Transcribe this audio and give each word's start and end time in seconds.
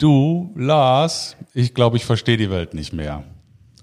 Du, 0.00 0.52
Lars, 0.54 1.36
ich 1.54 1.74
glaube, 1.74 1.96
ich 1.96 2.04
verstehe 2.04 2.36
die 2.36 2.50
Welt 2.50 2.72
nicht 2.72 2.92
mehr. 2.92 3.24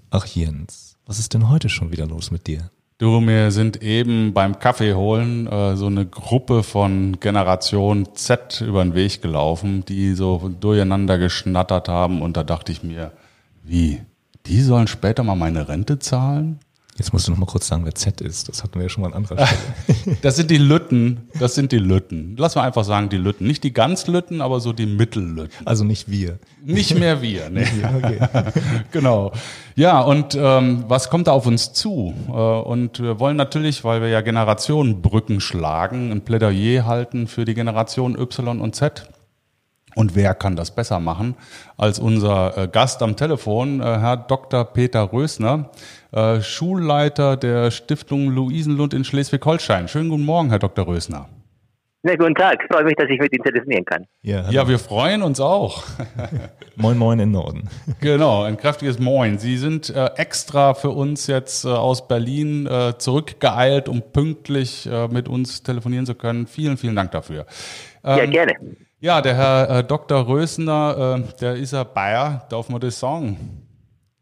Ach 0.08 0.24
Jens, 0.24 0.96
was 1.04 1.18
ist 1.18 1.34
denn 1.34 1.50
heute 1.50 1.68
schon 1.68 1.92
wieder 1.92 2.06
los 2.06 2.30
mit 2.30 2.46
dir? 2.46 2.70
Du, 2.96 3.20
mir 3.20 3.50
sind 3.50 3.82
eben 3.82 4.32
beim 4.32 4.58
Kaffee 4.58 4.94
holen 4.94 5.46
äh, 5.46 5.76
so 5.76 5.88
eine 5.88 6.06
Gruppe 6.06 6.62
von 6.62 7.20
Generation 7.20 8.08
Z 8.14 8.62
über 8.62 8.82
den 8.82 8.94
Weg 8.94 9.20
gelaufen, 9.20 9.84
die 9.84 10.14
so 10.14 10.50
durcheinander 10.58 11.18
geschnattert 11.18 11.90
haben 11.90 12.22
und 12.22 12.38
da 12.38 12.44
dachte 12.44 12.72
ich 12.72 12.82
mir, 12.82 13.12
wie, 13.62 14.00
die 14.46 14.62
sollen 14.62 14.86
später 14.86 15.22
mal 15.22 15.36
meine 15.36 15.68
Rente 15.68 15.98
zahlen? 15.98 16.60
Jetzt 16.98 17.12
musst 17.12 17.26
du 17.26 17.30
noch 17.30 17.38
mal 17.38 17.46
kurz 17.46 17.66
sagen, 17.66 17.84
wer 17.84 17.94
Z 17.94 18.22
ist. 18.22 18.48
Das 18.48 18.62
hatten 18.62 18.76
wir 18.76 18.84
ja 18.84 18.88
schon 18.88 19.02
mal 19.02 19.08
an 19.08 19.14
anderer 19.14 19.46
Stelle. 19.46 20.16
das 20.22 20.36
sind 20.36 20.50
die 20.50 20.56
Lütten. 20.56 21.28
Das 21.38 21.54
sind 21.54 21.72
die 21.72 21.78
Lütten. 21.78 22.36
Lass 22.38 22.54
mal 22.54 22.62
einfach 22.62 22.84
sagen, 22.84 23.10
die 23.10 23.18
Lütten. 23.18 23.46
Nicht 23.46 23.64
die 23.64 23.72
ganz 23.72 24.06
Lütten, 24.06 24.40
aber 24.40 24.60
so 24.60 24.72
die 24.72 24.86
Mittellütten. 24.86 25.66
Also 25.66 25.84
nicht 25.84 26.10
wir. 26.10 26.38
Nicht 26.64 26.98
mehr 26.98 27.20
wir, 27.20 27.50
ne? 27.50 27.66
okay. 27.96 28.18
genau. 28.92 29.32
Ja, 29.74 30.00
und 30.00 30.34
ähm, 30.40 30.84
was 30.88 31.10
kommt 31.10 31.26
da 31.26 31.32
auf 31.32 31.46
uns 31.46 31.74
zu? 31.74 32.14
Äh, 32.28 32.32
und 32.32 33.00
wir 33.00 33.20
wollen 33.20 33.36
natürlich, 33.36 33.84
weil 33.84 34.00
wir 34.00 34.08
ja 34.08 34.22
Generationenbrücken 34.22 35.40
schlagen, 35.40 36.10
ein 36.12 36.22
Plädoyer 36.22 36.86
halten 36.86 37.26
für 37.26 37.44
die 37.44 37.54
Generation 37.54 38.18
Y 38.18 38.60
und 38.60 38.74
Z. 38.74 39.06
Und 39.96 40.14
wer 40.14 40.34
kann 40.34 40.56
das 40.56 40.74
besser 40.74 41.00
machen 41.00 41.36
als 41.78 41.98
unser 41.98 42.56
äh, 42.58 42.68
Gast 42.68 43.02
am 43.02 43.16
Telefon, 43.16 43.80
äh, 43.80 43.84
Herr 43.84 44.18
Dr. 44.18 44.64
Peter 44.66 45.10
Rösner, 45.10 45.70
äh, 46.12 46.42
Schulleiter 46.42 47.38
der 47.38 47.70
Stiftung 47.70 48.28
Luisenlund 48.28 48.92
in 48.92 49.04
Schleswig-Holstein. 49.04 49.88
Schönen 49.88 50.10
guten 50.10 50.26
Morgen, 50.26 50.50
Herr 50.50 50.58
Dr. 50.58 50.86
Rösner. 50.86 51.30
Na, 52.02 52.14
guten 52.14 52.34
Tag, 52.34 52.62
freue 52.70 52.84
mich, 52.84 52.94
dass 52.96 53.08
ich 53.08 53.18
mit 53.18 53.32
Ihnen 53.32 53.42
telefonieren 53.42 53.84
kann. 53.86 54.06
Ja, 54.20 54.50
ja 54.50 54.68
wir 54.68 54.78
freuen 54.78 55.22
uns 55.22 55.40
auch. 55.40 55.82
moin, 56.76 56.98
moin 56.98 57.18
in 57.18 57.30
Norden. 57.30 57.70
Genau, 58.02 58.42
ein 58.42 58.58
kräftiges 58.58 58.98
Moin. 58.98 59.38
Sie 59.38 59.56
sind 59.56 59.88
äh, 59.88 60.10
extra 60.16 60.74
für 60.74 60.90
uns 60.90 61.26
jetzt 61.26 61.64
äh, 61.64 61.68
aus 61.68 62.06
Berlin 62.06 62.66
äh, 62.66 62.98
zurückgeeilt, 62.98 63.88
um 63.88 64.02
pünktlich 64.12 64.86
äh, 64.86 65.08
mit 65.08 65.26
uns 65.26 65.62
telefonieren 65.62 66.04
zu 66.04 66.14
können. 66.14 66.46
Vielen, 66.46 66.76
vielen 66.76 66.96
Dank 66.96 67.12
dafür. 67.12 67.46
Ähm, 68.04 68.18
ja, 68.18 68.26
gerne. 68.26 68.54
Ja, 69.06 69.20
der 69.20 69.36
Herr 69.36 69.70
äh, 69.70 69.84
Dr. 69.84 70.26
Rösner, 70.26 71.20
äh, 71.20 71.38
der 71.40 71.54
ist 71.54 71.72
ja 71.72 71.84
Bayer, 71.84 72.44
darf 72.48 72.68
man 72.68 72.80
das 72.80 72.98
sagen? 72.98 73.62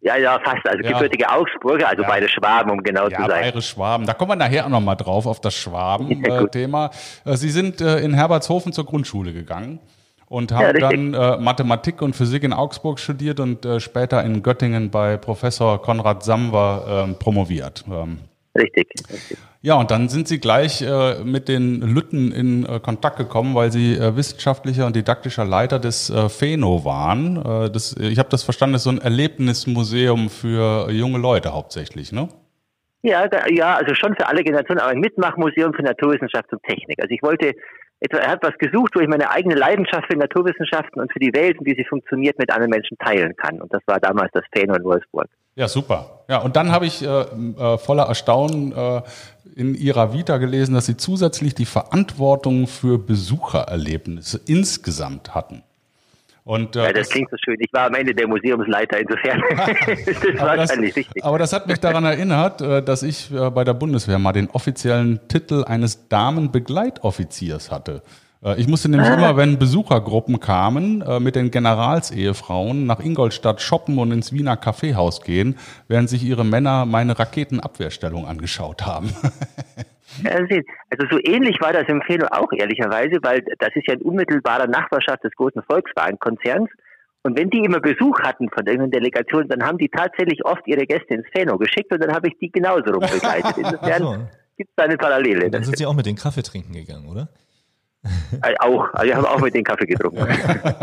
Ja, 0.03 0.19
ja, 0.19 0.39
fast. 0.45 0.69
Also 0.69 0.83
ja. 0.83 0.93
gebürtige 0.93 1.27
Augsburger, 1.27 1.89
also 1.89 2.03
ja. 2.03 2.09
beide 2.09 2.29
Schwaben, 2.29 2.71
um 2.71 2.83
genau 2.83 3.09
ja, 3.09 3.17
zu 3.17 3.23
sein. 3.23 3.41
Beide 3.45 3.63
Schwaben. 3.63 4.05
Da 4.05 4.13
kommen 4.13 4.33
wir 4.33 4.37
nachher 4.37 4.67
auch 4.67 4.69
nochmal 4.69 4.97
drauf, 4.97 5.25
auf 5.25 5.41
das 5.41 5.55
Schwaben-Thema. 5.55 6.91
Äh, 7.25 7.37
Sie 7.37 7.49
sind 7.49 7.81
äh, 7.81 8.01
in 8.01 8.13
Herbertshofen 8.13 8.75
zur 8.75 8.85
Grundschule 8.85 9.33
gegangen 9.33 9.81
und 10.27 10.53
haben 10.53 10.79
dann 10.79 11.15
äh, 11.15 11.39
Mathematik 11.39 12.03
und 12.03 12.15
Physik 12.15 12.43
in 12.43 12.53
Augsburg 12.53 12.99
studiert 13.01 13.41
und 13.41 13.65
äh, 13.65 13.81
später 13.81 14.23
in 14.23 14.43
Göttingen 14.43 14.91
bei 14.91 15.17
Professor 15.17 15.81
Konrad 15.81 16.23
Samwer 16.25 17.07
ähm, 17.07 17.19
promoviert. 17.19 17.85
Ähm, 17.91 18.19
richtig, 18.55 18.93
richtig. 19.11 19.39
Ja, 19.67 19.77
und 19.77 19.91
dann 19.91 20.11
sind 20.11 20.29
Sie 20.29 20.41
gleich 20.41 20.83
äh, 20.83 21.25
mit 21.25 21.49
den 21.49 21.81
Lütten 21.81 22.33
in 22.33 22.67
äh, 22.67 22.81
Kontakt 22.81 23.17
gekommen, 23.17 23.55
weil 23.55 23.73
Sie 23.73 23.95
äh, 23.95 24.15
wissenschaftlicher 24.15 24.85
und 24.85 24.95
didaktischer 24.95 25.47
Leiter 25.47 25.79
des 25.79 26.11
äh, 26.11 26.29
FENO 26.29 26.85
waren. 26.85 27.37
Äh, 27.39 27.71
das, 27.71 27.97
ich 27.99 28.19
habe 28.19 28.29
das 28.29 28.43
verstanden, 28.43 28.75
das 28.75 28.83
ist 28.83 28.85
so 28.85 28.91
ein 28.91 29.01
Erlebnismuseum 29.01 30.29
für 30.29 30.91
junge 30.91 31.17
Leute 31.17 31.55
hauptsächlich, 31.55 32.13
ne? 32.13 32.29
Ja, 33.01 33.27
da, 33.27 33.47
ja, 33.49 33.77
also 33.77 33.95
schon 33.95 34.15
für 34.15 34.27
alle 34.29 34.45
Generationen, 34.45 34.81
aber 34.81 34.91
ein 34.91 35.01
Mitmachmuseum 35.01 35.73
für 35.73 35.83
Naturwissenschaft 35.83 36.53
und 36.53 36.63
Technik. 36.65 37.01
Also 37.01 37.15
ich 37.15 37.23
wollte 37.23 37.55
etwa, 38.01 38.19
er 38.19 38.33
hat 38.33 38.43
was 38.43 38.59
gesucht, 38.59 38.93
wo 38.95 39.01
ich 39.01 39.09
meine 39.09 39.31
eigene 39.31 39.55
Leidenschaft 39.55 40.13
für 40.13 40.19
Naturwissenschaften 40.19 41.01
und 41.01 41.11
für 41.11 41.21
die 41.21 41.33
Welt 41.33 41.59
und 41.59 41.65
wie 41.65 41.75
sie 41.75 41.87
funktioniert 41.89 42.39
mit 42.39 42.53
anderen 42.53 42.71
Menschen 42.71 42.99
teilen 42.99 43.35
kann. 43.37 43.63
Und 43.63 43.73
das 43.73 43.81
war 43.87 43.99
damals 43.99 44.31
das 44.35 44.45
FENO 44.55 44.75
in 44.75 44.85
Wolfsburg. 44.85 45.31
Ja, 45.57 45.69
super. 45.69 46.25
Ja, 46.29 46.39
und 46.39 46.57
dann 46.57 46.73
habe 46.73 46.87
ich 46.87 47.03
äh, 47.03 47.07
äh, 47.07 47.79
voller 47.79 48.05
Erstaunen 48.05 48.73
äh, 48.73 49.03
in 49.55 49.75
Ihrer 49.75 50.13
Vita 50.13 50.39
gelesen, 50.39 50.75
dass 50.75 50.87
Sie 50.87 50.97
zusätzlich 50.97 51.55
die 51.55 51.67
Verantwortung 51.67 52.67
für 52.67 52.99
Besuchererlebnisse 52.99 54.41
insgesamt 54.47 55.35
hatten. 55.35 55.63
Und, 56.45 56.77
äh, 56.77 56.81
ja, 56.81 56.93
das, 56.93 57.07
das, 57.07 57.09
klingt 57.11 57.31
so 57.31 57.37
schön. 57.43 57.57
Ich 57.59 57.73
war 57.73 57.87
am 57.87 57.95
Ende 57.95 58.15
der 58.15 58.29
Museumsleiter, 58.29 58.99
insofern 58.99 59.43
das 59.57 60.41
war 60.41 60.59
wahrscheinlich 60.59 60.95
richtig. 60.95 61.25
Aber 61.25 61.39
das 61.39 61.55
hat 61.55 61.67
mich 61.67 61.81
daran 61.81 62.05
erinnert, 62.05 62.61
äh, 62.61 62.83
dass 62.83 63.03
ich 63.03 63.33
äh, 63.33 63.51
bei 63.51 63.65
der 63.65 63.73
Bundeswehr 63.73 64.19
mal 64.19 64.33
den 64.33 64.51
offiziellen 64.51 65.27
Titel 65.29 65.65
eines 65.65 66.09
Damenbegleitoffiziers 66.09 67.71
hatte. 67.71 68.03
Äh, 68.45 68.61
ich 68.61 68.69
musste 68.69 68.89
nämlich 68.89 69.09
immer, 69.09 69.37
wenn 69.37 69.59
Besuchergruppen 69.59 70.39
kamen, 70.41 71.03
äh, 71.03 71.19
mit 71.19 71.37
den 71.37 71.51
Generalsehefrauen 71.51 72.87
nach 72.87 73.01
Ingolstadt 73.01 73.61
shoppen 73.61 73.99
und 73.99 74.13
ins 74.13 74.33
Wiener 74.33 74.57
Kaffeehaus 74.57 75.23
gehen, 75.23 75.57
während 75.89 76.09
sich 76.09 76.23
ihre 76.23 76.45
Männer 76.45 76.85
meine 76.85 77.19
Raketenabwehrstellung 77.19 78.27
angeschaut 78.27 78.87
haben. 78.87 79.11
Also 80.23 81.07
so 81.11 81.19
ähnlich 81.25 81.61
war 81.61 81.73
das 81.73 81.89
im 81.89 82.01
Feno 82.03 82.27
auch 82.31 82.53
ehrlicherweise, 82.53 83.19
weil 83.23 83.45
das 83.59 83.71
ist 83.75 83.89
ja 83.89 83.95
in 83.95 84.03
unmittelbarer 84.03 84.69
Nachbarschaft 84.69 85.25
des 85.25 85.33
großen 85.33 85.61
Volkswagen-Konzerns. 85.69 86.71
Und 87.25 87.37
wenn 87.37 87.51
die 87.51 87.65
immer 87.65 87.81
Besuch 87.81 88.21
hatten 88.21 88.49
von 88.51 88.65
irgendeiner 88.65 88.93
Delegation, 88.93 89.49
dann 89.49 89.65
haben 89.65 89.77
die 89.77 89.89
tatsächlich 89.89 90.45
oft 90.45 90.63
ihre 90.67 90.87
Gäste 90.87 91.15
ins 91.15 91.27
Feno 91.35 91.59
geschickt 91.59 91.93
und 91.93 92.01
dann 92.01 92.15
habe 92.15 92.29
ich 92.29 92.35
die 92.39 92.53
genauso 92.53 92.93
rumbegleitet. 92.93 93.57
Insofern 93.57 94.03
so. 94.03 94.17
gibt 94.57 94.71
es 94.71 94.77
da 94.77 94.85
eine 94.85 94.97
Parallele. 94.97 95.51
Dann 95.51 95.65
sind 95.65 95.79
sie 95.79 95.87
auch 95.87 95.95
mit 95.95 96.07
den 96.07 96.15
Kaffee 96.15 96.43
trinken 96.43 96.75
gegangen, 96.75 97.09
oder? 97.09 97.29
Äh, 98.43 98.55
auch, 98.61 98.93
also 98.93 99.07
wir 99.07 99.17
haben 99.17 99.27
auch 99.27 99.41
mit 99.41 99.55
den 99.55 99.65
Kaffee 99.65 99.87
getrunken. 99.87 100.27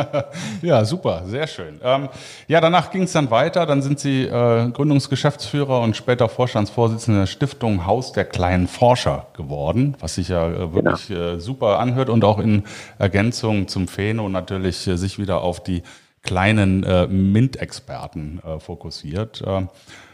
ja, 0.62 0.84
super, 0.86 1.24
sehr 1.26 1.48
schön. 1.48 1.80
Ähm, 1.84 2.10
ja, 2.48 2.62
danach 2.62 2.92
ging 2.92 3.04
es 3.04 3.12
dann 3.12 3.30
weiter. 3.30 3.66
Dann 3.66 3.82
sind 3.82 4.00
Sie 4.00 4.24
äh, 4.24 4.70
Gründungsgeschäftsführer 4.72 5.82
und 5.82 5.96
später 5.96 6.30
Vorstandsvorsitzender 6.30 7.22
der 7.22 7.28
Stiftung 7.28 7.86
Haus 7.86 8.12
der 8.14 8.26
kleinen 8.26 8.68
Forscher 8.68 9.28
geworden, 9.34 9.96
was 10.00 10.16
sich 10.16 10.30
ja 10.30 10.48
äh, 10.48 10.74
wirklich 10.74 11.08
genau. 11.08 11.22
äh, 11.22 11.40
super 11.40 11.80
anhört 11.80 12.10
und 12.10 12.24
auch 12.24 12.40
in 12.40 12.64
Ergänzung 12.98 13.68
zum 13.68 13.88
Pheno 13.88 14.30
natürlich 14.30 14.88
äh, 14.88 14.98
sich 14.98 15.20
wieder 15.20 15.42
auf 15.42 15.62
die 15.64 15.84
kleinen 16.24 16.84
äh, 16.84 17.08
MINT-Experten 17.08 18.42
äh, 18.46 18.60
fokussiert. 18.60 19.42
Äh, 19.42 19.66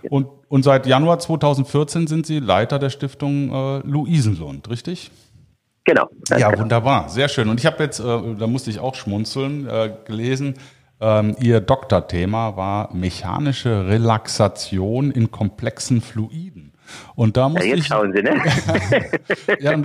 und, 0.10 0.28
und 0.48 0.64
seit 0.64 0.88
Januar 0.88 1.20
2014 1.20 2.08
sind 2.08 2.26
Sie 2.26 2.40
Leiter 2.40 2.80
der 2.80 2.90
Stiftung 2.90 3.52
äh, 3.52 3.80
Luisenlund, 3.86 4.70
richtig? 4.70 5.12
Genau. 5.88 6.10
Ja, 6.30 6.50
genau. 6.50 6.64
wunderbar, 6.64 7.08
sehr 7.08 7.30
schön. 7.30 7.48
Und 7.48 7.62
ich 7.62 7.66
habe 7.66 7.82
jetzt, 7.82 8.00
äh, 8.02 8.04
da 8.04 8.46
musste 8.46 8.70
ich 8.70 8.80
auch 8.80 8.94
schmunzeln, 8.94 9.68
äh, 9.68 9.94
gelesen, 10.06 10.56
ähm, 11.00 11.36
Ihr 11.40 11.62
Doktorthema 11.62 12.58
war 12.58 12.94
mechanische 12.94 13.88
Relaxation 13.88 15.12
in 15.12 15.32
komplexen 15.32 16.02
Fluiden. 16.02 16.67
Und 17.16 17.38
da 17.38 17.50
musste 17.50 17.66
ja, 17.66 17.76
jetzt 17.76 17.84
ich, 17.84 17.88
schauen 17.88 18.14
Sie, 18.14 18.22
ne? 18.22 18.36
ja, 19.60 19.76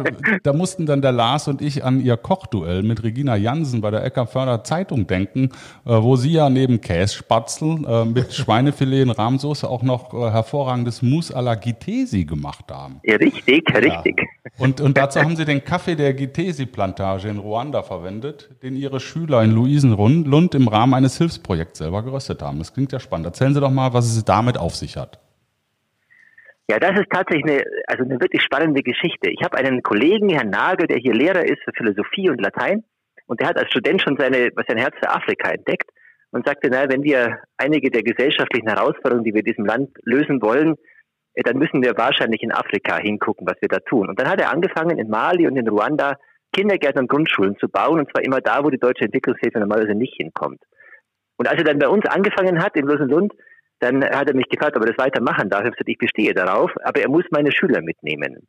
da 0.43 0.53
mussten 0.53 0.87
dann 0.87 1.03
der 1.03 1.13
Lars 1.13 1.49
und 1.49 1.63
ich 1.63 1.85
an 1.85 2.01
ihr 2.01 2.17
Kochduell 2.17 2.83
mit 2.83 3.03
Regina 3.03 3.37
Jansen 3.37 3.81
bei 3.81 3.91
der 3.91 4.05
Eckerförder 4.05 4.65
Zeitung 4.65 5.07
denken, 5.07 5.51
äh, 5.85 5.91
wo 5.91 6.17
sie 6.17 6.33
ja 6.33 6.51
neben 6.51 6.81
Kässpatzel 6.81 7.85
äh, 7.87 8.05
mit 8.05 8.33
Schweinefilet 8.35 9.03
in 9.03 9.11
Rahmsoße 9.11 9.69
auch 9.69 9.83
noch 9.83 10.13
äh, 10.15 10.31
hervorragendes 10.31 11.03
Mousse 11.03 11.37
à 11.37 11.41
la 11.41 11.55
Gitesi 11.55 12.25
gemacht 12.25 12.71
haben. 12.71 13.01
Ja, 13.05 13.17
richtig, 13.17 13.69
ja. 13.69 13.79
richtig. 13.79 14.23
Und, 14.59 14.81
und 14.81 14.97
dazu 14.97 15.21
haben 15.21 15.37
sie 15.37 15.45
den 15.45 15.65
Kaffee 15.65 15.97
der 15.97 16.15
Gitesi-Plantage 16.15 17.29
in 17.29 17.39
Ruanda 17.39 17.83
verwendet, 17.83 18.51
den 18.63 18.77
ihre 18.77 19.01
Schüler 19.01 19.43
in 19.43 19.53
Luisenlund 19.53 20.55
im 20.55 20.69
Rahmen 20.69 20.95
eines 20.95 21.19
Hilfsprojekts 21.19 21.79
selber 21.79 22.03
geröstet 22.03 22.43
haben. 22.43 22.59
Das 22.59 22.73
klingt 22.73 22.93
ja 22.93 23.01
spannend. 23.01 23.27
Erzählen 23.27 23.55
Sie 23.55 23.61
doch 23.61 23.71
mal, 23.71 23.93
was 23.93 24.07
es 24.07 24.25
damit 24.25 24.59
auf 24.59 24.77
sich 24.77 24.97
hat. 24.97 25.19
Ja, 26.73 26.79
das 26.79 26.99
ist 26.99 27.11
tatsächlich 27.11 27.45
eine, 27.45 27.65
also 27.87 28.03
eine 28.03 28.19
wirklich 28.19 28.41
spannende 28.41 28.83
Geschichte. 28.83 29.29
Ich 29.29 29.45
habe 29.45 29.59
einen 29.59 29.83
Kollegen, 29.83 30.31
Herrn 30.31 30.49
Nagel, 30.49 30.87
der 30.87 30.97
hier 30.97 31.13
Lehrer 31.13 31.45
ist 31.45 31.63
für 31.65 31.73
Philosophie 31.77 32.31
und 32.31 32.41
Latein. 32.41 32.83
Und 33.27 33.43
der 33.43 33.49
hat 33.49 33.59
als 33.59 33.69
Student 33.69 34.01
schon 34.01 34.17
seine, 34.17 34.49
sein 34.67 34.79
Herz 34.79 34.95
für 34.99 35.11
Afrika 35.11 35.51
entdeckt 35.51 35.91
und 36.31 36.47
sagte, 36.47 36.71
na, 36.73 36.89
wenn 36.89 37.03
wir 37.03 37.41
einige 37.59 37.91
der 37.91 38.03
gesellschaftlichen 38.03 38.69
Herausforderungen, 38.69 39.23
die 39.23 39.35
wir 39.35 39.43
diesem 39.43 39.67
Land 39.67 39.91
lösen 40.05 40.41
wollen, 40.41 40.77
äh, 41.35 41.43
dann 41.43 41.59
müssen 41.59 41.83
wir 41.83 41.93
wahrscheinlich 41.99 42.43
in 42.43 42.53
Afrika 42.53 42.97
hingucken, 42.97 43.47
was 43.47 43.61
wir 43.61 43.69
da 43.69 43.81
tun. 43.81 44.09
Und 44.09 44.19
dann 44.19 44.31
hat 44.31 44.41
er 44.41 44.51
angefangen, 44.51 44.97
in 44.97 45.11
Mali 45.11 45.47
und 45.47 45.59
in 45.59 45.69
Ruanda 45.69 46.17
Kindergärten 46.55 47.03
und 47.03 47.09
Grundschulen 47.09 47.59
zu 47.59 47.69
bauen, 47.69 47.99
und 47.99 48.11
zwar 48.11 48.25
immer 48.25 48.41
da, 48.41 48.65
wo 48.65 48.71
die 48.71 48.79
deutsche 48.79 49.05
Entwicklungshilfe 49.05 49.59
normalerweise 49.59 49.95
nicht 49.95 50.15
hinkommt. 50.17 50.63
Und 51.37 51.49
als 51.49 51.59
er 51.59 51.65
dann 51.65 51.79
bei 51.79 51.89
uns 51.89 52.07
angefangen 52.07 52.65
hat, 52.65 52.77
in 52.77 52.89
Rosenlund, 52.89 53.35
dann 53.83 54.05
hat 54.05 54.29
er 54.29 54.37
mich 54.37 54.49
gefragt, 54.49 54.77
ob 54.77 54.85
er 54.85 54.93
das 54.93 55.05
weitermachen 55.05 55.51
darf. 55.51 55.65
Ich 55.65 55.73
gesagt, 55.73 55.89
ich 55.89 55.99
bestehe 55.99 56.35
darauf, 56.35 56.71
aber 56.85 57.01
er 57.01 57.09
muss 57.09 57.25
meine 57.31 57.51
Schüler 57.51 57.83
mitnehmen. 57.83 58.47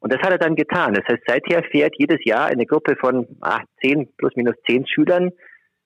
Und 0.00 0.12
das 0.12 0.22
hat 0.22 0.30
er 0.30 0.38
dann 0.38 0.54
getan. 0.54 0.94
Das 0.94 1.04
heißt, 1.08 1.24
seither 1.26 1.62
fährt 1.64 1.94
jedes 1.98 2.24
Jahr 2.24 2.46
eine 2.46 2.66
Gruppe 2.66 2.94
von 2.96 3.26
ah, 3.40 3.60
10, 3.82 4.14
plus 4.16 4.36
minus 4.36 4.54
10 4.68 4.86
Schülern 4.86 5.32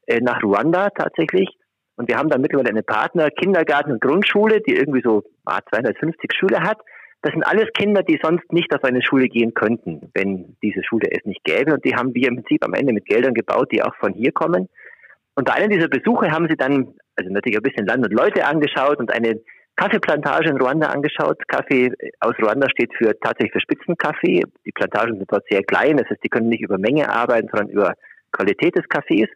äh, 0.06 0.20
nach 0.20 0.42
Ruanda 0.42 0.90
tatsächlich. 0.90 1.48
Und 1.96 2.08
wir 2.08 2.18
haben 2.18 2.28
dann 2.28 2.42
mittlerweile 2.42 2.68
eine 2.68 2.82
Partner, 2.82 3.30
Kindergarten 3.30 3.92
und 3.92 4.00
Grundschule, 4.02 4.60
die 4.60 4.74
irgendwie 4.74 5.02
so 5.02 5.22
ah, 5.46 5.60
250 5.70 6.30
Schüler 6.38 6.60
hat. 6.60 6.78
Das 7.22 7.32
sind 7.32 7.44
alles 7.44 7.68
Kinder, 7.72 8.02
die 8.02 8.18
sonst 8.22 8.52
nicht 8.52 8.74
auf 8.74 8.84
eine 8.84 9.02
Schule 9.02 9.28
gehen 9.28 9.54
könnten, 9.54 10.10
wenn 10.12 10.56
diese 10.62 10.82
Schule 10.82 11.08
es 11.10 11.24
nicht 11.24 11.44
gäbe. 11.44 11.74
Und 11.74 11.84
die 11.84 11.94
haben 11.94 12.14
wir 12.14 12.28
im 12.28 12.36
Prinzip 12.36 12.64
am 12.64 12.74
Ende 12.74 12.92
mit 12.92 13.06
Geldern 13.06 13.32
gebaut, 13.32 13.70
die 13.72 13.82
auch 13.82 13.94
von 13.96 14.12
hier 14.12 14.32
kommen. 14.32 14.68
Und 15.34 15.46
bei 15.46 15.54
einem 15.54 15.70
dieser 15.70 15.88
Besuche 15.88 16.30
haben 16.30 16.48
sie 16.48 16.56
dann, 16.56 16.94
also 17.22 17.32
natürlich 17.32 17.58
ein 17.58 17.62
bisschen 17.62 17.86
Land 17.86 18.04
und 18.04 18.12
Leute 18.12 18.44
angeschaut 18.44 18.98
und 18.98 19.12
eine 19.12 19.40
Kaffeeplantage 19.76 20.50
in 20.50 20.58
Ruanda 20.58 20.88
angeschaut. 20.88 21.38
Kaffee 21.48 21.92
aus 22.20 22.34
Ruanda 22.40 22.69
steht 22.70 22.92
für 22.96 23.19
tatsächlich 23.20 23.52
für 23.52 23.60
Spitzenkaffee. 23.60 24.42
Die 24.66 24.72
Plantagen 24.72 25.16
sind 25.16 25.32
dort 25.32 25.44
sehr 25.50 25.62
klein, 25.62 25.96
das 25.96 26.08
heißt, 26.10 26.22
die 26.22 26.28
können 26.28 26.48
nicht 26.48 26.62
über 26.62 26.78
Menge 26.78 27.08
arbeiten, 27.08 27.48
sondern 27.50 27.70
über 27.70 27.94
Qualität 28.32 28.76
des 28.76 28.88
Kaffees. 28.88 29.28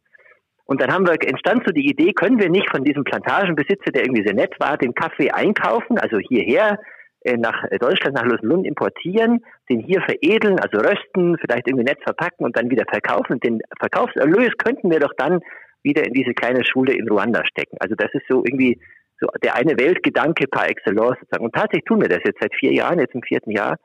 Und 0.67 0.81
dann 0.81 0.93
haben 0.93 1.07
wir, 1.07 1.15
entstand 1.27 1.63
so 1.65 1.73
die 1.73 1.89
Idee, 1.89 2.13
können 2.13 2.41
wir 2.41 2.51
nicht 2.51 2.69
von 2.71 2.85
diesem 2.85 3.05
Plantagenbesitzer, 3.05 3.93
der 3.93 4.03
irgendwie 4.03 4.25
sehr 4.25 4.35
nett 4.35 4.55
war, 4.59 4.77
den 4.77 4.95
Kaffee 4.95 5.31
einkaufen, 5.31 5.97
also 5.99 6.19
hierher 6.19 6.81
äh, 7.21 7.37
nach 7.37 7.65
Deutschland, 7.79 8.17
nach 8.17 8.25
Lusenlund 8.25 8.67
importieren, 8.67 9.45
den 9.71 9.81
hier 9.81 10.03
veredeln, 10.03 10.59
also 10.59 10.79
rösten, 10.79 11.39
vielleicht 11.39 11.69
irgendwie 11.69 11.85
nett 11.85 12.03
verpacken 12.03 12.45
und 12.45 12.57
dann 12.57 12.69
wieder 12.69 12.85
verkaufen. 12.91 13.39
Den 13.41 13.61
Verkaufserlös 13.79 14.51
könnten 14.59 14.91
wir 14.91 14.99
doch 14.99 15.13
dann 15.17 15.41
wieder 15.87 16.05
in 16.05 16.13
diese 16.13 16.35
kleine 16.35 16.65
Schule 16.65 16.93
in 16.93 17.09
Ruanda 17.09 17.45
stecken. 17.47 17.77
Also 17.81 17.95
das 17.95 18.13
ist 18.13 18.27
so 18.29 18.45
irgendwie 18.45 18.79
so 19.21 19.29
der 19.43 19.55
eine 19.55 19.79
Weltgedanke 19.79 20.47
par 20.49 20.69
excellence 20.69 21.17
sozusagen. 21.21 21.45
Und 21.45 21.55
tatsächlich 21.55 21.85
tun 21.85 22.03
wir 22.03 22.09
das 22.09 22.21
jetzt 22.25 22.41
seit 22.41 22.55
vier 22.55 22.73
Jahren, 22.73 22.99
jetzt 22.99 23.15
im 23.15 23.23
vierten 23.23 23.51
Jahr 23.51 23.79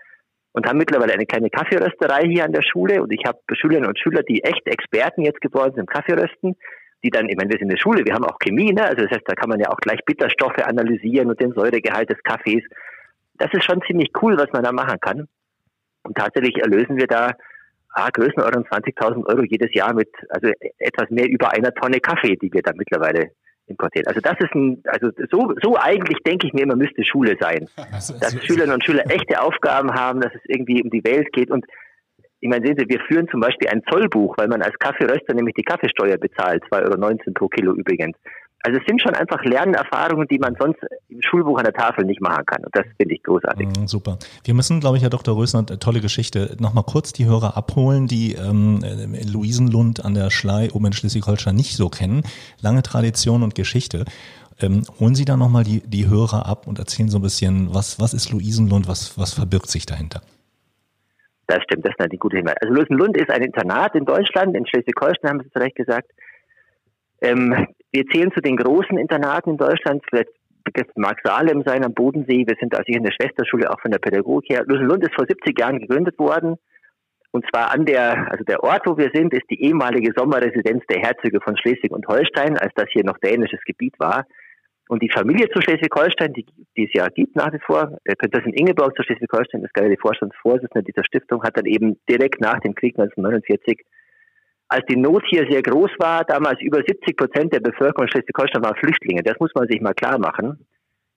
und 0.54 0.68
haben 0.68 0.78
mittlerweile 0.78 1.14
eine 1.14 1.26
kleine 1.26 1.50
Kaffeerösterei 1.50 2.28
hier 2.28 2.44
an 2.44 2.52
der 2.52 2.64
Schule 2.64 3.02
und 3.02 3.14
ich 3.14 3.24
habe 3.26 3.40
Schülerinnen 3.54 3.88
und 3.88 4.00
Schüler, 4.00 4.24
die 4.24 4.44
echt 4.44 4.66
Experten 4.68 5.22
jetzt 5.22 5.40
geworden 5.40 5.72
sind 5.76 5.82
im 5.82 5.86
Kaffeerösten, 5.86 6.58
die 7.04 7.10
dann, 7.10 7.30
ich 7.30 7.38
meine, 7.38 7.50
wir 7.50 7.58
sind 7.58 7.70
in 7.70 7.76
der 7.76 7.78
Schule, 7.78 8.04
wir 8.04 8.14
haben 8.14 8.26
auch 8.26 8.38
Chemie, 8.40 8.74
ne? 8.74 8.84
also 8.84 9.04
das 9.04 9.12
heißt, 9.12 9.24
da 9.26 9.36
kann 9.36 9.50
man 9.50 9.60
ja 9.60 9.70
auch 9.70 9.78
gleich 9.78 10.00
Bitterstoffe 10.06 10.60
analysieren 10.60 11.30
und 11.30 11.40
den 11.40 11.54
Säuregehalt 11.54 12.10
des 12.10 12.22
Kaffees. 12.24 12.64
Das 13.36 13.52
ist 13.54 13.64
schon 13.64 13.82
ziemlich 13.88 14.12
cool, 14.22 14.38
was 14.38 14.52
man 14.52 14.64
da 14.64 14.72
machen 14.72 15.00
kann. 15.00 15.28
Und 16.04 16.18
tatsächlich 16.18 16.58
erlösen 16.58 16.98
wir 16.98 17.08
da 17.08 17.32
ah, 17.94 18.10
Größenordnung 18.10 18.66
20.000 18.66 19.26
Euro 19.28 19.44
jedes 19.44 19.74
Jahr 19.74 19.94
mit, 19.94 20.10
also 20.30 20.52
etwas 20.78 21.10
mehr 21.10 21.30
über 21.30 21.52
einer 21.52 21.74
Tonne 21.74 22.00
Kaffee, 22.00 22.36
die 22.36 22.52
wir 22.52 22.62
da 22.62 22.72
mittlerweile 22.76 23.32
importieren. 23.68 24.08
Also 24.08 24.20
das 24.22 24.36
ist 24.40 24.54
ein, 24.54 24.82
also 24.86 25.10
so, 25.30 25.54
so 25.62 25.78
eigentlich 25.78 26.18
denke 26.26 26.48
ich 26.48 26.54
mir 26.54 26.64
immer 26.64 26.76
müsste 26.76 27.04
Schule 27.04 27.38
sein. 27.40 27.68
Also, 27.92 28.14
dass 28.14 28.34
also, 28.34 28.40
Schülerinnen 28.40 28.76
und 28.76 28.86
Schüler 28.86 29.04
echte 29.10 29.42
Aufgaben 29.42 29.94
haben, 29.94 30.22
dass 30.22 30.34
es 30.34 30.42
irgendwie 30.46 30.82
um 30.82 30.90
die 30.90 31.04
Welt 31.04 31.32
geht 31.34 31.52
und 31.52 31.66
ich 32.44 32.50
meine, 32.50 32.66
sehen 32.66 32.76
Sie, 32.78 32.90
wir 32.90 33.00
führen 33.02 33.28
zum 33.30 33.40
Beispiel 33.40 33.70
ein 33.70 33.84
Zollbuch, 33.88 34.36
weil 34.38 34.48
man 34.48 34.64
als 34.64 34.74
Kaffeeröster 34.80 35.36
nämlich 35.36 35.54
die 35.54 35.64
Kaffeesteuer 35.64 36.18
bezahlt, 36.18 36.64
2,19 36.72 37.28
Euro 37.28 37.34
pro 37.36 37.48
Kilo 37.50 37.74
übrigens. 37.74 38.18
Also 38.64 38.80
es 38.80 38.86
sind 38.86 39.02
schon 39.02 39.16
einfach 39.16 39.44
Lernerfahrungen, 39.44 40.28
die 40.28 40.38
man 40.38 40.56
sonst 40.60 40.80
im 41.10 41.22
Schulbuch 41.22 41.58
an 41.58 41.64
der 41.64 41.74
Tafel 41.74 42.06
nicht 42.06 42.22
machen 42.22 42.46
kann. 42.46 42.64
Und 42.64 42.76
das 42.76 42.86
finde 42.98 43.16
ich 43.16 43.24
großartig. 43.24 43.68
Mm, 43.68 43.88
super. 43.88 44.18
Wir 44.44 44.54
müssen, 44.54 44.80
glaube 44.80 44.98
ich, 44.98 45.04
Herr 45.04 45.10
Dr. 45.10 45.36
Rösner, 45.36 45.66
tolle 45.66 46.00
Geschichte, 46.00 46.56
nochmal 46.60 46.84
kurz 46.84 47.12
die 47.12 47.26
Hörer 47.26 47.58
abholen, 47.58 48.08
die 48.08 48.34
ähm, 48.34 48.84
Luisenlund 49.32 50.06
an 50.06 50.14
der 50.14 50.30
Schlei 50.30 50.70
oben 50.72 50.88
in 50.88 50.94
Schleswig-Holstein 50.94 51.56
nicht 51.56 51.76
so 51.76 51.90
kennen. 51.90 52.24
Lange 52.62 52.84
Tradition 52.84 53.42
und 53.42 53.56
Geschichte. 53.56 54.06
Ähm, 54.62 54.84
holen 55.00 55.16
Sie 55.16 55.26
da 55.26 55.38
nochmal 55.38 55.64
die, 55.64 55.82
die 55.82 56.08
Hörer 56.08 56.46
ab 56.46 56.68
und 56.68 56.78
erzählen 56.78 57.10
so 57.10 57.18
ein 57.18 57.24
bisschen, 57.24 57.74
was, 57.74 58.00
was 58.00 58.14
ist 58.14 58.32
Luisenlund, 58.32 58.88
was, 58.88 59.18
was 59.18 59.34
verbirgt 59.34 59.70
sich 59.70 59.88
dahinter? 59.88 60.22
Das 61.48 61.64
stimmt, 61.64 61.84
das 61.84 61.94
ist 61.98 62.00
eine 62.00 62.18
gute 62.18 62.38
Hinweis. 62.38 62.56
Also 62.62 62.74
Luisenlund 62.74 63.18
ist 63.18 63.30
ein 63.32 63.42
Internat 63.42 63.96
in 63.96 64.06
Deutschland, 64.06 64.56
in 64.56 64.68
Schleswig-Holstein 64.68 65.32
haben 65.32 65.42
Sie 65.44 65.50
zu 65.50 65.60
Recht 65.60 65.76
gesagt. 65.76 66.12
Ähm, 67.22 67.68
wir 67.92 68.06
zählen 68.08 68.32
zu 68.32 68.42
den 68.42 68.58
großen 68.58 68.98
Internaten 68.98 69.52
in 69.52 69.58
Deutschland. 69.58 70.04
Vielleicht 70.10 70.30
Begriff 70.64 70.88
Mark 70.96 71.20
Salem 71.24 71.64
sein 71.66 71.84
am 71.84 71.94
Bodensee. 71.94 72.46
Wir 72.48 72.56
sind 72.60 72.74
also 72.74 72.86
hier 72.86 72.98
in 72.98 73.04
der 73.04 73.12
Schwesterschule 73.12 73.70
auch 73.70 73.82
von 73.82 73.92
der 73.92 74.00
Pädagogik 74.00 74.50
her. 74.50 74.64
Lusenlund 74.66 75.04
ist 75.04 75.16
vor 75.16 75.26
70 75.28 75.58
Jahren 75.60 75.80
gegründet 75.80 76.18
worden. 76.20 76.58
Und 77.32 77.46
zwar 77.50 77.72
an 77.74 77.86
der, 77.86 78.30
also 78.32 78.44
der 78.44 78.64
Ort, 78.64 78.86
wo 78.86 78.98
wir 78.98 79.10
sind, 79.14 79.34
ist 79.34 79.50
die 79.50 79.62
ehemalige 79.64 80.12
Sommerresidenz 80.16 80.84
der 80.88 81.02
Herzöge 81.02 81.40
von 81.42 81.58
Schleswig 81.58 81.92
und 81.92 82.08
Holstein, 82.08 82.58
als 82.58 82.74
das 82.76 82.88
hier 82.92 83.06
noch 83.06 83.18
dänisches 83.20 83.62
Gebiet 83.66 83.96
war. 84.00 84.26
Und 84.90 85.02
die 85.02 85.10
Familie 85.10 85.50
zu 85.50 85.62
Schleswig-Holstein, 85.62 86.34
die, 86.34 86.46
die 86.76 86.84
es 86.84 86.94
ja 86.94 87.08
gibt 87.08 87.38
nach 87.38 87.54
wie 87.54 87.60
vor, 87.66 87.98
Prinzessin 88.04 88.54
Ingeborg 88.54 88.94
zu 88.98 89.04
Schleswig-Holstein 89.04 89.64
ist 89.64 89.74
gerade 89.74 89.90
die 89.90 90.02
Vorstandsvorsitzende 90.02 90.84
dieser 90.84 91.06
Stiftung, 91.06 91.44
hat 91.44 91.56
dann 91.56 91.66
eben 91.66 91.98
direkt 92.10 92.42
nach 92.42 92.60
dem 92.60 92.76
Krieg 92.76 93.00
1949 93.00 93.80
als 94.72 94.86
die 94.86 94.96
Not 94.96 95.24
hier 95.28 95.46
sehr 95.50 95.62
groß 95.62 95.92
war, 96.00 96.24
damals 96.24 96.62
über 96.62 96.78
70 96.78 97.18
Prozent 97.18 97.54
der 97.54 97.60
Bevölkerung 97.60 98.08
Schleswig-Holstein 98.08 98.64
waren 98.64 98.78
Flüchtlinge. 98.78 99.22
Das 99.22 99.38
muss 99.38 99.52
man 99.54 99.68
sich 99.68 99.82
mal 99.82 99.94
klar 99.94 100.18
machen. 100.18 100.66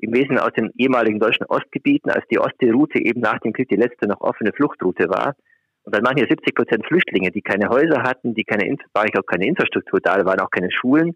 Im 0.01 0.13
Wesentlichen 0.13 0.43
aus 0.43 0.53
den 0.55 0.73
ehemaligen 0.77 1.21
deutschen 1.21 1.47
Ostgebieten, 1.47 2.11
als 2.11 2.27
die 2.33 2.41
Ostseeroute 2.41 2.99
eben 2.99 3.21
nach 3.21 3.39
dem 3.39 3.53
Krieg 3.53 3.69
die 3.69 3.77
letzte 3.77 4.09
noch 4.09 4.21
offene 4.21 4.53
Fluchtroute 4.53 5.09
war. 5.09 5.37
Und 5.85 5.95
dann 5.95 6.05
waren 6.05 6.17
hier 6.17 6.27
70 6.29 6.53
Prozent 6.53 6.85
Flüchtlinge, 6.85 7.31
die 7.31 7.43
keine 7.43 7.69
Häuser 7.69 8.03
hatten, 8.03 8.35
die 8.35 8.43
keine, 8.43 8.77
war 8.93 9.05
ich 9.05 9.17
auch 9.17 9.27
keine 9.27 9.47
Infrastruktur 9.47 10.01
da, 10.03 10.17
da 10.19 10.25
waren 10.25 10.41
auch 10.41 10.51
keine 10.51 10.73
Schulen. 10.73 11.15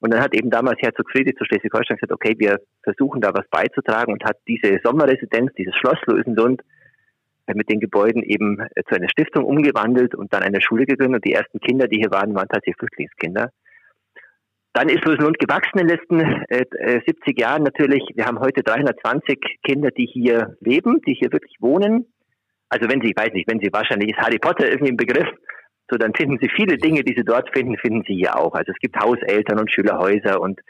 Und 0.00 0.12
dann 0.12 0.20
hat 0.20 0.34
eben 0.34 0.50
damals 0.50 0.82
Herzog 0.82 1.08
Friedrich 1.12 1.36
zu 1.36 1.44
Schleswig-Holstein 1.44 1.98
gesagt, 1.98 2.12
okay, 2.12 2.34
wir 2.36 2.58
versuchen 2.82 3.20
da 3.20 3.32
was 3.32 3.46
beizutragen 3.48 4.12
und 4.12 4.24
hat 4.24 4.38
diese 4.48 4.80
Sommerresidenz, 4.82 5.52
dieses 5.56 5.76
Schloss 5.76 5.98
Lösenlund, 6.06 6.62
mit 7.54 7.68
den 7.68 7.80
Gebäuden 7.80 8.22
eben 8.22 8.60
äh, 8.60 8.82
zu 8.88 8.96
einer 8.96 9.08
Stiftung 9.08 9.44
umgewandelt 9.44 10.14
und 10.14 10.32
dann 10.32 10.42
eine 10.42 10.60
Schule 10.60 10.86
gegründet. 10.86 11.16
Und 11.16 11.24
die 11.24 11.34
ersten 11.34 11.60
Kinder, 11.60 11.88
die 11.88 11.98
hier 11.98 12.10
waren, 12.10 12.34
waren 12.34 12.48
tatsächlich 12.48 12.76
Flüchtlingskinder. 12.78 13.50
Dann 14.72 14.88
ist 14.88 15.04
Rosenlund 15.04 15.38
gewachsen 15.38 15.80
in 15.80 15.88
den 15.88 15.96
letzten 15.96 16.20
äh, 16.20 17.00
70 17.04 17.38
äh, 17.38 17.40
Jahren 17.40 17.64
natürlich. 17.64 18.04
Wir 18.14 18.26
haben 18.26 18.38
heute 18.38 18.62
320 18.62 19.58
Kinder, 19.64 19.90
die 19.90 20.06
hier 20.06 20.56
leben, 20.60 21.00
die 21.06 21.14
hier 21.14 21.32
wirklich 21.32 21.56
wohnen. 21.60 22.06
Also 22.68 22.88
wenn 22.88 23.00
Sie, 23.00 23.10
ich 23.10 23.16
weiß 23.16 23.32
nicht, 23.32 23.50
wenn 23.50 23.58
Sie 23.58 23.72
wahrscheinlich 23.72 24.10
ist 24.10 24.18
Harry 24.18 24.38
Potter 24.38 24.68
irgendwie 24.68 24.90
im 24.90 24.96
Begriff, 24.96 25.28
so 25.90 25.98
dann 25.98 26.14
finden 26.14 26.38
Sie 26.40 26.48
viele 26.54 26.76
Dinge, 26.76 27.02
die 27.02 27.14
Sie 27.16 27.24
dort 27.24 27.50
finden, 27.50 27.76
finden 27.78 28.04
Sie 28.06 28.14
hier 28.14 28.36
auch. 28.36 28.54
Also 28.54 28.70
es 28.70 28.78
gibt 28.78 28.96
Hauseltern 28.96 29.58
und 29.58 29.72
Schülerhäuser 29.72 30.40
und 30.40 30.60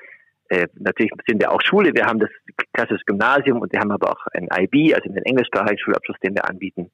äh, 0.51 0.67
natürlich 0.75 1.13
sind 1.27 1.41
wir 1.41 1.53
auch 1.53 1.61
Schule, 1.63 1.95
wir 1.95 2.07
haben 2.07 2.19
das 2.19 2.31
klassische 2.73 3.05
Gymnasium 3.07 3.61
und 3.61 3.73
wir 3.73 3.79
haben 3.79 3.93
aber 3.93 4.11
auch 4.11 4.27
ein 4.35 4.49
IB, 4.53 4.95
also 4.95 5.09
den 5.09 5.23
englischsprachigen 5.25 5.79
Schulabschluss, 5.79 6.19
den 6.25 6.35
wir 6.35 6.49
anbieten. 6.49 6.91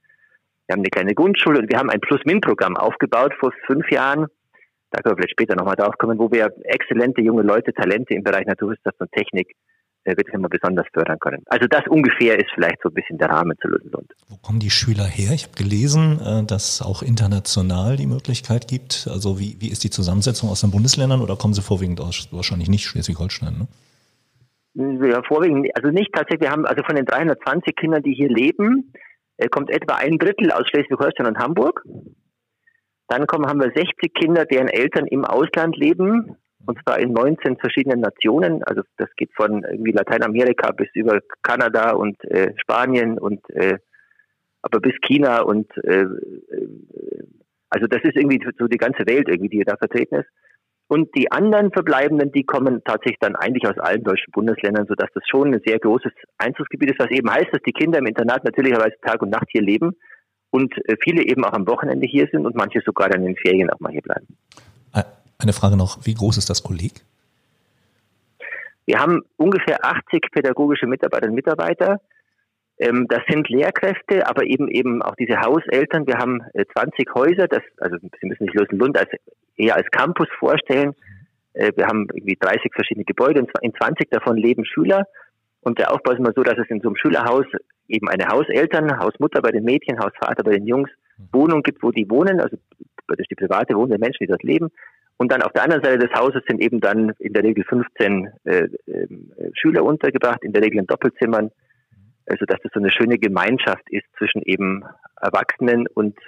Wir 0.66 0.74
haben 0.74 0.80
eine 0.80 0.90
kleine 0.90 1.14
Grundschule 1.14 1.60
und 1.60 1.70
wir 1.70 1.78
haben 1.78 1.88
ein 1.88 2.00
Plus-Min-Programm 2.00 2.76
aufgebaut 2.76 3.32
vor 3.40 3.52
fünf 3.66 3.90
Jahren. 3.90 4.26
Da 4.90 5.00
können 5.00 5.12
wir 5.12 5.16
vielleicht 5.16 5.32
später 5.32 5.56
nochmal 5.56 5.76
drauf 5.76 5.96
kommen, 5.98 6.18
wo 6.18 6.30
wir 6.30 6.52
exzellente 6.64 7.22
junge 7.22 7.42
Leute, 7.42 7.72
Talente 7.72 8.14
im 8.14 8.22
Bereich 8.22 8.46
Naturwissenschaft 8.46 9.00
und 9.00 9.10
Technik 9.12 9.56
wirklich 10.14 10.34
immer 10.34 10.48
besonders 10.48 10.86
fördern 10.92 11.18
können. 11.18 11.42
Also 11.46 11.66
das 11.68 11.86
ungefähr 11.88 12.38
ist 12.38 12.50
vielleicht 12.54 12.80
so 12.82 12.88
ein 12.90 12.94
bisschen 12.94 13.18
der 13.18 13.30
Rahmen 13.30 13.56
zu 13.60 13.68
Lösenlund. 13.68 14.12
Wo 14.28 14.36
kommen 14.36 14.60
die 14.60 14.70
Schüler 14.70 15.04
her? 15.04 15.32
Ich 15.32 15.44
habe 15.44 15.54
gelesen, 15.56 16.20
äh, 16.20 16.44
dass 16.44 16.74
es 16.74 16.82
auch 16.82 17.02
international 17.02 17.96
die 17.96 18.06
Möglichkeit 18.06 18.68
gibt. 18.68 19.08
Also 19.10 19.40
wie, 19.40 19.56
wie 19.58 19.70
ist 19.70 19.84
die 19.84 19.90
Zusammensetzung 19.90 20.50
aus 20.50 20.60
den 20.60 20.70
Bundesländern 20.70 21.20
oder 21.20 21.36
kommen 21.36 21.54
sie 21.54 21.62
vorwiegend 21.62 22.00
aus 22.00 22.28
wahrscheinlich 22.30 22.68
nicht 22.68 22.84
Schleswig-Holstein? 22.84 23.66
Ne? 24.74 25.08
Ja, 25.08 25.22
vorwiegend, 25.22 25.68
also 25.74 25.88
nicht 25.88 26.12
tatsächlich. 26.12 26.42
Wir 26.42 26.50
haben 26.50 26.66
also 26.66 26.82
von 26.84 26.96
den 26.96 27.06
320 27.06 27.74
Kindern, 27.74 28.02
die 28.02 28.12
hier 28.14 28.28
leben, 28.28 28.92
äh, 29.38 29.48
kommt 29.48 29.70
etwa 29.70 29.94
ein 29.94 30.18
Drittel 30.18 30.52
aus 30.52 30.68
Schleswig-Holstein 30.68 31.26
und 31.26 31.38
Hamburg. 31.38 31.82
Dann 33.08 33.26
kommen, 33.26 33.46
haben 33.46 33.60
wir 33.60 33.72
60 33.74 34.12
Kinder, 34.14 34.44
deren 34.44 34.68
Eltern 34.68 35.06
im 35.06 35.24
Ausland 35.24 35.76
leben 35.76 36.36
und 36.64 36.78
zwar 36.82 36.98
in 36.98 37.12
19 37.12 37.58
verschiedenen 37.58 38.00
Nationen. 38.00 38.62
Also 38.64 38.82
das 38.96 39.08
geht 39.16 39.30
von 39.34 39.64
irgendwie 39.64 39.92
Lateinamerika 39.92 40.72
bis 40.72 40.88
über 40.94 41.20
Kanada 41.42 41.92
und 41.92 42.22
äh, 42.24 42.54
Spanien 42.58 43.18
und 43.18 43.48
äh, 43.50 43.78
aber 44.62 44.80
bis 44.80 44.94
China 45.06 45.42
und 45.42 45.70
äh, 45.84 46.02
äh, 46.02 46.68
also 47.70 47.86
das 47.86 48.02
ist 48.04 48.16
irgendwie 48.16 48.40
so 48.58 48.66
die 48.66 48.78
ganze 48.78 49.06
Welt 49.06 49.28
irgendwie, 49.28 49.58
die 49.58 49.64
da 49.64 49.76
vertreten 49.76 50.16
ist. 50.16 50.28
Und 50.88 51.14
die 51.16 51.32
anderen 51.32 51.72
Verbleibenden, 51.72 52.30
die 52.30 52.44
kommen 52.44 52.82
tatsächlich 52.84 53.18
dann 53.20 53.34
eigentlich 53.34 53.66
aus 53.68 53.76
allen 53.78 54.04
deutschen 54.04 54.30
Bundesländern, 54.30 54.86
sodass 54.86 55.10
das 55.14 55.24
schon 55.28 55.52
ein 55.52 55.60
sehr 55.66 55.80
großes 55.80 56.12
Einzugsgebiet 56.38 56.92
ist, 56.92 57.00
was 57.00 57.10
eben 57.10 57.28
heißt, 57.28 57.48
dass 57.52 57.62
die 57.66 57.72
Kinder 57.72 57.98
im 57.98 58.06
Internat 58.06 58.44
natürlicherweise 58.44 58.94
Tag 59.02 59.20
und 59.20 59.30
Nacht 59.30 59.48
hier 59.50 59.62
leben 59.62 59.96
und 60.50 60.72
äh, 60.88 60.96
viele 61.02 61.24
eben 61.24 61.44
auch 61.44 61.52
am 61.52 61.66
Wochenende 61.66 62.06
hier 62.06 62.28
sind 62.30 62.46
und 62.46 62.54
manche 62.54 62.80
sogar 62.84 63.08
dann 63.08 63.22
in 63.22 63.34
den 63.34 63.36
Ferien 63.36 63.70
auch 63.70 63.80
mal 63.80 63.90
hier 63.90 64.02
bleiben. 64.02 64.26
Eine 65.38 65.52
Frage 65.52 65.76
noch, 65.76 66.06
wie 66.06 66.14
groß 66.14 66.38
ist 66.38 66.50
das 66.50 66.62
Kolleg? 66.62 67.04
Wir 68.86 68.98
haben 69.00 69.22
ungefähr 69.36 69.84
80 69.84 70.30
pädagogische 70.30 70.86
Mitarbeiterinnen 70.86 71.32
und 71.32 71.44
Mitarbeiter. 71.44 72.00
Ähm, 72.78 73.06
das 73.08 73.20
sind 73.28 73.48
Lehrkräfte, 73.48 74.26
aber 74.26 74.44
eben 74.44 74.68
eben 74.68 75.02
auch 75.02 75.16
diese 75.16 75.40
Hauseltern. 75.40 76.06
Wir 76.06 76.18
haben 76.18 76.42
20 76.52 76.98
äh, 76.98 77.12
Häuser, 77.14 77.48
das, 77.48 77.62
also 77.78 77.96
Sie 77.98 78.26
müssen 78.26 78.46
sich 78.46 78.54
Lösenlund 78.54 78.98
als, 78.98 79.10
eher 79.56 79.76
als 79.76 79.90
Campus 79.90 80.28
vorstellen. 80.38 80.94
Äh, 81.54 81.72
wir 81.76 81.86
haben 81.86 82.06
irgendwie 82.14 82.36
30 82.38 82.72
verschiedene 82.72 83.04
Gebäude 83.04 83.40
und 83.40 83.50
in 83.62 83.74
20 83.74 84.10
davon 84.10 84.36
leben 84.36 84.64
Schüler. 84.64 85.04
Und 85.60 85.78
der 85.78 85.92
Aufbau 85.92 86.12
ist 86.12 86.18
immer 86.18 86.32
so, 86.34 86.42
dass 86.42 86.58
es 86.58 86.70
in 86.70 86.80
so 86.80 86.88
einem 86.88 86.96
Schülerhaus 86.96 87.46
eben 87.88 88.08
eine 88.08 88.28
Hauseltern, 88.28 88.98
Hausmutter 88.98 89.42
bei 89.42 89.50
den 89.50 89.64
Mädchen, 89.64 89.98
Hausvater 89.98 90.44
bei 90.44 90.52
den 90.52 90.66
Jungs, 90.66 90.90
Wohnung 91.32 91.62
gibt, 91.62 91.82
wo 91.82 91.90
die 91.90 92.08
wohnen, 92.08 92.40
also 92.40 92.56
das 93.08 93.18
ist 93.18 93.30
die 93.30 93.34
private 93.34 93.74
Wohnung 93.74 93.90
der 93.90 93.98
Menschen, 93.98 94.18
die 94.20 94.26
dort 94.26 94.42
leben. 94.42 94.68
Und 95.18 95.32
dann 95.32 95.42
auf 95.42 95.52
der 95.52 95.62
anderen 95.64 95.82
Seite 95.82 95.98
des 95.98 96.12
Hauses 96.18 96.42
sind 96.46 96.60
eben 96.60 96.80
dann 96.80 97.12
in 97.18 97.32
der 97.32 97.42
Regel 97.42 97.64
15 97.64 98.28
äh, 98.44 98.56
äh, 98.56 98.68
Schüler 99.54 99.82
untergebracht, 99.84 100.42
in 100.44 100.52
der 100.52 100.62
Regel 100.62 100.78
in 100.80 100.86
Doppelzimmern. 100.86 101.50
Also 102.28 102.44
dass 102.44 102.58
das 102.62 102.72
so 102.74 102.80
eine 102.80 102.90
schöne 102.92 103.18
Gemeinschaft 103.18 103.88
ist 103.90 104.04
zwischen 104.18 104.42
eben 104.42 104.82
Erwachsenen 105.20 105.86
und 105.94 106.18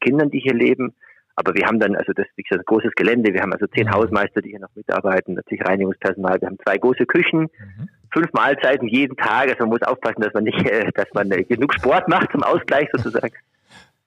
Kindern, 0.00 0.30
die 0.30 0.38
hier 0.40 0.54
leben. 0.54 0.94
Aber 1.36 1.54
wir 1.54 1.66
haben 1.66 1.78
dann, 1.80 1.96
also 1.96 2.12
das 2.12 2.26
ist 2.36 2.52
ein 2.52 2.62
großes 2.64 2.92
Gelände, 2.96 3.32
wir 3.32 3.40
haben 3.42 3.52
also 3.52 3.66
zehn 3.66 3.86
Mhm. 3.86 3.92
Hausmeister, 3.92 4.42
die 4.42 4.50
hier 4.50 4.60
noch 4.60 4.74
mitarbeiten, 4.74 5.34
natürlich 5.34 5.64
Reinigungspersonal, 5.66 6.40
wir 6.40 6.48
haben 6.48 6.58
zwei 6.64 6.76
große 6.78 7.06
Küchen, 7.06 7.42
Mhm. 7.42 7.88
fünf 8.12 8.32
Mahlzeiten 8.32 8.88
jeden 8.88 9.16
Tag, 9.16 9.48
also 9.48 9.60
man 9.60 9.70
muss 9.70 9.82
aufpassen, 9.82 10.20
dass 10.20 10.32
man 10.34 10.44
nicht, 10.44 10.58
äh, 10.68 10.90
dass 10.94 11.06
man 11.14 11.30
äh, 11.30 11.44
genug 11.44 11.72
Sport 11.74 12.08
macht 12.08 12.30
zum 12.32 12.42
Ausgleich 12.42 12.88
sozusagen. 12.92 13.34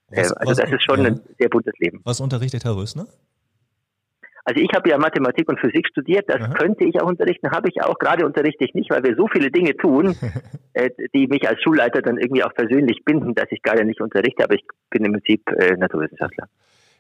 Was- 0.10 0.32
also 0.34 0.52
was- 0.52 0.58
das 0.58 0.72
ist 0.72 0.84
schon 0.84 1.02
ja. 1.02 1.08
ein 1.08 1.22
sehr 1.40 1.50
buntes 1.50 1.74
Leben. 1.80 2.02
Was 2.04 2.20
unterrichtet 2.22 2.66
Herr 2.66 2.76
Rösner? 2.76 3.06
Also 4.46 4.62
ich 4.62 4.70
habe 4.76 4.90
ja 4.90 4.98
Mathematik 4.98 5.48
und 5.48 5.60
Physik 5.60 5.88
studiert, 5.88 6.26
das 6.28 6.42
Aha. 6.42 6.54
könnte 6.54 6.84
ich 6.84 7.00
auch 7.02 7.08
unterrichten, 7.08 7.50
habe 7.52 7.70
ich 7.70 7.82
auch, 7.82 7.98
gerade 7.98 8.26
unterrichte 8.26 8.66
ich 8.66 8.74
nicht, 8.74 8.90
weil 8.90 9.04
wir 9.04 9.16
so 9.16 9.28
viele 9.28 9.50
Dinge 9.52 9.76
tun, 9.78 10.16
äh, 10.74 10.90
die 11.14 11.28
mich 11.28 11.48
als 11.48 11.62
Schulleiter 11.62 12.02
dann 12.02 12.18
irgendwie 12.18 12.44
auch 12.44 12.54
persönlich 12.54 13.06
binden, 13.06 13.36
dass 13.36 13.46
ich 13.52 13.62
gerade 13.62 13.86
nicht 13.86 14.02
unterrichte, 14.02 14.44
aber 14.44 14.56
ich 14.56 14.66
bin 14.90 15.06
im 15.06 15.14
Prinzip 15.14 15.50
äh, 15.52 15.78
Naturwissenschaftler. 15.78 16.48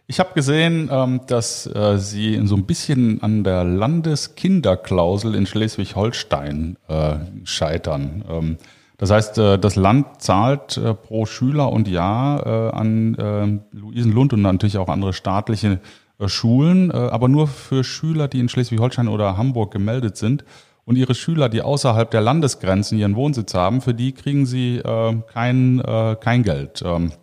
Ich 0.07 0.19
habe 0.19 0.33
gesehen, 0.33 0.89
ähm, 0.91 1.21
dass 1.27 1.65
äh, 1.65 1.97
Sie 1.97 2.39
so 2.45 2.55
ein 2.55 2.65
bisschen 2.65 3.21
an 3.21 3.43
der 3.43 3.63
Landeskinderklausel 3.63 5.33
in 5.33 5.45
Schleswig-Holstein 5.45 6.77
äh, 6.89 7.15
scheitern. 7.45 8.23
Ähm, 8.29 8.57
das 8.97 9.12
heißt, 9.12 9.38
äh, 9.38 9.59
das 9.59 9.75
Land 9.75 10.21
zahlt 10.21 10.77
äh, 10.77 10.93
pro 10.93 11.25
Schüler 11.25 11.71
und 11.71 11.88
Jahr 11.88 12.45
äh, 12.45 12.75
an 12.75 13.15
äh, 13.15 13.77
Luisenlund 13.77 14.33
und 14.33 14.41
natürlich 14.41 14.77
auch 14.77 14.89
andere 14.89 15.13
staatliche 15.13 15.79
Schulen, 16.30 16.92
äh, 16.92 16.96
aber 16.96 17.27
nur 17.27 17.48
für 17.48 17.84
Schüler, 17.84 18.27
die 18.27 18.39
in 18.39 18.50
Schleswig-Holstein 18.50 19.08
oder 19.08 19.38
Hamburg 19.38 19.72
gemeldet 19.72 20.18
sind. 20.18 20.44
Und 20.86 20.98
ihre 20.98 21.15
Schüler, 21.15 21.48
die 21.48 21.62
außerhalb 21.62 22.12
der 22.12 22.22
Landesgrenzen 22.22 22.98
ihren 22.98 23.15
Wohnsitz 23.15 23.53
haben, 23.53 23.80
für 23.80 23.94
die 23.94 24.12
kriegen 24.12 24.46
sie 24.46 24.77
äh, 24.77 25.15
kein, 25.32 25.80
äh, 25.80 26.18
kein 26.20 26.44
Geld. 26.44 26.84
Ähm, 26.86 27.13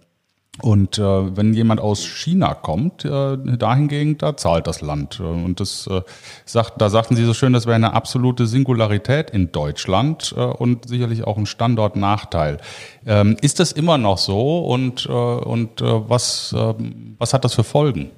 und 0.63 0.99
äh, 0.99 1.37
wenn 1.37 1.55
jemand 1.55 1.81
aus 1.81 2.05
China 2.05 2.55
kommt, 2.55 3.05
äh, 3.05 3.39
dahingegen, 3.57 4.19
da 4.19 4.37
zahlt 4.37 4.67
das 4.67 4.81
Land. 4.81 5.21
Äh, 5.21 5.23
Und 5.23 5.61
das 5.61 5.87
äh, 5.87 6.03
sagt, 6.45 6.81
da 6.81 6.91
sagten 6.91 7.17
Sie 7.17 7.25
so 7.25 7.35
schön, 7.35 7.53
das 7.53 7.67
wäre 7.67 7.77
eine 7.77 7.95
absolute 7.95 8.47
Singularität 8.47 9.31
in 9.31 9.53
Deutschland 9.53 10.35
äh, 10.37 10.41
und 10.41 10.89
sicherlich 10.89 11.25
auch 11.25 11.39
ein 11.39 11.47
Standortnachteil. 11.47 12.59
Ähm, 13.07 13.37
ist 13.41 13.61
das 13.61 13.73
immer 13.73 13.97
noch 13.97 14.19
so 14.19 14.61
und, 14.67 15.07
äh, 15.07 15.13
und 15.13 15.81
äh, 15.81 16.09
was, 16.09 16.55
äh, 16.57 16.75
was 17.19 17.33
hat 17.33 17.45
das 17.45 17.55
für 17.55 17.65
Folgen? 17.65 18.11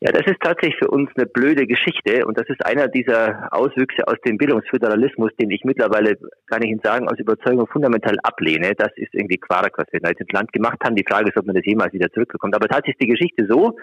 Ja, 0.00 0.12
das 0.12 0.26
ist 0.26 0.40
tatsächlich 0.40 0.78
für 0.78 0.90
uns 0.90 1.10
eine 1.16 1.26
blöde 1.26 1.66
Geschichte 1.66 2.24
und 2.24 2.38
das 2.38 2.48
ist 2.48 2.64
einer 2.64 2.86
dieser 2.86 3.48
Auswüchse 3.50 4.06
aus 4.06 4.14
dem 4.24 4.38
Bildungsföderalismus, 4.38 5.32
den 5.40 5.50
ich 5.50 5.64
mittlerweile, 5.64 6.16
kann 6.46 6.62
ich 6.62 6.70
Ihnen 6.70 6.80
sagen, 6.84 7.08
aus 7.08 7.18
Überzeugung 7.18 7.66
fundamental 7.66 8.16
ablehne. 8.22 8.74
Das 8.76 8.92
ist 8.94 9.12
irgendwie 9.12 9.38
Quark, 9.38 9.76
was 9.76 9.86
wir 9.90 9.98
da 9.98 10.10
jetzt 10.10 10.20
ins 10.20 10.30
Land 10.30 10.52
gemacht 10.52 10.78
haben. 10.84 10.94
Die 10.94 11.04
Frage 11.08 11.30
ist, 11.30 11.36
ob 11.36 11.46
man 11.46 11.56
das 11.56 11.66
jemals 11.66 11.92
wieder 11.92 12.12
zurückbekommt. 12.12 12.54
Aber 12.54 12.68
tatsächlich 12.68 12.94
ist 12.94 13.02
die 13.02 13.12
Geschichte 13.12 13.46
so, 13.50 13.76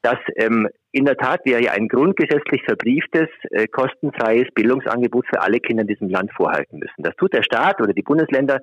dass 0.00 0.18
ähm, 0.36 0.66
in 0.92 1.04
der 1.04 1.18
Tat 1.18 1.40
wir 1.44 1.60
ja 1.60 1.72
ein 1.72 1.88
grundgesetzlich 1.88 2.62
verbrieftes, 2.64 3.28
äh, 3.50 3.66
kostenfreies 3.66 4.48
Bildungsangebot 4.54 5.26
für 5.26 5.42
alle 5.42 5.60
Kinder 5.60 5.82
in 5.82 5.88
diesem 5.88 6.08
Land 6.08 6.32
vorhalten 6.32 6.78
müssen. 6.78 7.02
Das 7.02 7.16
tut 7.16 7.34
der 7.34 7.42
Staat 7.42 7.82
oder 7.82 7.92
die 7.92 8.02
Bundesländer, 8.02 8.60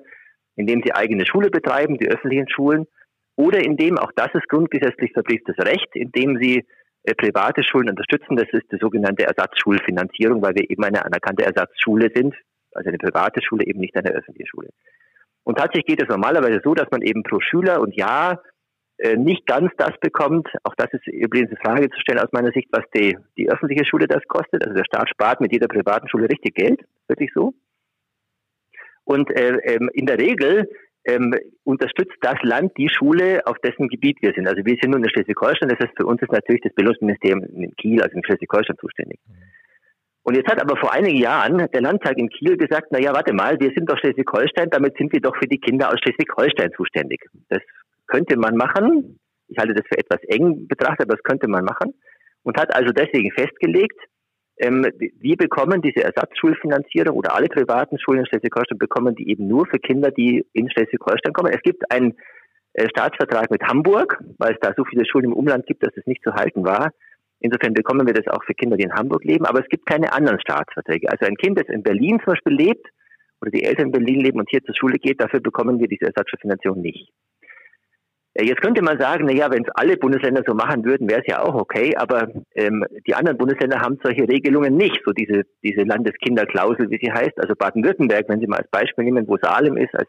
indem 0.56 0.82
sie 0.84 0.92
eigene 0.92 1.26
Schule 1.26 1.50
betreiben, 1.50 1.96
die 1.98 2.08
öffentlichen 2.08 2.48
Schulen, 2.48 2.86
oder 3.36 3.60
indem, 3.60 3.98
auch 3.98 4.12
das 4.14 4.28
ist 4.34 4.48
grundgesetzlich 4.48 5.12
verbrieftes 5.12 5.56
Recht, 5.58 5.88
indem 5.94 6.38
sie 6.40 6.64
äh, 7.04 7.14
private 7.14 7.62
Schulen 7.64 7.90
unterstützen. 7.90 8.36
Das 8.36 8.48
ist 8.52 8.70
die 8.70 8.78
sogenannte 8.78 9.24
Ersatzschulfinanzierung, 9.24 10.42
weil 10.42 10.54
wir 10.54 10.70
eben 10.70 10.84
eine 10.84 11.04
anerkannte 11.04 11.44
Ersatzschule 11.44 12.10
sind, 12.14 12.34
also 12.72 12.88
eine 12.88 12.98
private 12.98 13.42
Schule, 13.42 13.66
eben 13.66 13.80
nicht 13.80 13.96
eine 13.96 14.10
öffentliche 14.10 14.48
Schule. 14.48 14.68
Und 15.44 15.58
tatsächlich 15.58 15.86
geht 15.86 16.02
es 16.02 16.08
normalerweise 16.08 16.60
so, 16.62 16.74
dass 16.74 16.90
man 16.90 17.02
eben 17.02 17.22
pro 17.22 17.40
Schüler 17.40 17.80
und 17.80 17.96
Jahr 17.96 18.42
äh, 18.98 19.16
nicht 19.16 19.46
ganz 19.46 19.72
das 19.76 19.98
bekommt. 20.00 20.48
Auch 20.62 20.74
das 20.76 20.92
ist 20.92 21.06
übrigens 21.08 21.50
eine 21.50 21.58
Frage 21.60 21.90
zu 21.90 22.00
stellen 22.00 22.20
aus 22.20 22.30
meiner 22.32 22.52
Sicht, 22.52 22.68
was 22.70 22.84
die, 22.94 23.18
die 23.36 23.50
öffentliche 23.50 23.84
Schule 23.84 24.06
das 24.06 24.22
kostet. 24.28 24.62
Also 24.62 24.74
der 24.74 24.84
Staat 24.84 25.08
spart 25.08 25.40
mit 25.40 25.52
jeder 25.52 25.66
privaten 25.66 26.08
Schule 26.08 26.28
richtig 26.28 26.54
Geld, 26.54 26.80
wirklich 27.08 27.30
so. 27.34 27.54
Und 29.04 29.30
äh, 29.30 29.56
ähm, 29.64 29.90
in 29.92 30.06
der 30.06 30.18
Regel 30.18 30.68
ähm, 31.04 31.34
unterstützt 31.64 32.16
das 32.20 32.36
Land 32.42 32.72
die 32.76 32.88
Schule, 32.88 33.46
auf 33.46 33.58
dessen 33.58 33.88
Gebiet 33.88 34.18
wir 34.22 34.32
sind. 34.34 34.46
Also 34.46 34.64
wir 34.64 34.76
sind 34.80 34.92
nun 34.92 35.02
in 35.02 35.10
Schleswig-Holstein, 35.10 35.68
das 35.68 35.78
heißt 35.80 35.96
für 35.96 36.06
uns 36.06 36.22
ist 36.22 36.32
natürlich 36.32 36.62
das 36.62 36.74
Bildungsministerium 36.74 37.42
in 37.42 37.74
Kiel, 37.76 38.02
also 38.02 38.16
in 38.16 38.24
Schleswig-Holstein 38.24 38.76
zuständig. 38.78 39.18
Und 40.24 40.36
jetzt 40.36 40.48
hat 40.48 40.60
aber 40.60 40.76
vor 40.76 40.92
einigen 40.92 41.16
Jahren 41.16 41.66
der 41.72 41.80
Landtag 41.80 42.16
in 42.16 42.28
Kiel 42.28 42.56
gesagt, 42.56 42.88
na 42.90 43.00
ja, 43.00 43.12
warte 43.12 43.32
mal, 43.32 43.58
wir 43.58 43.72
sind 43.74 43.90
doch 43.90 43.98
Schleswig-Holstein, 43.98 44.70
damit 44.70 44.96
sind 44.96 45.12
wir 45.12 45.20
doch 45.20 45.36
für 45.36 45.48
die 45.48 45.58
Kinder 45.58 45.88
aus 45.88 45.98
Schleswig-Holstein 46.00 46.70
zuständig. 46.76 47.20
Das 47.48 47.60
könnte 48.06 48.36
man 48.36 48.56
machen. 48.56 49.18
Ich 49.48 49.58
halte 49.58 49.74
das 49.74 49.86
für 49.88 49.98
etwas 49.98 50.22
eng 50.28 50.68
betrachtet, 50.68 51.06
aber 51.06 51.16
das 51.16 51.24
könnte 51.24 51.48
man 51.48 51.64
machen. 51.64 51.94
Und 52.44 52.56
hat 52.56 52.74
also 52.74 52.92
deswegen 52.92 53.32
festgelegt, 53.32 53.98
ähm, 54.62 54.86
wir 55.20 55.36
bekommen 55.36 55.82
diese 55.82 56.04
Ersatzschulfinanzierung 56.04 57.16
oder 57.16 57.34
alle 57.34 57.48
privaten 57.48 57.98
Schulen 57.98 58.20
in 58.20 58.26
Schleswig-Holstein 58.26 58.78
bekommen 58.78 59.16
die 59.16 59.28
eben 59.28 59.48
nur 59.48 59.66
für 59.66 59.78
Kinder, 59.78 60.12
die 60.12 60.46
in 60.52 60.70
Schleswig-Holstein 60.70 61.32
kommen. 61.32 61.52
Es 61.52 61.62
gibt 61.62 61.90
einen 61.90 62.14
äh, 62.74 62.88
Staatsvertrag 62.88 63.50
mit 63.50 63.62
Hamburg, 63.64 64.22
weil 64.38 64.52
es 64.52 64.60
da 64.60 64.72
so 64.76 64.84
viele 64.84 65.04
Schulen 65.04 65.26
im 65.26 65.32
Umland 65.32 65.66
gibt, 65.66 65.82
dass 65.82 65.92
es 65.96 66.06
nicht 66.06 66.22
zu 66.22 66.32
halten 66.34 66.64
war. 66.64 66.92
Insofern 67.40 67.74
bekommen 67.74 68.06
wir 68.06 68.14
das 68.14 68.28
auch 68.28 68.44
für 68.44 68.54
Kinder, 68.54 68.76
die 68.76 68.84
in 68.84 68.94
Hamburg 68.94 69.24
leben, 69.24 69.46
aber 69.46 69.60
es 69.60 69.68
gibt 69.68 69.84
keine 69.84 70.12
anderen 70.12 70.40
Staatsverträge. 70.40 71.10
Also 71.10 71.26
ein 71.26 71.36
Kind, 71.36 71.58
das 71.58 71.68
in 71.68 71.82
Berlin 71.82 72.20
zum 72.24 72.34
Beispiel 72.34 72.54
lebt 72.54 72.86
oder 73.40 73.50
die 73.50 73.64
Eltern 73.64 73.86
in 73.86 73.92
Berlin 73.92 74.20
leben 74.20 74.38
und 74.38 74.48
hier 74.48 74.62
zur 74.62 74.76
Schule 74.76 74.98
geht, 74.98 75.20
dafür 75.20 75.40
bekommen 75.40 75.80
wir 75.80 75.88
diese 75.88 76.06
Ersatzschulfinanzierung 76.06 76.80
nicht. 76.80 77.10
Äh, 78.34 78.44
Jetzt 78.44 78.62
könnte 78.62 78.82
man 78.82 78.98
sagen, 78.98 79.26
na 79.26 79.32
ja, 79.32 79.50
wenn 79.50 79.64
es 79.64 79.70
alle 79.74 79.96
Bundesländer 79.96 80.42
so 80.46 80.54
machen 80.54 80.84
würden, 80.84 81.08
wäre 81.08 81.20
es 81.20 81.26
ja 81.26 81.42
auch 81.42 81.54
okay, 81.54 81.94
aber 81.96 82.28
ähm, 82.54 82.84
die 83.06 83.14
anderen 83.14 83.38
Bundesländer 83.38 83.80
haben 83.80 83.98
solche 84.02 84.28
Regelungen 84.28 84.76
nicht, 84.76 85.00
so 85.04 85.12
diese, 85.12 85.42
diese 85.62 85.82
Landeskinderklausel, 85.82 86.90
wie 86.90 86.98
sie 87.02 87.12
heißt. 87.12 87.38
Also 87.38 87.54
Baden-Württemberg, 87.54 88.28
wenn 88.28 88.40
Sie 88.40 88.46
mal 88.46 88.60
als 88.60 88.70
Beispiel 88.70 89.04
nehmen, 89.04 89.28
wo 89.28 89.36
Salem 89.36 89.76
ist, 89.76 89.94
als 89.94 90.08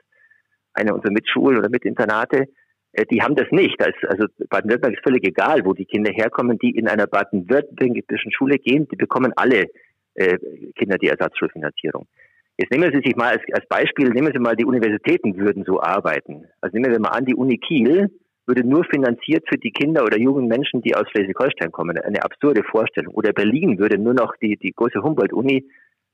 eine 0.74 0.94
unserer 0.94 1.12
Mitschulen 1.12 1.58
oder 1.60 1.70
Mitinternate, 1.70 2.48
äh, 2.94 3.06
die 3.06 3.22
haben 3.22 3.36
das 3.36 3.48
nicht. 3.52 3.80
Das, 3.80 3.94
also 4.08 4.26
Baden-Württemberg 4.50 4.94
ist 4.94 5.04
völlig 5.04 5.26
egal, 5.26 5.66
wo 5.66 5.74
die 5.74 5.86
Kinder 5.86 6.12
herkommen, 6.12 6.58
die 6.58 6.72
in 6.72 6.88
einer 6.88 7.08
baden-württembergischen 7.08 8.32
Schule 8.32 8.58
gehen, 8.58 8.88
die 8.88 8.96
bekommen 8.96 9.34
alle 9.36 9.68
äh, 10.16 10.38
Kinder 10.76 10.98
die 10.98 11.08
Ersatzschulfinanzierung. 11.08 12.08
Jetzt 12.58 12.72
nehmen 12.72 12.92
Sie 12.94 13.02
sich 13.04 13.16
mal 13.16 13.32
als, 13.32 13.42
als 13.52 13.68
Beispiel, 13.68 14.10
nehmen 14.10 14.32
Sie 14.32 14.40
mal 14.40 14.56
die 14.56 14.66
Universitäten 14.66 15.38
würden 15.38 15.64
so 15.66 15.82
arbeiten. 15.82 16.46
Also 16.62 16.78
nehmen 16.78 16.92
wir 16.92 17.00
mal 17.00 17.10
an, 17.10 17.26
die 17.26 17.36
Uni 17.36 17.58
Kiel 17.58 18.10
würde 18.46 18.68
nur 18.68 18.84
finanziert 18.86 19.46
für 19.48 19.58
die 19.58 19.72
Kinder 19.72 20.04
oder 20.04 20.20
jungen 20.20 20.48
Menschen, 20.48 20.82
die 20.82 20.96
aus 20.96 21.10
Schleswig-Holstein 21.10 21.72
kommen. 21.72 21.98
Eine 21.98 22.24
absurde 22.24 22.64
Vorstellung. 22.64 23.14
Oder 23.14 23.32
Berlin 23.32 23.80
würde 23.80 23.98
nur 23.98 24.14
noch 24.14 24.36
die, 24.42 24.58
die 24.58 24.72
große 24.72 25.02
Humboldt-Uni 25.02 25.66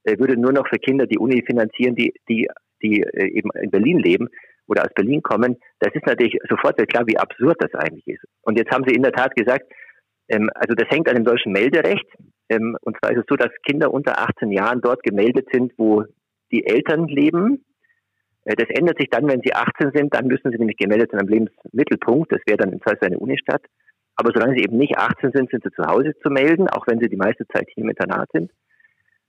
äh, 0.03 0.17
würde 0.17 0.37
nur 0.37 0.53
noch 0.53 0.67
für 0.67 0.77
Kinder 0.77 1.07
die 1.07 1.17
Uni 1.17 1.43
finanzieren, 1.45 1.95
die, 1.95 2.13
die, 2.29 2.47
die 2.81 3.01
äh, 3.01 3.27
eben 3.31 3.49
in 3.61 3.71
Berlin 3.71 3.99
leben 3.99 4.29
oder 4.67 4.83
aus 4.83 4.93
Berlin 4.95 5.21
kommen. 5.21 5.57
Das 5.79 5.93
ist 5.93 6.05
natürlich 6.05 6.37
sofort 6.47 6.77
klar, 6.87 7.05
wie 7.07 7.17
absurd 7.17 7.57
das 7.59 7.73
eigentlich 7.73 8.07
ist. 8.07 8.23
Und 8.43 8.57
jetzt 8.57 8.71
haben 8.71 8.85
Sie 8.87 8.95
in 8.95 9.03
der 9.03 9.11
Tat 9.11 9.35
gesagt, 9.35 9.65
ähm, 10.29 10.49
also 10.53 10.75
das 10.75 10.87
hängt 10.89 11.09
an 11.09 11.15
dem 11.15 11.25
deutschen 11.25 11.51
Melderecht. 11.51 12.05
Ähm, 12.49 12.77
und 12.81 12.97
zwar 12.97 13.11
ist 13.11 13.19
es 13.19 13.25
so, 13.27 13.35
dass 13.35 13.49
Kinder 13.67 13.91
unter 13.91 14.19
18 14.19 14.51
Jahren 14.51 14.81
dort 14.81 15.03
gemeldet 15.03 15.47
sind, 15.51 15.73
wo 15.77 16.05
die 16.51 16.65
Eltern 16.65 17.07
leben. 17.07 17.65
Äh, 18.45 18.55
Das 18.55 18.69
ändert 18.69 18.97
sich 18.99 19.09
dann, 19.09 19.27
wenn 19.27 19.41
sie 19.41 19.53
18 19.53 19.91
sind, 19.93 20.13
dann 20.13 20.27
müssen 20.27 20.51
sie 20.51 20.57
nämlich 20.57 20.77
gemeldet 20.77 21.11
sein 21.11 21.21
am 21.21 21.27
Lebensmittelpunkt. 21.27 22.31
Das 22.31 22.41
wäre 22.45 22.57
dann 22.57 22.73
im 22.73 22.81
Zweifel 22.81 23.05
eine 23.05 23.19
Unistadt. 23.19 23.63
Aber 24.15 24.31
solange 24.33 24.55
sie 24.55 24.63
eben 24.63 24.77
nicht 24.77 24.97
18 24.97 25.31
sind, 25.33 25.49
sind 25.49 25.63
sie 25.63 25.71
zu 25.71 25.83
Hause 25.83 26.13
zu 26.21 26.29
melden, 26.29 26.67
auch 26.67 26.85
wenn 26.87 26.99
sie 26.99 27.07
die 27.07 27.15
meiste 27.15 27.47
Zeit 27.47 27.67
hier 27.73 27.83
im 27.83 27.89
Internat 27.89 28.29
sind. 28.33 28.51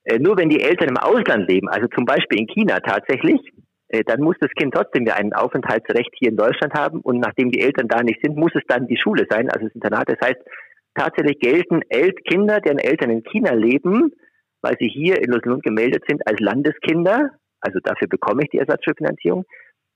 Äh, 0.05 0.19
Nur 0.19 0.37
wenn 0.37 0.49
die 0.49 0.63
Eltern 0.63 0.89
im 0.89 0.97
Ausland 0.97 1.49
leben, 1.49 1.69
also 1.69 1.87
zum 1.89 2.05
Beispiel 2.05 2.41
in 2.41 2.49
China 2.49 2.81
tatsächlich, 2.81 3.41
äh, 3.89 4.03
dann 4.05 4.21
muss 4.21 4.37
das 4.41 4.51
Kind 4.53 4.75
trotzdem 4.75 5.07
ja 5.07 5.15
ein 5.15 5.33
Aufenthaltsrecht 5.33 6.11
hier 6.19 6.31
in 6.31 6.37
Deutschland 6.37 6.75
haben. 6.75 7.01
Und 7.01 7.19
nachdem 7.19 7.51
die 7.51 7.61
Eltern 7.61 7.89
da 7.89 8.03
nicht 8.03 8.21
sind, 8.23 8.37
muss 8.37 8.53
es 8.55 8.63
dann 8.67 8.87
die 8.87 8.97
Schule 8.97 9.27
sein, 9.29 9.51
also 9.51 9.67
das 9.67 9.75
Internat. 9.75 10.09
Das 10.09 10.21
heißt, 10.21 10.41
tatsächlich 10.95 11.39
gelten 11.39 11.83
El 11.89 12.13
Kinder, 12.13 12.61
deren 12.61 12.79
Eltern 12.79 13.11
in 13.11 13.23
China 13.25 13.53
leben, 13.53 14.13
weil 14.63 14.77
sie 14.79 14.89
hier 14.89 15.23
in 15.23 15.31
Lustenlund 15.31 15.63
gemeldet 15.63 16.05
sind 16.09 16.27
als 16.27 16.41
Landeskinder. 16.41 17.31
Also 17.61 17.79
dafür 17.83 18.09
bekomme 18.09 18.43
ich 18.43 18.51
die 18.51 18.59
Ersatzschulfinanzierung. 18.59 19.45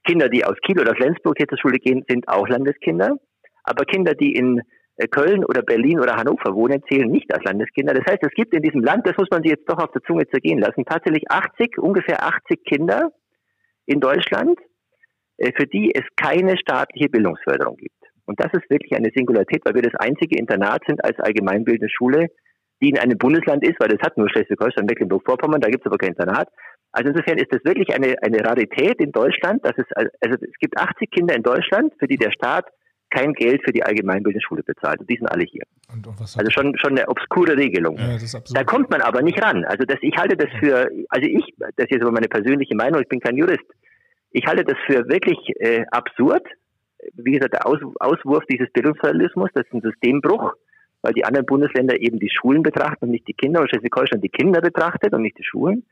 Kinder, 0.07 0.29
die 0.29 0.45
aus 0.45 0.57
Kiel 0.65 0.81
oder 0.81 0.93
aus 0.93 0.99
Lenzburg 0.99 1.37
hier 1.39 1.49
zur 1.49 1.59
Schule 1.59 1.79
gehen, 1.79 2.05
sind 2.09 2.29
auch 2.29 2.49
Landeskinder. 2.49 3.17
Aber 3.65 3.85
Kinder, 3.85 4.15
die 4.15 4.35
in 4.35 4.61
äh, 4.97 5.09
Köln 5.09 5.45
oder 5.45 5.63
Berlin 5.63 5.99
oder 5.99 6.17
Hannover 6.17 6.55
wohnen, 6.55 6.83
zählen 6.89 7.11
nicht 7.11 7.33
als 7.33 7.45
Landeskinder. 7.45 7.95
Das 7.95 8.05
heißt, 8.07 8.23
es 8.23 8.35
gibt 8.35 8.55
in 8.55 8.63
diesem 8.63 8.83
Land, 8.83 9.07
das 9.07 9.17
muss 9.17 9.29
man 9.31 9.43
sich 9.43 9.53
jetzt 9.53 9.69
doch 9.69 9.79
auf 9.79 9.91
der 9.93 10.03
Zunge 10.03 10.27
zergehen 10.29 10.59
lassen, 10.59 10.85
tatsächlich 10.85 11.31
80, 11.31 11.79
ungefähr 11.79 12.23
80 12.23 12.65
Kinder 12.65 13.11
in 13.87 14.01
Deutschland, 14.01 14.59
äh, 15.39 15.53
für 15.57 15.67
die 15.67 15.95
es 15.95 16.05
keine 16.17 16.57
staatliche 16.59 17.09
Bildungsförderung 17.09 17.77
gibt. 17.77 17.95
Und 18.27 18.41
das 18.41 18.53
ist 18.53 18.71
wirklich 18.71 18.95
eine 18.95 19.11
Singularität, 19.15 19.63
weil 19.65 19.75
wir 19.75 19.83
das 19.83 19.95
einzige 19.97 20.39
Internat 20.39 20.83
sind 20.87 21.05
als 21.05 21.19
allgemeinbildende 21.19 21.91
Schule, 21.91 22.29
die 22.85 22.91
in 22.91 22.99
einem 22.99 23.17
Bundesland 23.17 23.67
ist, 23.67 23.81
weil 23.81 23.89
das 23.89 24.01
hat 24.03 24.19
nur 24.19 24.29
Schleswig-Holstein, 24.29 24.85
Mecklenburg-Vorpommern, 24.85 25.61
da 25.61 25.71
gibt 25.71 25.85
es 25.85 25.87
aber 25.87 25.97
kein 25.97 26.11
Internat. 26.11 26.49
Also 26.93 27.11
insofern 27.11 27.39
ist 27.39 27.51
das 27.51 27.65
wirklich 27.65 27.95
eine, 27.95 28.15
eine 28.23 28.45
Rarität 28.45 29.01
in 29.01 29.11
Deutschland, 29.11 29.65
dass 29.65 29.73
es, 29.79 29.85
also 29.97 30.37
es 30.41 30.59
gibt 30.61 30.79
80 30.79 31.11
Kinder 31.11 31.35
in 31.35 31.43
Deutschland, 31.43 31.93
für 31.99 32.07
die 32.07 32.19
der 32.19 32.31
Staat 32.31 32.67
kein 33.11 33.33
Geld 33.33 33.63
für 33.65 33.73
die 33.73 33.83
allgemeinbildende 33.83 34.45
Schule 34.45 34.63
bezahlt. 34.63 35.01
Und 35.01 35.09
die 35.09 35.17
sind 35.17 35.29
alle 35.29 35.45
hier. 35.45 35.63
Und, 35.93 36.07
und 36.07 36.21
also 36.21 36.51
schon, 36.51 36.77
schon 36.79 36.99
eine 36.99 37.09
obskure 37.09 37.57
Regelung. 37.57 37.97
Ja, 37.97 38.17
da 38.53 38.65
kommt 38.65 38.91
man 38.91 39.01
aber 39.01 39.23
nicht 39.23 39.41
ran. 39.43 39.65
Also 39.65 39.85
das, 39.85 39.99
ich 40.03 40.17
halte 40.17 40.37
das 40.37 40.51
für, 40.59 40.91
also 41.09 41.29
ich, 41.29 41.55
das 41.59 41.87
ist 41.87 41.93
jetzt 41.93 42.03
aber 42.03 42.13
meine 42.13 42.29
persönliche 42.29 42.75
Meinung, 42.75 43.01
ich 43.01 43.09
bin 43.09 43.21
kein 43.21 43.37
Jurist, 43.37 43.65
ich 44.31 44.45
halte 44.47 44.65
das 44.65 44.77
für 44.87 45.09
wirklich 45.09 45.39
äh, 45.61 45.85
absurd. 45.91 46.47
Wie 47.15 47.33
gesagt, 47.33 47.55
der 47.55 47.67
Aus, 47.67 47.79
Auswurf 48.01 48.45
dieses 48.51 48.71
Bildungsföderalismus, 48.73 49.51
das 49.55 49.65
ist 49.67 49.75
ein 49.75 49.83
Systembruch, 49.83 50.55
weil 51.05 51.13
die 51.13 51.25
anderen 51.25 51.45
Bundesländer 51.45 52.01
eben 52.01 52.19
die 52.19 52.31
Schulen 52.31 52.63
betrachten 52.63 53.05
und 53.05 53.11
nicht 53.11 53.29
die 53.29 53.35
Kinder 53.35 53.61
und 53.61 53.69
Schleswig-Holstein 53.69 54.23
die 54.23 54.31
Kinder 54.31 54.63
betrachtet 54.63 55.13
und 55.13 55.21
nicht 55.21 55.39
die 55.39 55.45
Schulen. 55.45 55.85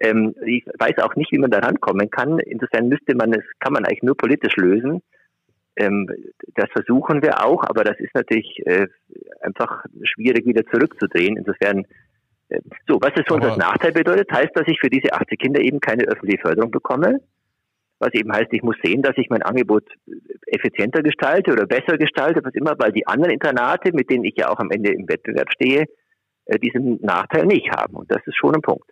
Ähm, 0.00 0.34
ich 0.44 0.66
weiß 0.78 0.98
auch 0.98 1.16
nicht, 1.16 1.32
wie 1.32 1.38
man 1.38 1.50
da 1.50 1.60
rankommen 1.60 2.10
kann. 2.10 2.38
Insofern 2.40 2.88
müsste 2.88 3.14
man 3.14 3.32
es, 3.32 3.42
kann 3.58 3.72
man 3.72 3.86
eigentlich 3.86 4.02
nur 4.02 4.16
politisch 4.16 4.56
lösen. 4.56 5.00
Ähm, 5.76 6.10
das 6.54 6.66
versuchen 6.72 7.22
wir 7.22 7.42
auch, 7.42 7.64
aber 7.64 7.84
das 7.84 7.98
ist 7.98 8.14
natürlich 8.14 8.60
äh, 8.66 8.86
einfach 9.40 9.86
schwierig 10.02 10.44
wieder 10.44 10.64
zurückzudrehen. 10.66 11.38
Insofern, 11.38 11.86
äh, 12.50 12.60
so, 12.86 12.98
was 13.00 13.12
es 13.16 13.24
für 13.26 13.34
uns 13.34 13.46
als 13.46 13.56
Nachteil 13.56 13.92
bedeutet, 13.92 14.30
heißt, 14.30 14.50
dass 14.54 14.68
ich 14.68 14.78
für 14.78 14.90
diese 14.90 15.14
80 15.14 15.38
Kinder 15.38 15.60
eben 15.62 15.80
keine 15.80 16.04
öffentliche 16.04 16.42
Förderung 16.42 16.70
bekomme. 16.70 17.20
Was 18.04 18.12
eben 18.12 18.30
heißt, 18.30 18.52
ich 18.52 18.62
muss 18.62 18.76
sehen, 18.82 19.00
dass 19.00 19.16
ich 19.16 19.30
mein 19.30 19.42
Angebot 19.42 19.84
effizienter 20.46 21.02
gestalte 21.02 21.52
oder 21.52 21.64
besser 21.64 21.96
gestalte, 21.96 22.40
was 22.44 22.52
immer, 22.52 22.74
weil 22.78 22.92
die 22.92 23.06
anderen 23.06 23.32
Internate, 23.32 23.92
mit 23.94 24.10
denen 24.10 24.24
ich 24.24 24.34
ja 24.36 24.50
auch 24.50 24.58
am 24.58 24.70
Ende 24.70 24.92
im 24.92 25.08
Wettbewerb 25.08 25.50
stehe, 25.50 25.86
äh, 26.44 26.58
diesen 26.58 27.00
Nachteil 27.00 27.46
nicht 27.46 27.70
haben. 27.70 27.96
Und 27.96 28.10
das 28.10 28.20
ist 28.26 28.36
schon 28.36 28.54
ein 28.54 28.60
Punkt. 28.60 28.84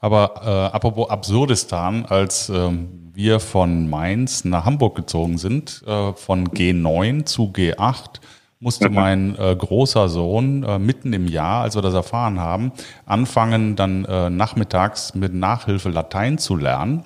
Aber 0.00 0.32
äh, 0.42 0.74
apropos 0.74 1.08
Absurdistan, 1.08 2.04
als 2.08 2.48
ähm, 2.48 3.12
wir 3.14 3.38
von 3.38 3.88
Mainz 3.88 4.44
nach 4.44 4.64
Hamburg 4.64 4.96
gezogen 4.96 5.38
sind, 5.38 5.84
äh, 5.86 6.12
von 6.14 6.48
G9 6.48 7.24
zu 7.24 7.52
G8, 7.52 8.20
musste 8.58 8.88
mhm. 8.88 8.94
mein 8.96 9.38
äh, 9.38 9.54
großer 9.54 10.08
Sohn 10.08 10.64
äh, 10.64 10.80
mitten 10.80 11.12
im 11.12 11.28
Jahr, 11.28 11.62
als 11.62 11.76
wir 11.76 11.82
das 11.82 11.94
erfahren 11.94 12.40
haben, 12.40 12.72
anfangen, 13.04 13.76
dann 13.76 14.04
äh, 14.06 14.28
nachmittags 14.28 15.14
mit 15.14 15.32
Nachhilfe 15.32 15.90
Latein 15.90 16.38
zu 16.38 16.56
lernen, 16.56 17.04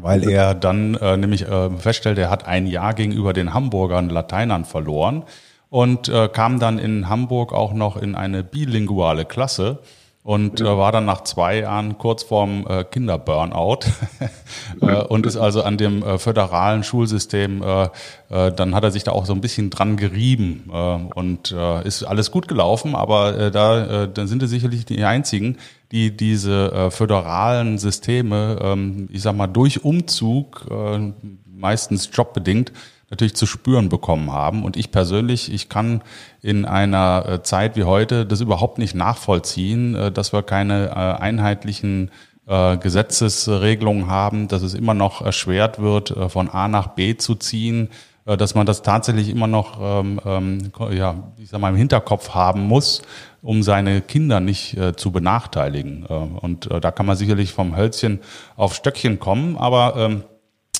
weil 0.00 0.28
er 0.28 0.54
dann 0.54 0.94
äh, 0.94 1.16
nämlich 1.16 1.46
äh, 1.48 1.70
feststellte, 1.70 2.22
er 2.22 2.30
hat 2.30 2.46
ein 2.46 2.66
Jahr 2.66 2.94
gegenüber 2.94 3.32
den 3.32 3.54
Hamburgern 3.54 4.08
Lateinern 4.08 4.64
verloren 4.64 5.24
und 5.70 6.08
äh, 6.08 6.28
kam 6.28 6.58
dann 6.60 6.78
in 6.78 7.08
Hamburg 7.08 7.52
auch 7.52 7.72
noch 7.72 7.96
in 7.96 8.14
eine 8.14 8.44
bilinguale 8.44 9.24
Klasse 9.24 9.80
und 10.26 10.60
äh, 10.60 10.64
war 10.64 10.90
dann 10.90 11.04
nach 11.04 11.22
zwei 11.22 11.60
Jahren 11.60 11.98
kurz 11.98 12.24
vorm 12.24 12.66
äh, 12.68 12.82
Kinderburnout 12.82 13.86
äh, 14.82 14.96
und 15.04 15.24
ist 15.24 15.36
also 15.36 15.62
an 15.62 15.76
dem 15.76 16.02
äh, 16.02 16.18
föderalen 16.18 16.82
Schulsystem, 16.82 17.62
äh, 17.62 17.84
äh, 18.30 18.50
dann 18.50 18.74
hat 18.74 18.82
er 18.82 18.90
sich 18.90 19.04
da 19.04 19.12
auch 19.12 19.24
so 19.24 19.32
ein 19.32 19.40
bisschen 19.40 19.70
dran 19.70 19.96
gerieben 19.96 20.68
äh, 20.72 20.98
und 21.14 21.52
äh, 21.52 21.86
ist 21.86 22.02
alles 22.02 22.32
gut 22.32 22.48
gelaufen, 22.48 22.96
aber 22.96 23.38
äh, 23.38 23.50
da 23.52 24.02
äh, 24.02 24.08
dann 24.12 24.26
sind 24.26 24.42
es 24.42 24.50
sicherlich 24.50 24.84
die 24.84 25.04
einzigen, 25.04 25.58
die 25.92 26.16
diese 26.16 26.72
äh, 26.72 26.90
föderalen 26.90 27.78
Systeme, 27.78 28.58
ähm, 28.60 29.08
ich 29.12 29.22
sag 29.22 29.36
mal, 29.36 29.46
durch 29.46 29.84
Umzug, 29.84 30.66
äh, 30.70 31.12
meistens 31.46 32.10
jobbedingt, 32.12 32.72
natürlich 33.10 33.36
zu 33.36 33.46
spüren 33.46 33.88
bekommen 33.88 34.32
haben. 34.32 34.64
Und 34.64 34.76
ich 34.76 34.90
persönlich, 34.90 35.52
ich 35.52 35.68
kann 35.68 36.02
in 36.42 36.64
einer 36.64 37.24
äh, 37.28 37.42
Zeit 37.42 37.76
wie 37.76 37.84
heute 37.84 38.26
das 38.26 38.40
überhaupt 38.40 38.78
nicht 38.78 38.94
nachvollziehen, 38.94 39.94
äh, 39.94 40.12
dass 40.12 40.32
wir 40.32 40.42
keine 40.42 40.88
äh, 40.88 41.22
einheitlichen 41.22 42.10
Gesetzesregelungen 42.48 44.06
haben, 44.06 44.46
dass 44.46 44.62
es 44.62 44.74
immer 44.74 44.94
noch 44.94 45.20
erschwert 45.20 45.80
wird, 45.80 46.14
von 46.28 46.48
A 46.48 46.68
nach 46.68 46.90
B 46.90 47.16
zu 47.16 47.34
ziehen, 47.34 47.88
dass 48.24 48.54
man 48.54 48.66
das 48.66 48.82
tatsächlich 48.82 49.30
immer 49.30 49.48
noch, 49.48 49.80
ähm, 49.82 50.20
ähm, 50.24 50.70
ja, 50.92 51.16
ich 51.38 51.48
sag 51.48 51.60
mal, 51.60 51.70
im 51.70 51.76
Hinterkopf 51.76 52.36
haben 52.36 52.62
muss, 52.68 53.02
um 53.46 53.62
seine 53.62 54.02
Kinder 54.02 54.40
nicht 54.40 54.76
äh, 54.76 54.96
zu 54.96 55.12
benachteiligen. 55.12 56.04
Äh, 56.08 56.14
und 56.14 56.70
äh, 56.70 56.80
da 56.80 56.90
kann 56.90 57.06
man 57.06 57.16
sicherlich 57.16 57.52
vom 57.52 57.76
Hölzchen 57.76 58.20
auf 58.56 58.74
Stöckchen 58.74 59.18
kommen, 59.18 59.56
aber 59.56 59.94
ähm, 59.96 60.24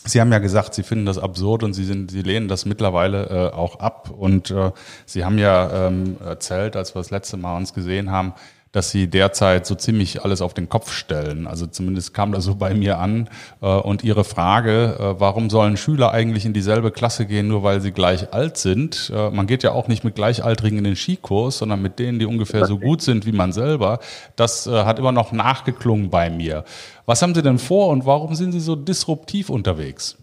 Sie 0.04 0.20
haben 0.20 0.30
ja 0.30 0.38
gesagt, 0.38 0.74
Sie 0.74 0.84
finden 0.84 1.04
das 1.04 1.18
absurd 1.18 1.64
und 1.64 1.72
Sie, 1.72 1.84
sind, 1.84 2.12
Sie 2.12 2.22
lehnen 2.22 2.46
das 2.46 2.64
mittlerweile 2.64 3.26
äh, 3.26 3.52
auch 3.52 3.80
ab. 3.80 4.14
Und 4.16 4.52
äh, 4.52 4.70
Sie 5.04 5.24
haben 5.24 5.36
ja 5.36 5.88
ähm, 5.88 6.16
erzählt, 6.24 6.76
als 6.76 6.94
wir 6.94 7.00
das 7.00 7.10
letzte 7.10 7.36
Mal 7.36 7.56
uns 7.56 7.74
gesehen 7.74 8.12
haben, 8.12 8.34
dass 8.76 8.90
sie 8.90 9.08
derzeit 9.08 9.64
so 9.64 9.74
ziemlich 9.74 10.22
alles 10.22 10.42
auf 10.42 10.52
den 10.52 10.68
Kopf 10.68 10.92
stellen. 10.92 11.46
Also 11.46 11.66
zumindest 11.66 12.12
kam 12.12 12.32
das 12.32 12.44
so 12.44 12.56
bei 12.56 12.74
mir 12.74 12.98
an. 12.98 13.30
Äh, 13.62 13.68
und 13.68 14.04
Ihre 14.04 14.22
Frage, 14.22 14.96
äh, 14.98 15.18
warum 15.18 15.48
sollen 15.48 15.78
Schüler 15.78 16.12
eigentlich 16.12 16.44
in 16.44 16.52
dieselbe 16.52 16.90
Klasse 16.90 17.24
gehen, 17.24 17.48
nur 17.48 17.62
weil 17.62 17.80
sie 17.80 17.90
gleich 17.90 18.34
alt 18.34 18.58
sind? 18.58 19.10
Äh, 19.16 19.30
man 19.30 19.46
geht 19.46 19.62
ja 19.62 19.72
auch 19.72 19.88
nicht 19.88 20.04
mit 20.04 20.14
Gleichaltrigen 20.14 20.76
in 20.76 20.84
den 20.84 20.94
Skikurs, 20.94 21.56
sondern 21.56 21.80
mit 21.80 21.98
denen, 21.98 22.18
die 22.18 22.26
ungefähr 22.26 22.66
so 22.66 22.78
gut 22.78 23.00
sind 23.00 23.24
wie 23.24 23.32
man 23.32 23.50
selber. 23.52 23.98
Das 24.36 24.66
hat 24.66 24.98
immer 24.98 25.12
noch 25.12 25.32
nachgeklungen 25.32 26.10
bei 26.10 26.28
mir. 26.28 26.64
Was 27.06 27.22
haben 27.22 27.34
Sie 27.34 27.42
denn 27.42 27.58
vor 27.58 27.88
und 27.88 28.04
warum 28.04 28.34
sind 28.34 28.52
Sie 28.52 28.60
so 28.60 28.76
disruptiv 28.76 29.48
unterwegs? 29.48 30.18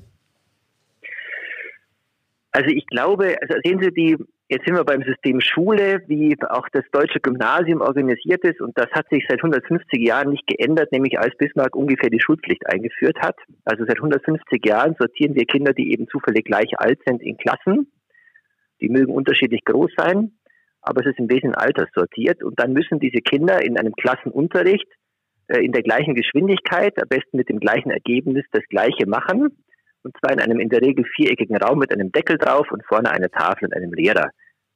Also 2.51 2.69
ich 2.69 2.85
glaube, 2.85 3.35
also 3.41 3.55
sehen 3.63 3.79
Sie 3.81 3.91
die 3.91 4.17
Jetzt 4.53 4.67
sind 4.67 4.75
wir 4.75 4.83
beim 4.83 5.01
System 5.01 5.41
Schule, 5.41 6.03
wie 6.05 6.37
auch 6.47 6.69
das 6.69 6.83
deutsche 6.91 7.19
Gymnasium 7.19 7.81
organisiert 7.81 8.43
ist. 8.43 8.61
Und 8.61 8.77
das 8.77 8.85
hat 8.91 9.09
sich 9.09 9.25
seit 9.27 9.39
150 9.39 9.99
Jahren 9.99 10.29
nicht 10.29 10.45
geändert, 10.45 10.91
nämlich 10.91 11.17
als 11.17 11.35
Bismarck 11.37 11.75
ungefähr 11.75 12.11
die 12.11 12.21
Schulpflicht 12.21 12.61
eingeführt 12.69 13.17
hat. 13.19 13.35
Also 13.65 13.83
seit 13.87 13.97
150 13.97 14.63
Jahren 14.63 14.95
sortieren 14.99 15.33
wir 15.33 15.45
Kinder, 15.45 15.73
die 15.73 15.91
eben 15.91 16.07
zufällig 16.07 16.45
gleich 16.45 16.69
alt 16.77 16.99
sind, 17.03 17.23
in 17.23 17.35
Klassen. 17.37 17.91
Die 18.79 18.89
mögen 18.89 19.11
unterschiedlich 19.11 19.65
groß 19.65 19.89
sein, 19.97 20.33
aber 20.83 21.01
es 21.01 21.07
ist 21.07 21.17
im 21.17 21.29
Wesentlichen 21.29 21.55
alterssortiert. 21.55 22.43
Und 22.43 22.59
dann 22.59 22.73
müssen 22.73 22.99
diese 22.99 23.21
Kinder 23.21 23.59
in 23.65 23.79
einem 23.79 23.93
Klassenunterricht 23.93 24.87
äh, 25.47 25.65
in 25.65 25.71
der 25.71 25.81
gleichen 25.81 26.13
Geschwindigkeit, 26.13 27.01
am 27.01 27.09
besten 27.09 27.37
mit 27.37 27.49
dem 27.49 27.59
gleichen 27.59 27.89
Ergebnis, 27.89 28.45
das 28.51 28.63
Gleiche 28.69 29.07
machen. 29.07 29.57
Und 30.03 30.15
zwar 30.19 30.31
in 30.31 30.41
einem 30.41 30.59
in 30.59 30.69
der 30.69 30.81
Regel 30.81 31.05
viereckigen 31.15 31.57
Raum 31.57 31.79
mit 31.79 31.91
einem 31.91 32.11
Deckel 32.11 32.37
drauf 32.37 32.71
und 32.71 32.85
vorne 32.85 33.09
eine 33.09 33.31
Tafel 33.31 33.65
und 33.65 33.73
einem 33.73 33.93
Lehrer 33.93 34.29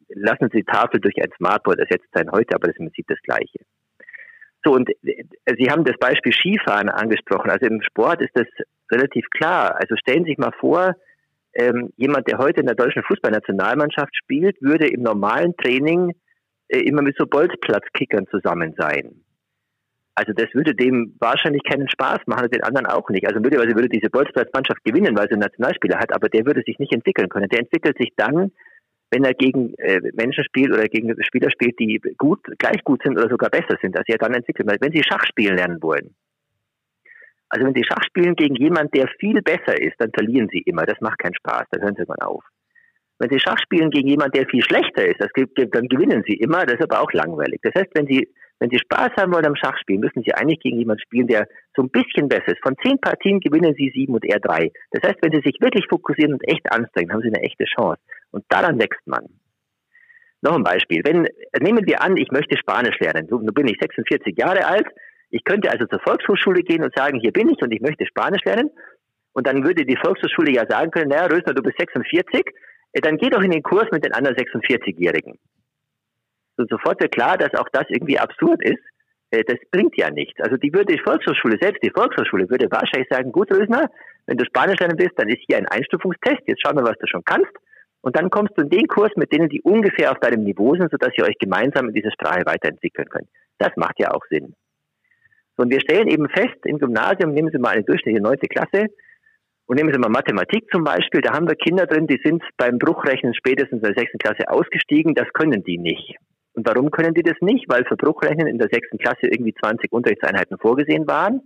lassen 0.10 0.50
Sie 0.52 0.60
die 0.60 0.64
Tafel 0.64 1.00
durch 1.00 1.16
ein 1.22 1.32
Smartboard 1.38 1.80
ersetzt 1.80 2.08
sein 2.14 2.32
heute, 2.32 2.56
aber 2.56 2.68
das 2.68 2.76
ist 2.76 2.80
im 2.80 2.88
Prinzip 2.88 3.08
das 3.08 3.22
Gleiche. 3.24 3.60
So, 4.64 4.74
und 4.74 4.90
äh, 4.90 5.24
Sie 5.58 5.70
haben 5.70 5.84
das 5.84 5.98
Beispiel 5.98 6.34
Skifahren 6.34 6.90
angesprochen. 6.90 7.50
Also 7.50 7.68
im 7.68 7.82
Sport 7.82 8.22
ist 8.22 8.32
das 8.34 8.48
relativ 8.92 9.26
klar. 9.32 9.76
Also 9.80 9.96
stellen 9.98 10.24
Sie 10.24 10.32
sich 10.32 10.38
mal 10.38 10.54
vor, 10.60 10.96
ähm, 11.54 11.92
jemand, 11.98 12.28
der 12.28 12.38
heute 12.38 12.62
in 12.62 12.68
der 12.68 12.76
deutschen 12.76 13.04
Fußballnationalmannschaft 13.04 14.16
spielt, 14.16 14.62
würde 14.62 14.88
im 14.88 15.02
normalen 15.02 15.56
Training 15.58 16.14
äh, 16.68 16.80
immer 16.80 17.02
mit 17.02 17.16
so 17.18 17.26
Bolzplatzkickern 17.26 18.28
zusammen 18.28 18.76
sein. 18.78 19.24
Also 20.16 20.34
das 20.34 20.48
würde 20.54 20.74
dem 20.74 21.16
wahrscheinlich 21.20 21.64
keinen 21.64 21.90
Spaß 21.90 22.22
machen 22.26 22.46
und 22.46 22.54
den 22.54 22.64
anderen 22.64 22.88
auch 22.88 23.08
nicht. 23.10 23.28
Also 23.28 23.40
möglicherweise 23.40 23.76
würde 23.76 23.90
diese 23.90 24.10
Bolzplatzmannschaft 24.10 24.84
gewinnen, 24.84 25.16
weil 25.16 25.28
sie 25.28 25.34
einen 25.34 25.42
Nationalspieler 25.42 26.00
hat, 26.00 26.12
aber 26.12 26.28
der 26.28 26.46
würde 26.46 26.64
sich 26.66 26.80
nicht 26.80 26.92
entwickeln 26.92 27.30
können. 27.30 27.50
Der 27.50 27.60
entwickelt 27.60 27.98
sich 28.00 28.14
dann, 28.18 28.52
wenn 29.12 29.24
er 29.24 29.34
gegen 29.34 29.74
äh, 29.76 30.02
Menschen 30.14 30.44
spielt 30.44 30.74
oder 30.74 30.86
gegen 30.86 31.16
Spieler 31.24 31.50
spielt, 31.50 31.80
die 31.80 32.02
gut, 32.18 32.40
gleich 32.58 32.84
gut 32.84 33.02
sind 33.04 33.18
oder 33.18 33.30
sogar 33.30 33.50
besser 33.50 33.78
sind, 33.82 33.98
als 33.98 34.08
er 34.08 34.18
dann 34.18 34.34
entwickelt. 34.34 34.68
Wenn 34.82 34.92
Sie 34.92 35.04
Schach 35.04 35.26
spielen 35.26 35.56
lernen 35.56 35.82
wollen, 35.82 36.16
also 37.50 37.66
wenn 37.66 37.74
Sie 37.74 37.84
Schach 37.84 38.04
spielen 38.04 38.36
gegen 38.36 38.56
jemanden, 38.56 38.92
der 38.92 39.08
viel 39.20 39.42
besser 39.42 39.80
ist, 39.80 39.96
dann 40.00 40.12
verlieren 40.12 40.50
Sie 40.52 40.60
immer. 40.60 40.86
Das 40.86 41.00
macht 41.00 41.20
keinen 41.20 41.36
Spaß, 41.36 41.66
da 41.72 41.80
hören 41.80 41.96
Sie 41.96 42.04
mal 42.06 42.26
auf. 42.26 42.44
Wenn 43.20 43.30
Sie 43.30 43.40
Schach 43.40 43.58
spielen 43.60 43.90
gegen 43.90 44.10
jemanden, 44.10 44.38
der 44.38 44.48
viel 44.48 44.62
schlechter 44.62 45.06
ist, 45.06 45.20
das, 45.20 45.30
dann 45.72 45.88
gewinnen 45.88 46.24
Sie 46.28 46.36
immer, 46.36 46.66
das 46.66 46.76
ist 46.76 46.84
aber 46.84 47.02
auch 47.02 47.12
langweilig. 47.14 47.60
Das 47.64 47.74
heißt, 47.74 47.92
wenn 47.94 48.08
Sie, 48.08 48.30
wenn 48.60 48.70
Sie 48.70 48.80
Spaß 48.80 49.12
haben 49.18 49.34
wollen 49.34 49.46
am 49.46 49.56
Schachspielen, 49.56 50.02
müssen 50.02 50.24
Sie 50.24 50.34
eigentlich 50.34 50.60
gegen 50.60 50.80
jemanden 50.80 51.02
spielen, 51.02 51.28
der 51.28 51.48
so 51.76 51.84
ein 51.84 51.90
bisschen 51.90 52.28
besser 52.28 52.50
ist. 52.50 52.64
Von 52.64 52.76
zehn 52.84 53.00
Partien 53.00 53.40
gewinnen 53.40 53.76
Sie 53.78 53.92
sieben 53.94 54.14
und 54.16 54.26
er 54.26 54.40
drei. 54.40 54.72
Das 54.92 55.04
heißt, 55.04 55.20
wenn 55.22 55.32
Sie 55.32 55.42
sich 55.44 55.62
wirklich 55.62 55.86
fokussieren 55.88 56.34
und 56.34 56.48
echt 56.48 56.72
anstrengen, 56.72 57.12
haben 57.14 57.22
Sie 57.22 57.28
eine 57.28 57.44
echte 57.44 57.66
Chance. 57.66 58.02
Und 58.32 58.46
daran 58.50 58.80
wächst 58.80 59.06
man. 59.06 59.26
Noch 60.42 60.56
ein 60.56 60.64
Beispiel. 60.64 61.02
Wenn, 61.04 61.28
nehmen 61.62 61.86
wir 61.86 62.02
an, 62.02 62.18
ich 62.18 62.32
möchte 62.32 62.58
Spanisch 62.58 63.00
lernen. 63.00 63.28
Nun 63.30 63.46
bin 63.54 63.68
ich 63.68 63.78
46 63.80 64.38
Jahre 64.38 64.66
alt. 64.66 64.88
Ich 65.30 65.44
könnte 65.44 65.70
also 65.70 65.86
zur 65.86 66.00
Volkshochschule 66.00 66.62
gehen 66.62 66.84
und 66.84 66.96
sagen, 66.96 67.20
hier 67.20 67.32
bin 67.32 67.50
ich 67.50 67.62
und 67.62 67.72
ich 67.74 67.82
möchte 67.82 68.06
Spanisch 68.06 68.44
lernen. 68.46 68.70
Und 69.34 69.46
dann 69.46 69.64
würde 69.64 69.86
die 69.86 69.98
Volkshochschule 69.98 70.52
ja 70.52 70.66
sagen 70.68 70.90
können, 70.92 71.10
naja, 71.10 71.26
Rösner, 71.26 71.54
du 71.54 71.62
bist 71.62 71.78
46, 71.78 72.44
äh, 72.94 73.02
dann 73.02 73.18
geh 73.18 73.30
doch 73.30 73.42
in 73.42 73.52
den 73.52 73.62
Kurs 73.62 73.86
mit 73.92 74.04
den 74.04 74.14
anderen 74.14 74.36
46-Jährigen. 74.36 75.38
Und 76.58 76.70
sofort 76.70 77.02
wird 77.02 77.14
klar, 77.14 77.38
dass 77.38 77.54
auch 77.56 77.70
das 77.72 77.86
irgendwie 77.90 78.20
absurd 78.20 78.64
ist. 78.64 78.84
Äh, 79.32 79.44
das 79.44 79.58
bringt 79.72 79.98
ja 79.98 80.10
nichts. 80.10 80.40
Also 80.40 80.58
die 80.58 80.74
würde 80.74 80.94
die 80.94 81.02
Volkshochschule, 81.02 81.58
selbst 81.62 81.84
die 81.84 81.92
Volkshochschule 81.92 82.50
würde 82.50 82.72
wahrscheinlich 82.72 83.10
sagen, 83.10 83.32
gut, 83.32 83.52
Rösner, 83.52 83.90
wenn 84.26 84.38
du 84.38 84.46
Spanisch 84.46 84.80
lernen 84.80 85.00
willst, 85.00 85.18
dann 85.18 85.30
ist 85.30 85.42
hier 85.48 85.58
ein 85.58 85.68
Einstufungstest, 85.68 86.42
jetzt 86.46 86.62
schauen 86.66 86.78
wir, 86.78 86.84
was 86.84 86.98
du 87.00 87.08
schon 87.08 87.24
kannst. 87.24 87.52
Und 88.02 88.16
dann 88.16 88.30
kommst 88.30 88.58
du 88.58 88.62
in 88.62 88.70
den 88.70 88.88
Kurs 88.88 89.12
mit 89.16 89.34
denen, 89.34 89.50
die 89.50 89.62
ungefähr 89.62 90.12
auf 90.12 90.20
deinem 90.20 90.44
Niveau 90.44 90.76
sind, 90.76 90.92
sodass 90.92 91.12
ihr 91.18 91.26
euch 91.26 91.38
gemeinsam 91.40 91.90
in 91.90 91.94
dieser 91.94 92.12
Sprache 92.12 92.46
weiterentwickeln 92.46 93.10
könnt. 93.10 93.28
Das 93.58 93.72
macht 93.76 94.00
ja 94.00 94.12
auch 94.12 94.24
Sinn. 94.30 94.54
So, 95.58 95.64
und 95.64 95.72
wir 95.72 95.82
stellen 95.82 96.08
eben 96.08 96.30
fest, 96.30 96.58
im 96.66 96.78
Gymnasium, 96.78 97.34
nehmen 97.34 97.50
Sie 97.52 97.58
mal 97.58 97.70
eine 97.70 97.84
durchschnittliche 97.84 98.22
neunte 98.22 98.48
Klasse, 98.48 98.88
Und 99.66 99.76
nehmen 99.76 99.92
Sie 99.92 100.00
mal 100.00 100.10
Mathematik 100.10 100.70
zum 100.72 100.84
Beispiel, 100.84 101.20
da 101.22 101.34
haben 101.34 101.48
wir 101.48 101.56
Kinder 101.56 101.86
drin, 101.88 102.08
die 102.08 102.22
sind 102.24 102.42
beim 102.56 102.78
Bruchrechnen 102.78 103.34
spätestens 103.34 103.82
in 103.82 103.84
der 103.84 103.96
sechsten 103.96 104.20
Klasse 104.20 104.50
ausgestiegen, 104.50 105.14
das 105.14 105.28
können 105.34 105.64
die 105.64 105.78
nicht. 105.78 106.16
Und 106.58 106.68
warum 106.68 106.90
können 106.90 107.14
die 107.14 107.22
das 107.22 107.38
nicht? 107.40 107.70
Weil 107.70 107.86
für 107.86 107.96
Bruchrechnen 107.96 108.48
in 108.48 108.58
der 108.58 108.70
sechsten 108.72 108.98
Klasse 108.98 109.28
irgendwie 109.28 109.54
20 109.54 109.92
Unterrichtseinheiten 109.92 110.58
vorgesehen 110.58 111.06
waren. 111.08 111.42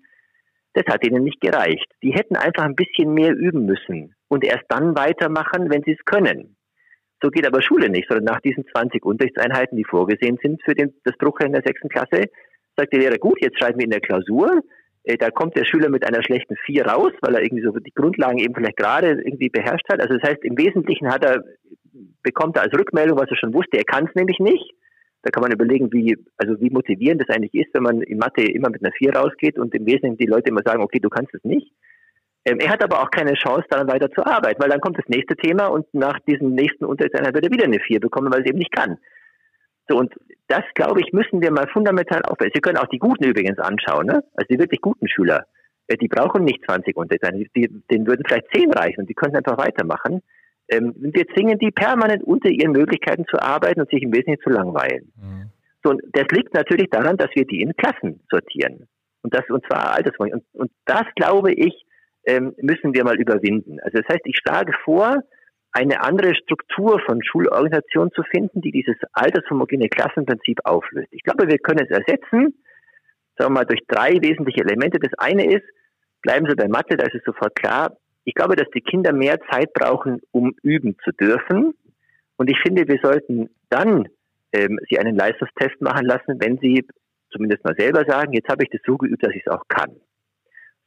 Das 0.74 0.86
hat 0.88 1.06
ihnen 1.06 1.26
nicht 1.26 1.42
gereicht. 1.42 1.86
Die 2.02 2.14
hätten 2.14 2.38
einfach 2.38 2.64
ein 2.64 2.76
bisschen 2.76 3.14
mehr 3.14 3.36
üben 3.36 3.66
müssen 3.66 4.16
und 4.30 4.46
erst 4.46 4.64
dann 4.70 4.96
weitermachen, 4.96 5.70
wenn 5.70 5.84
sie 5.84 5.98
es 6.00 6.06
können. 6.06 6.56
So 7.22 7.30
geht 7.30 7.46
aber 7.46 7.62
Schule 7.62 7.90
nicht, 7.90 8.08
sondern 8.08 8.34
nach 8.34 8.40
diesen 8.40 8.66
20 8.66 9.04
Unterrichtseinheiten, 9.04 9.78
die 9.78 9.84
vorgesehen 9.84 10.40
sind 10.42 10.64
für 10.64 10.76
den, 10.76 10.94
das 11.04 11.18
Bruchrechnen 11.18 11.54
der 11.54 11.64
sechsten 11.64 11.90
Klasse, 11.90 12.30
sagt 12.78 12.94
der 12.94 13.02
Lehrer, 13.02 13.18
gut, 13.18 13.42
jetzt 13.42 13.60
schreiben 13.60 13.80
wir 13.80 13.84
in 13.84 13.92
der 13.92 14.00
Klausur, 14.00 14.62
äh, 15.04 15.18
da 15.18 15.30
kommt 15.30 15.58
der 15.58 15.66
Schüler 15.66 15.90
mit 15.90 16.08
einer 16.08 16.24
schlechten 16.24 16.56
Vier 16.66 16.86
raus, 16.86 17.12
weil 17.20 17.36
er 17.36 17.44
irgendwie 17.44 17.66
so 17.66 17.72
die 17.78 17.94
Grundlagen 17.94 18.38
eben 18.38 18.56
vielleicht 18.56 18.78
gerade 18.78 19.10
irgendwie 19.10 19.50
beherrscht 19.50 19.90
hat. 19.92 20.00
Also 20.00 20.18
das 20.18 20.30
heißt, 20.30 20.46
im 20.46 20.58
Wesentlichen 20.58 21.12
hat 21.12 21.26
er, 21.26 21.44
bekommt 22.24 22.56
er 22.56 22.64
als 22.64 22.74
Rückmeldung, 22.74 23.20
was 23.20 23.30
er 23.30 23.36
schon 23.36 23.54
wusste, 23.54 23.78
er 23.78 23.84
kann 23.84 24.08
es 24.08 24.16
nämlich 24.16 24.40
nicht. 24.40 24.72
Da 25.24 25.30
kann 25.30 25.42
man 25.42 25.52
überlegen, 25.52 25.92
wie, 25.94 26.18
also 26.38 26.60
wie 26.60 26.70
motivierend 26.70 27.22
das 27.22 27.36
eigentlich 27.36 27.54
ist, 27.54 27.74
wenn 27.74 27.84
man 27.84 28.02
in 28.02 28.18
Mathe 28.18 28.42
immer 28.42 28.70
mit 28.70 28.84
einer 28.84 28.94
Vier 28.94 29.16
rausgeht 29.16 29.60
und 29.60 29.74
im 29.76 29.86
Wesentlichen 29.86 30.18
die 30.18 30.26
Leute 30.26 30.50
immer 30.50 30.64
sagen, 30.66 30.82
okay, 30.82 31.00
du 31.00 31.10
kannst 31.10 31.34
es 31.36 31.44
nicht. 31.44 31.72
Ähm, 32.46 32.60
er 32.60 32.70
hat 32.70 32.84
aber 32.84 33.02
auch 33.02 33.12
keine 33.12 33.34
Chance, 33.36 33.66
daran 33.70 33.88
weiter 33.88 34.10
zu 34.12 34.26
arbeiten, 34.26 34.62
weil 34.62 34.70
dann 34.70 34.82
kommt 34.82 34.98
das 34.98 35.08
nächste 35.08 35.36
Thema 35.36 35.68
und 35.68 35.86
nach 35.94 36.20
diesem 36.22 36.56
nächsten 36.56 36.86
Unterrichtseinheit 36.86 37.36
wird 37.36 37.46
er 37.46 37.52
wieder 37.52 37.66
eine 37.66 37.80
Vier 37.80 38.00
bekommen, 38.00 38.32
weil 38.32 38.40
er 38.40 38.46
es 38.46 38.50
eben 38.50 38.60
nicht 38.60 38.76
kann. 38.76 38.98
So, 39.88 39.98
und 39.98 40.14
das, 40.48 40.64
glaube 40.74 41.02
ich, 41.02 41.14
müssen 41.14 41.42
wir 41.42 41.52
mal 41.52 41.68
fundamental 41.68 42.24
aufbauen. 42.24 42.52
Sie 42.54 42.62
können 42.62 42.78
auch 42.78 42.88
die 42.88 43.00
Guten 43.00 43.26
übrigens 43.26 43.60
anschauen, 43.60 44.08
ne? 44.08 44.24
also 44.34 44.48
die 44.50 44.60
wirklich 44.60 44.82
guten 44.82 45.08
Schüler. 45.08 45.46
Äh, 45.88 45.98
die 45.98 46.08
brauchen 46.08 46.44
nicht 46.44 46.64
20 46.66 46.96
Unterrichtseinheiten, 46.96 47.84
denen 47.92 48.08
würden 48.08 48.24
vielleicht 48.26 48.48
10 48.54 48.72
reichen 48.72 49.02
und 49.02 49.10
die 49.10 49.14
können 49.14 49.36
einfach 49.36 49.58
weitermachen. 49.58 50.22
Ähm, 50.72 50.94
wir 50.98 51.28
zwingen 51.36 51.60
die 51.60 51.72
permanent 51.72 52.24
unter 52.24 52.50
ihren 52.50 52.72
Möglichkeiten 52.72 53.26
zu 53.26 53.40
arbeiten 53.42 53.82
und 53.82 53.90
sich 53.90 54.02
im 54.02 54.12
Wesentlichen 54.12 54.42
zu 54.42 54.50
langweilen. 54.50 55.12
Mhm. 55.16 55.52
So, 55.84 55.92
und 55.92 56.02
das 56.14 56.26
liegt 56.32 56.54
natürlich 56.54 56.90
daran, 56.90 57.18
dass 57.18 57.30
wir 57.34 57.46
die 57.46 57.62
in 57.62 57.76
Klassen 57.76 58.22
sortieren. 58.30 58.88
Und 59.24 59.34
das, 59.34 59.44
und 59.50 59.66
zwar 59.66 59.96
altersmäßig. 59.96 60.34
Und, 60.34 60.44
und 60.54 60.72
das, 60.86 61.04
glaube 61.16 61.52
ich, 61.54 61.86
ähm, 62.26 62.54
müssen 62.62 62.94
wir 62.94 63.04
mal 63.04 63.20
überwinden. 63.20 63.80
Also 63.82 63.98
das 64.00 64.08
heißt, 64.08 64.26
ich 64.26 64.38
schlage 64.38 64.74
vor, 64.84 65.18
eine 65.74 66.04
andere 66.04 66.36
Struktur 66.36 67.00
von 67.06 67.24
Schulorganisation 67.24 68.12
zu 68.12 68.24
finden, 68.24 68.62
die 68.62 68.72
dieses 68.72 68.98
altershomogene 69.14 69.88
Klassenprinzip 69.88 70.60
auflöst. 70.66 71.08
Ich 71.12 71.24
glaube, 71.24 71.48
wir 71.48 71.58
können 71.60 71.88
es 71.88 71.90
ersetzen, 71.90 72.62
sagen 73.38 73.54
wir 73.54 73.62
mal, 73.62 73.66
durch 73.66 73.82
drei 73.88 74.12
wesentliche 74.22 74.62
Elemente. 74.62 75.00
Das 75.00 75.14
eine 75.18 75.46
ist, 75.46 75.66
bleiben 76.22 76.46
Sie 76.48 76.56
bei 76.56 76.68
Mathe, 76.68 76.98
da 76.98 77.06
ist 77.06 77.16
es 77.16 77.24
sofort 77.24 77.56
klar, 77.56 77.98
ich 78.24 78.34
glaube, 78.34 78.56
dass 78.56 78.70
die 78.74 78.82
Kinder 78.82 79.14
mehr 79.14 79.40
Zeit 79.50 79.74
brauchen, 79.74 80.22
um 80.32 80.54
üben 80.62 80.96
zu 81.04 81.12
dürfen. 81.12 81.74
Und 82.38 82.50
ich 82.50 82.58
finde, 82.62 82.88
wir 82.88 83.00
sollten 83.02 83.50
dann 83.70 84.08
ähm, 84.54 84.80
sie 84.90 85.00
einen 85.00 85.16
Leistungstest 85.16 85.82
machen 85.82 86.06
lassen, 86.06 86.40
wenn 86.40 86.58
sie 86.58 86.86
zumindest 87.32 87.64
mal 87.64 87.76
selber 87.78 88.04
sagen, 88.06 88.34
jetzt 88.34 88.50
habe 88.50 88.64
ich 88.64 88.70
das 88.70 88.82
so 88.86 88.98
geübt, 88.98 89.24
dass 89.26 89.34
ich 89.34 89.44
es 89.46 89.52
auch 89.52 89.64
kann. 89.68 89.96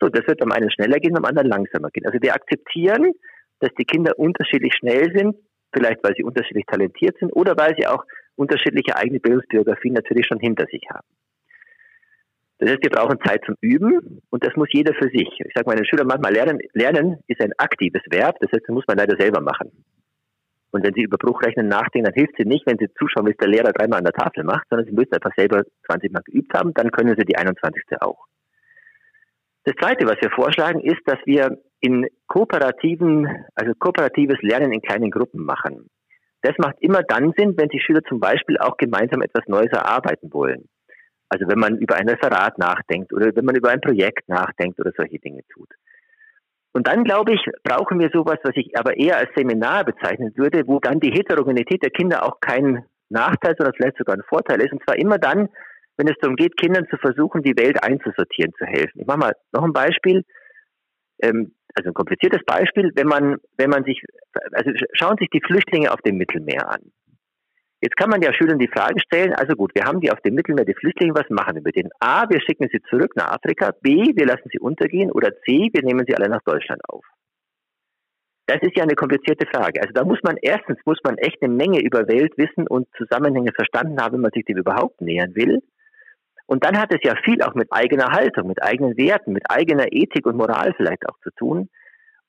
So, 0.01 0.09
das 0.09 0.27
wird 0.27 0.43
am 0.43 0.53
einen 0.53 0.71
schneller 0.71 0.99
gehen, 0.99 1.17
am 1.17 1.25
anderen 1.25 1.49
langsamer 1.49 1.91
gehen. 1.91 2.07
Also 2.07 2.19
wir 2.21 2.35
akzeptieren, 2.35 3.13
dass 3.61 3.71
die 3.79 3.85
Kinder 3.85 4.19
unterschiedlich 4.19 4.75
schnell 4.75 5.11
sind, 5.17 5.37
vielleicht 5.73 6.05
weil 6.05 6.15
sie 6.17 6.25
unterschiedlich 6.25 6.67
talentiert 6.67 7.17
sind 7.19 7.31
oder 7.33 7.57
weil 7.57 7.75
sie 7.79 7.87
auch 7.87 8.05
unterschiedliche 8.37 8.97
eigene 8.97 9.21
Bildungsbiografien 9.21 9.95
natürlich 9.95 10.27
schon 10.27 10.41
hinter 10.41 10.67
sich 10.67 10.83
haben. 10.91 11.07
Das 12.65 12.73
heißt, 12.73 12.85
wir 12.85 12.97
brauchen 12.99 13.19
Zeit 13.23 13.43
zum 13.45 13.57
Üben 13.61 14.23
und 14.31 14.43
das 14.43 14.57
muss 14.57 14.69
jeder 14.73 14.95
für 14.95 15.11
sich. 15.11 15.29
Ich 15.39 15.53
sage 15.55 15.69
meinen 15.69 15.85
Schülern 15.85 16.07
manchmal, 16.07 16.33
lernen, 16.33 16.61
lernen 16.73 17.19
ist 17.27 17.43
ein 17.43 17.53
aktives 17.59 18.01
Verb, 18.09 18.37
das 18.41 18.51
heißt, 18.53 18.63
das 18.67 18.75
muss 18.75 18.87
man 18.89 18.97
leider 18.97 19.21
selber 19.21 19.43
machen. 19.43 19.71
Und 20.71 20.83
wenn 20.83 20.95
Sie 20.95 21.03
über 21.03 21.19
Bruchrechnen 21.19 21.69
nachdenken, 21.69 22.07
dann 22.07 22.15
hilft 22.15 22.41
es 22.41 22.47
nicht, 22.47 22.67
wenn 22.67 22.79
Sie 22.79 22.89
zuschauen, 22.99 23.27
wie 23.27 23.33
es 23.33 23.37
der 23.37 23.49
Lehrer 23.49 23.71
dreimal 23.73 23.99
an 23.99 24.05
der 24.05 24.15
Tafel 24.15 24.45
macht, 24.45 24.67
sondern 24.71 24.87
Sie 24.87 24.95
müssen 24.95 25.13
einfach 25.13 25.35
selber 25.37 25.63
20 25.89 26.11
Mal 26.11 26.23
geübt 26.25 26.55
haben, 26.55 26.73
dann 26.73 26.91
können 26.91 27.15
Sie 27.19 27.27
die 27.27 27.37
21. 27.37 27.85
auch. 28.01 28.25
Das 29.65 29.75
Zweite, 29.79 30.07
was 30.07 30.17
wir 30.23 30.31
vorschlagen, 30.31 30.81
ist, 30.81 31.03
dass 31.05 31.19
wir 31.27 31.59
in 31.81 32.07
kooperativen, 32.29 33.45
also 33.57 33.75
kooperatives 33.79 34.41
Lernen 34.41 34.73
in 34.73 34.81
kleinen 34.81 35.11
Gruppen 35.11 35.45
machen. 35.45 35.91
Das 36.41 36.55
macht 36.57 36.77
immer 36.81 37.03
dann 37.03 37.35
Sinn, 37.37 37.59
wenn 37.59 37.69
die 37.69 37.81
Schüler 37.81 38.01
zum 38.09 38.21
Beispiel 38.21 38.57
auch 38.57 38.79
gemeinsam 38.79 39.21
etwas 39.21 39.47
Neues 39.49 39.71
erarbeiten 39.71 40.33
wollen. 40.33 40.71
Also 41.35 41.49
wenn 41.49 41.59
man 41.59 41.79
über 41.79 41.97
ein 41.97 42.09
Referat 42.09 42.59
nachdenkt 42.59 43.13
oder 43.13 43.35
wenn 43.35 43.45
man 43.45 43.57
über 43.57 43.71
ein 43.71 43.81
Projekt 43.81 44.29
nachdenkt 44.29 44.79
oder 44.79 44.93
solche 44.97 45.19
Dinge 45.19 45.41
tut. 45.53 45.69
Und 46.73 46.87
dann, 46.87 47.03
glaube 47.03 47.35
ich, 47.35 47.41
brauchen 47.65 47.99
wir 47.99 48.11
sowas, 48.13 48.39
was 48.45 48.55
ich 48.55 48.79
aber 48.79 48.97
eher 48.97 49.17
als 49.17 49.31
Seminar 49.37 49.85
bezeichnen 49.85 50.33
würde, 50.37 50.63
wo 50.67 50.79
dann 50.79 51.01
die 51.01 51.11
Heterogenität 51.11 51.83
der 51.83 51.91
Kinder 51.91 52.25
auch 52.25 52.39
kein 52.41 52.85
Nachteil, 53.09 53.55
sondern 53.59 53.75
vielleicht 53.75 53.99
sogar 53.99 54.15
ein 54.15 54.23
Vorteil 54.29 54.61
ist. 54.61 54.73
Und 54.73 54.83
zwar 54.85 54.97
immer 54.97 55.19
dann, 55.19 55.49
wenn 55.97 56.09
es 56.09 56.17
darum 56.21 56.37
geht, 56.37 56.57
Kindern 56.57 56.87
zu 56.89 56.97
versuchen, 56.99 57.43
die 57.43 57.57
Welt 57.57 57.83
einzusortieren, 57.83 58.53
zu 58.59 58.65
helfen. 58.65 59.01
Ich 59.01 59.07
mache 59.07 59.19
mal 59.19 59.33
noch 59.53 59.65
ein 59.65 59.73
Beispiel, 59.73 60.25
ähm, 61.21 61.55
also 61.75 61.91
ein 61.91 61.95
kompliziertes 61.95 62.45
Beispiel, 62.45 62.93
wenn 62.95 63.09
man, 63.09 63.39
wenn 63.57 63.71
man 63.71 63.85
sich, 63.85 64.01
also 64.53 64.71
schauen 64.93 65.17
sich 65.19 65.31
die 65.31 65.43
Flüchtlinge 65.45 65.93
auf 65.93 66.01
dem 66.03 66.17
Mittelmeer 66.17 66.69
an. 66.71 66.93
Jetzt 67.85 67.99
kann 67.99 68.09
man 68.09 68.23
ja 68.23 68.33
Schülern 68.33 68.59
die 68.59 68.73
Frage 68.75 68.99
stellen, 68.99 69.35
also 69.35 69.55
gut, 69.55 69.75
wir 69.75 69.85
haben 69.85 70.01
die 70.01 70.11
auf 70.11 70.19
dem 70.23 70.35
Mittelmeer, 70.35 70.65
die 70.65 70.73
Flüchtlinge, 70.73 71.15
was 71.15 71.29
machen 71.29 71.57
wir 71.57 71.63
mit 71.63 71.77
denen? 71.77 71.91
A, 72.01 72.25
wir 72.31 72.41
schicken 72.41 72.67
sie 72.73 72.81
zurück 72.89 73.15
nach 73.15 73.33
Afrika, 73.33 73.73
B, 73.83 74.17
wir 74.17 74.25
lassen 74.25 74.49
sie 74.51 74.59
untergehen 74.59 75.13
oder 75.13 75.33
C, 75.45 75.69
wir 75.71 75.83
nehmen 75.83 76.07
sie 76.09 76.17
alle 76.17 76.31
nach 76.31 76.41
Deutschland 76.47 76.81
auf. 76.89 77.05
Das 78.47 78.63
ist 78.63 78.75
ja 78.75 78.85
eine 78.85 78.95
komplizierte 78.95 79.47
Frage. 79.55 79.83
Also 79.83 79.93
da 79.93 80.03
muss 80.03 80.19
man 80.23 80.39
erstens 80.41 80.79
muss 80.87 80.99
man 81.05 81.19
echt 81.19 81.43
eine 81.43 81.53
Menge 81.53 81.83
über 81.83 82.09
Welt 82.09 82.33
wissen 82.39 82.67
und 82.67 82.89
Zusammenhänge 82.97 83.53
verstanden 83.53 84.01
haben, 84.01 84.15
wenn 84.15 84.23
man 84.23 84.33
sich 84.33 84.47
dem 84.47 84.57
überhaupt 84.57 85.03
nähern 85.03 85.35
will. 85.35 85.63
Und 86.47 86.65
dann 86.65 86.79
hat 86.79 86.91
es 86.91 87.01
ja 87.03 87.15
viel 87.23 87.43
auch 87.43 87.55
mit 87.55 87.71
eigener 87.71 88.13
Haltung, 88.13 88.49
mit 88.49 88.63
eigenen 88.63 88.97
Werten, 88.97 89.35
mit 89.35 89.51
eigener 89.51 89.93
Ethik 89.93 90.25
und 90.25 90.39
Moral 90.39 90.73
vielleicht 90.79 91.07
auch 91.07 91.19
zu 91.23 91.29
tun. 91.37 91.69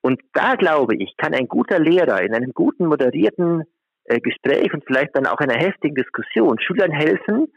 Und 0.01 0.19
da 0.33 0.55
glaube 0.55 0.97
ich, 0.97 1.15
kann 1.15 1.33
ein 1.33 1.47
guter 1.47 1.79
Lehrer 1.79 2.21
in 2.23 2.33
einem 2.33 2.51
guten, 2.51 2.87
moderierten 2.87 3.63
äh, 4.05 4.19
Gespräch 4.19 4.73
und 4.73 4.83
vielleicht 4.85 5.15
dann 5.15 5.27
auch 5.27 5.37
einer 5.37 5.57
heftigen 5.57 5.95
Diskussion 5.95 6.59
Schülern 6.59 6.91
helfen, 6.91 7.47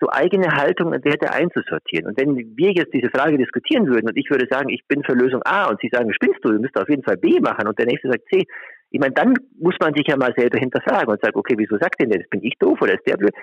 so 0.00 0.08
eigene 0.10 0.54
Haltung 0.54 0.92
und 0.92 1.04
Werte 1.04 1.32
einzusortieren. 1.32 2.06
Und 2.06 2.20
wenn 2.20 2.36
wir 2.36 2.72
jetzt 2.72 2.94
diese 2.94 3.10
Frage 3.10 3.36
diskutieren 3.36 3.88
würden 3.88 4.08
und 4.08 4.16
ich 4.16 4.30
würde 4.30 4.46
sagen, 4.48 4.68
ich 4.68 4.86
bin 4.86 5.02
für 5.02 5.14
Lösung 5.14 5.42
A 5.44 5.68
und 5.68 5.80
Sie 5.80 5.90
sagen, 5.92 6.12
spinnst 6.14 6.38
du, 6.44 6.52
du 6.52 6.60
müsst 6.60 6.78
auf 6.78 6.88
jeden 6.88 7.02
Fall 7.02 7.16
B 7.16 7.40
machen 7.40 7.66
und 7.66 7.78
der 7.78 7.86
nächste 7.86 8.08
sagt 8.08 8.22
C, 8.32 8.44
ich 8.90 9.00
meine, 9.00 9.12
dann 9.12 9.34
muss 9.58 9.74
man 9.80 9.92
sich 9.94 10.06
ja 10.06 10.16
mal 10.16 10.32
selber 10.36 10.58
hinterfragen 10.58 11.08
und 11.08 11.20
sagen, 11.20 11.36
okay, 11.36 11.54
wieso 11.58 11.76
sagt 11.78 12.00
denn 12.00 12.10
der, 12.10 12.20
das 12.20 12.30
bin 12.30 12.42
ich 12.42 12.54
doof 12.58 12.80
oder 12.80 12.94
ist 12.94 13.06
der 13.06 13.16
blöd? 13.16 13.34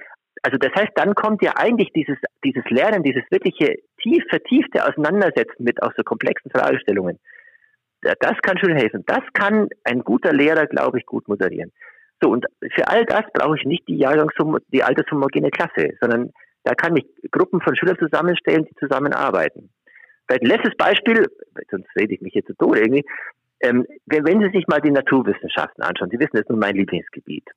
Also 0.42 0.58
das 0.58 0.72
heißt, 0.76 0.92
dann 0.96 1.14
kommt 1.14 1.44
ja 1.44 1.54
eigentlich 1.56 1.92
dieses, 1.94 2.18
dieses 2.44 2.64
Lernen, 2.70 3.04
dieses 3.04 3.24
wirkliche 3.30 3.76
tief 4.02 4.24
vertiefte 4.30 4.86
Auseinandersetzen 4.88 5.64
mit 5.64 5.82
auch 5.84 5.92
so 5.96 6.04
komplexen 6.04 6.52
Fragestellungen. 6.52 7.20
Das 8.02 8.38
kann 8.44 8.58
schon 8.60 8.76
helfen. 8.76 9.04
Das 9.08 9.22
kann 9.34 9.70
ein 9.84 10.02
guter 10.02 10.32
Lehrer, 10.32 10.68
glaube 10.68 11.00
ich, 11.00 11.06
gut 11.06 11.28
moderieren. 11.28 11.72
So, 12.22 12.30
und 12.30 12.46
für 12.74 12.88
all 12.88 13.06
das 13.06 13.24
brauche 13.34 13.58
ich 13.58 13.66
nicht 13.66 13.88
die 13.88 13.98
Jahrgangs 13.98 14.34
die 14.72 14.84
altershomogene 14.84 15.50
Klasse, 15.52 15.96
sondern 16.00 16.32
da 16.64 16.74
kann 16.74 16.96
ich 16.96 17.06
Gruppen 17.32 17.62
von 17.62 17.76
Schülern 17.76 17.98
zusammenstellen, 18.00 18.66
die 18.66 18.76
zusammenarbeiten. 18.76 19.70
Vielleicht 20.28 20.44
ein 20.44 20.50
letztes 20.50 20.76
Beispiel, 20.78 21.28
sonst 21.70 21.88
rede 21.96 22.16
ich 22.16 22.22
mich 22.22 22.34
jetzt 22.34 22.48
zu 22.48 22.56
Tode 22.56 22.80
irgendwie. 22.80 23.06
Ähm, 23.62 23.86
wenn, 24.06 24.26
wenn 24.26 24.42
Sie 24.42 24.50
sich 24.58 24.68
mal 24.68 24.82
die 24.82 24.92
Naturwissenschaften 24.92 25.84
anschauen, 25.84 26.10
Sie 26.10 26.20
wissen, 26.20 26.32
das 26.34 26.42
ist 26.42 26.50
nun 26.50 26.60
mein 26.60 26.76
Lieblingsgebiet. 26.76 27.48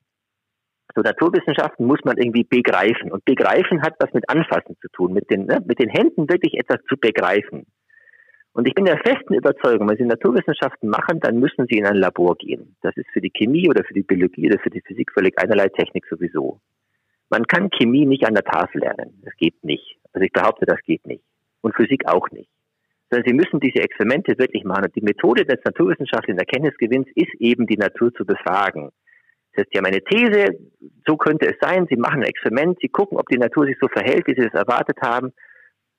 So 0.95 1.03
Naturwissenschaften 1.03 1.87
muss 1.87 2.01
man 2.05 2.19
irgendwie 2.19 2.45
begreifen. 2.45 3.11
Und 3.11 3.25
begreifen 3.25 3.83
hat 3.83 3.95
was 4.01 4.13
mit 4.13 4.29
Anfassen 4.29 4.77
zu 4.81 4.89
tun, 4.93 5.13
mit 5.13 5.31
den, 5.31 5.47
ne, 5.47 5.63
mit 5.67 5.79
den 5.81 5.89
Händen 5.89 6.29
wirklich 6.29 6.55
etwas 6.55 6.83
zu 6.89 6.97
begreifen. 6.97 7.67
Und 8.59 8.67
ich 8.67 8.75
bin 8.75 8.87
der 8.87 8.99
festen 8.99 9.35
Überzeugung, 9.35 9.89
wenn 9.89 9.99
Sie 9.99 10.03
Naturwissenschaften 10.03 10.89
machen, 10.89 11.21
dann 11.21 11.39
müssen 11.39 11.67
Sie 11.71 11.79
in 11.79 11.87
ein 11.87 11.95
Labor 11.95 12.35
gehen. 12.35 12.75
Das 12.83 12.97
ist 12.97 13.07
für 13.13 13.21
die 13.21 13.31
Chemie 13.31 13.69
oder 13.69 13.85
für 13.85 13.95
die 13.95 14.03
Biologie 14.03 14.49
oder 14.49 14.59
für 14.59 14.69
die 14.69 14.81
Physik 14.81 15.13
völlig 15.13 15.39
einerlei 15.41 15.69
Technik 15.69 16.05
sowieso. 16.11 16.59
Man 17.31 17.45
kann 17.47 17.71
Chemie 17.71 18.05
nicht 18.05 18.27
an 18.27 18.35
der 18.35 18.43
Tafel 18.43 18.81
lernen. 18.81 19.23
Das 19.25 19.33
geht 19.37 19.63
nicht. 19.63 19.97
Also 20.13 20.25
ich 20.25 20.33
behaupte, 20.33 20.67
das 20.67 20.81
geht 20.83 21.07
nicht. 21.07 21.23
Und 21.61 21.77
Physik 21.77 22.09
auch 22.09 22.29
nicht. 22.33 22.51
Sondern 23.09 23.29
Sie 23.29 23.33
müssen 23.33 23.61
diese 23.61 23.79
Experimente 23.79 24.37
wirklich 24.41 24.65
machen. 24.65 24.87
Und 24.87 24.97
die 24.97 25.03
Methode 25.03 25.45
des 25.45 25.61
naturwissenschaftlichen 25.65 26.41
Erkenntnisgewinns 26.41 27.07
ist 27.15 27.35
eben, 27.39 27.65
die 27.65 27.77
Natur 27.77 28.13
zu 28.13 28.27
befragen. 28.27 28.91
Das 29.53 29.63
heißt, 29.63 29.69
Sie 29.71 29.79
haben 29.79 29.87
eine 29.87 30.03
These, 30.03 30.59
so 31.07 31.17
könnte 31.17 31.47
es 31.47 31.55
sein, 31.61 31.87
Sie 31.89 31.97
machen 31.97 32.23
ein 32.23 32.29
Experiment, 32.29 32.77
Sie 32.81 32.89
gucken, 32.89 33.19
ob 33.19 33.29
die 33.29 33.39
Natur 33.39 33.67
sich 33.67 33.77
so 33.81 33.87
verhält, 33.87 34.27
wie 34.27 34.35
Sie 34.35 34.49
das 34.49 34.61
erwartet 34.61 34.99
haben. 35.01 35.33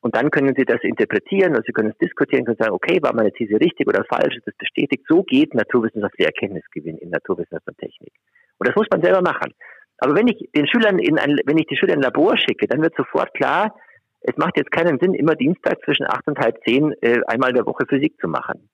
Und 0.01 0.15
dann 0.15 0.31
können 0.31 0.53
Sie 0.55 0.63
das 0.63 0.81
interpretieren 0.81 1.55
und 1.55 1.65
Sie 1.65 1.73
können 1.73 1.89
es 1.89 1.97
diskutieren, 1.97 2.45
können 2.45 2.57
sagen, 2.57 2.73
okay, 2.73 2.99
war 3.01 3.13
meine 3.13 3.33
These 3.33 3.59
richtig 3.59 3.87
oder 3.87 4.05
falsch, 4.05 4.37
ist 4.37 4.47
das 4.47 4.55
bestätigt. 4.57 5.03
So 5.07 5.23
geht 5.23 5.53
naturwissenschaftlicher 5.53 6.29
Erkenntnisgewinn 6.29 6.97
in 6.97 7.09
Naturwissenschaft 7.09 7.67
und 7.67 7.77
Technik. 7.77 8.13
Und 8.59 8.67
das 8.67 8.75
muss 8.75 8.87
man 8.91 9.01
selber 9.01 9.21
machen. 9.21 9.53
Aber 9.97 10.15
wenn 10.15 10.27
ich 10.27 10.49
den 10.55 10.67
Schülern 10.67 10.99
in 10.99 11.19
ein, 11.19 11.37
wenn 11.45 11.57
ich 11.57 11.67
die 11.67 11.75
Schüler 11.75 11.93
in 11.93 11.99
ein 11.99 12.03
Labor 12.03 12.37
schicke, 12.37 12.67
dann 12.67 12.81
wird 12.81 12.95
sofort 12.95 13.33
klar, 13.33 13.75
es 14.21 14.35
macht 14.37 14.57
jetzt 14.57 14.71
keinen 14.71 14.99
Sinn, 14.99 15.13
immer 15.13 15.35
Dienstag 15.35 15.79
zwischen 15.83 16.05
acht 16.05 16.25
und 16.27 16.39
halb 16.39 16.57
zehn 16.65 16.93
äh, 17.01 17.19
einmal 17.27 17.49
in 17.49 17.55
der 17.55 17.65
Woche 17.65 17.85
Physik 17.87 18.15
zu 18.19 18.27
machen. 18.27 18.69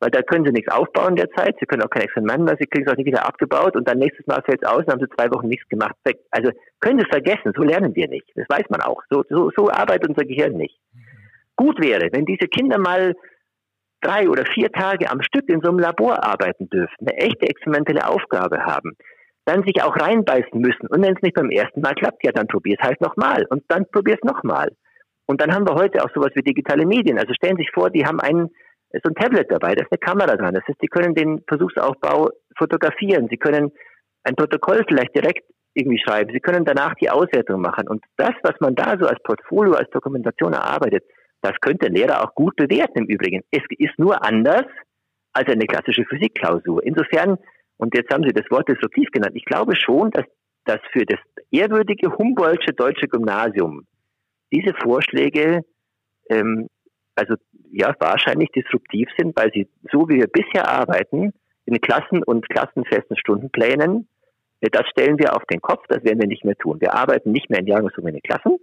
Weil 0.00 0.10
da 0.10 0.22
können 0.22 0.44
sie 0.44 0.52
nichts 0.52 0.70
aufbauen 0.70 1.16
derzeit, 1.16 1.56
sie 1.58 1.66
können 1.66 1.82
auch 1.82 1.90
kein 1.90 2.02
Experiment 2.02 2.44
mehr, 2.44 2.56
sie 2.58 2.66
kriegen 2.66 2.86
es 2.86 2.92
auch 2.92 2.96
nicht 2.96 3.06
wieder 3.06 3.26
abgebaut 3.26 3.76
und 3.76 3.88
dann 3.88 3.98
nächstes 3.98 4.26
Mal 4.26 4.42
fällt 4.42 4.62
es 4.62 4.68
aus 4.68 4.84
und 4.84 4.92
haben 4.92 5.00
sie 5.00 5.16
zwei 5.16 5.30
Wochen 5.30 5.48
nichts 5.48 5.68
gemacht. 5.68 5.94
Also 6.30 6.50
können 6.80 7.00
sie 7.00 7.06
vergessen, 7.06 7.52
so 7.56 7.62
lernen 7.62 7.94
wir 7.94 8.08
nicht. 8.08 8.30
Das 8.34 8.46
weiß 8.48 8.68
man 8.68 8.82
auch. 8.82 9.02
So, 9.10 9.24
so, 9.28 9.50
so 9.56 9.70
arbeitet 9.70 10.08
unser 10.08 10.24
Gehirn 10.24 10.52
nicht. 10.52 10.78
Gut 11.56 11.80
wäre, 11.80 12.10
wenn 12.12 12.26
diese 12.26 12.48
Kinder 12.48 12.78
mal 12.78 13.14
drei 14.02 14.28
oder 14.28 14.44
vier 14.44 14.70
Tage 14.70 15.10
am 15.10 15.22
Stück 15.22 15.48
in 15.48 15.60
so 15.62 15.70
einem 15.70 15.78
Labor 15.78 16.22
arbeiten 16.22 16.68
dürften, 16.68 17.08
eine 17.08 17.16
echte 17.16 17.48
experimentelle 17.48 18.06
Aufgabe 18.06 18.64
haben, 18.64 18.96
dann 19.46 19.62
sich 19.64 19.82
auch 19.82 19.96
reinbeißen 19.96 20.60
müssen. 20.60 20.86
Und 20.88 21.02
wenn 21.02 21.16
es 21.16 21.22
nicht 21.22 21.34
beim 21.34 21.50
ersten 21.50 21.80
Mal 21.80 21.94
klappt, 21.94 22.24
ja, 22.24 22.32
dann 22.32 22.48
probier 22.48 22.76
es 22.78 22.86
halt 22.86 23.00
nochmal 23.00 23.46
und 23.48 23.62
dann 23.68 23.86
probier 23.90 24.14
es 24.20 24.28
nochmal. 24.28 24.68
Und 25.26 25.40
dann 25.40 25.54
haben 25.54 25.66
wir 25.66 25.74
heute 25.74 26.04
auch 26.04 26.10
sowas 26.14 26.32
wie 26.34 26.42
digitale 26.42 26.84
Medien. 26.84 27.18
Also 27.18 27.32
stellen 27.32 27.56
Sie 27.56 27.62
sich 27.62 27.72
vor, 27.72 27.90
die 27.90 28.04
haben 28.04 28.20
einen 28.20 28.50
so 29.02 29.10
ein 29.10 29.14
Tablet 29.14 29.50
dabei, 29.50 29.74
da 29.74 29.84
ist 29.84 29.92
eine 29.92 29.98
Kamera 29.98 30.36
dran. 30.36 30.54
Das 30.54 30.64
heißt, 30.68 30.80
die 30.82 30.88
können 30.88 31.14
den 31.14 31.42
Versuchsaufbau 31.48 32.30
fotografieren. 32.56 33.28
Sie 33.30 33.36
können 33.36 33.72
ein 34.24 34.36
Protokoll 34.36 34.84
vielleicht 34.88 35.14
direkt 35.14 35.44
irgendwie 35.74 35.98
schreiben. 35.98 36.30
Sie 36.32 36.40
können 36.40 36.64
danach 36.64 36.94
die 36.94 37.10
Auswertung 37.10 37.60
machen. 37.60 37.88
Und 37.88 38.02
das, 38.16 38.32
was 38.42 38.54
man 38.60 38.74
da 38.74 38.96
so 38.98 39.06
als 39.06 39.22
Portfolio, 39.22 39.74
als 39.74 39.90
Dokumentation 39.90 40.52
erarbeitet, 40.52 41.04
das 41.42 41.52
könnte 41.60 41.86
ein 41.86 41.92
Lehrer 41.92 42.24
auch 42.24 42.34
gut 42.34 42.56
bewerten 42.56 43.00
im 43.00 43.06
Übrigen. 43.06 43.42
Es 43.50 43.62
ist 43.78 43.98
nur 43.98 44.24
anders 44.24 44.64
als 45.32 45.48
eine 45.48 45.66
klassische 45.66 46.04
Physikklausur. 46.04 46.82
Insofern, 46.84 47.36
und 47.76 47.94
jetzt 47.94 48.12
haben 48.12 48.24
Sie 48.24 48.32
das 48.32 48.50
Wort 48.50 48.68
disruptiv 48.68 49.10
genannt, 49.12 49.36
ich 49.36 49.44
glaube 49.44 49.76
schon, 49.76 50.10
dass, 50.12 50.24
dass 50.64 50.80
für 50.92 51.04
das 51.04 51.20
ehrwürdige 51.50 52.10
Humboldtsche 52.16 52.72
deutsche 52.72 53.06
Gymnasium 53.06 53.86
diese 54.50 54.72
Vorschläge 54.74 55.60
ähm, 56.30 56.68
also 57.16 57.34
ja 57.76 57.94
wahrscheinlich 57.98 58.50
disruptiv 58.50 59.08
sind, 59.18 59.36
weil 59.36 59.50
sie 59.52 59.68
so 59.92 60.08
wie 60.08 60.16
wir 60.16 60.28
bisher 60.28 60.68
arbeiten, 60.68 61.32
in 61.64 61.80
Klassen 61.80 62.22
und 62.22 62.48
klassenfesten 62.48 63.16
Stundenplänen, 63.16 64.08
äh, 64.60 64.70
das 64.70 64.86
stellen 64.88 65.18
wir 65.18 65.36
auf 65.36 65.44
den 65.50 65.60
Kopf, 65.60 65.84
das 65.88 66.02
werden 66.04 66.20
wir 66.20 66.28
nicht 66.28 66.44
mehr 66.44 66.56
tun. 66.56 66.80
Wir 66.80 66.94
arbeiten 66.94 67.32
nicht 67.32 67.50
mehr 67.50 67.60
in 67.60 67.66
jahrgangsungen 67.66 68.20
Klassen 68.22 68.58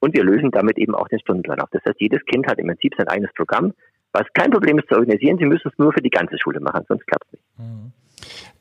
und 0.00 0.14
wir 0.14 0.24
lösen 0.24 0.50
damit 0.50 0.78
eben 0.78 0.94
auch 0.94 1.08
den 1.08 1.20
Stundenplan 1.20 1.60
auf. 1.60 1.70
Das 1.70 1.82
heißt, 1.86 2.00
jedes 2.00 2.24
Kind 2.26 2.46
hat 2.46 2.58
im 2.58 2.66
Prinzip 2.66 2.94
sein 2.96 3.08
eigenes 3.08 3.32
Programm, 3.34 3.72
was 4.12 4.24
kein 4.34 4.50
Problem 4.50 4.78
ist 4.78 4.88
zu 4.88 4.94
organisieren. 4.94 5.38
Sie 5.38 5.46
müssen 5.46 5.68
es 5.68 5.78
nur 5.78 5.92
für 5.92 6.02
die 6.02 6.10
ganze 6.10 6.36
Schule 6.38 6.60
machen, 6.60 6.84
sonst 6.88 7.06
klappt 7.06 7.26
es 7.26 7.32
nicht. 7.32 7.58
Mhm. 7.58 7.92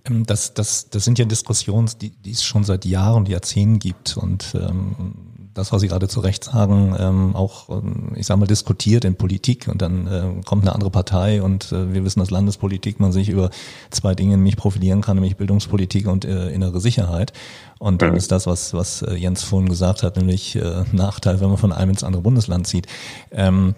Ähm, 0.06 0.26
das, 0.26 0.54
das, 0.54 0.90
das 0.90 1.06
sind 1.06 1.20
ja 1.20 1.26
Diskussionen, 1.26 1.90
die, 2.02 2.10
die 2.10 2.32
es 2.32 2.44
schon 2.44 2.64
seit 2.64 2.86
Jahren 2.86 3.18
und 3.18 3.30
Jahrzehnten 3.30 3.80
gibt. 3.80 4.18
Und 4.18 4.56
ähm, 4.56 5.33
das, 5.54 5.72
was 5.72 5.82
Sie 5.82 5.88
gerade 5.88 6.08
zu 6.08 6.20
Recht 6.20 6.44
sagen, 6.44 6.96
ähm, 6.98 7.36
auch, 7.36 7.70
ähm, 7.70 8.14
ich 8.16 8.26
sage 8.26 8.40
mal, 8.40 8.48
diskutiert 8.48 9.06
in 9.06 9.16
Politik 9.16 9.68
und 9.68 9.82
dann 9.82 10.08
äh, 10.08 10.42
kommt 10.46 10.64
eine 10.64 10.74
andere 10.74 10.90
Partei 10.90 11.42
und 11.42 11.72
äh, 11.72 11.94
wir 11.94 12.04
wissen, 12.04 12.20
dass 12.20 12.32
Landespolitik 12.32 13.00
man 13.00 13.12
sich 13.12 13.30
über 13.30 13.50
zwei 13.92 14.16
Dinge 14.16 14.38
nicht 14.38 14.58
profilieren 14.58 15.02
kann, 15.02 15.18
nämlich 15.18 15.38
Bildungspolitik 15.38 16.08
und 16.08 16.26
äh, 16.26 16.50
innere 16.50 16.80
Sicherheit. 16.80 17.34
Und 17.80 18.02
dann 18.02 18.16
ist 18.16 18.32
das, 18.32 18.48
was, 18.48 18.74
was 18.74 19.02
äh, 19.02 19.14
Jens 19.16 19.44
vorhin 19.44 19.70
gesagt 19.70 20.04
hat, 20.04 20.18
nämlich 20.18 20.56
äh, 20.56 20.84
Nachteil, 20.92 21.40
wenn 21.42 21.50
man 21.50 21.58
von 21.58 21.72
einem 21.72 21.92
ins 21.92 22.04
andere 22.04 22.22
Bundesland 22.22 22.66
zieht. 22.66 22.88
Ähm, 23.32 23.76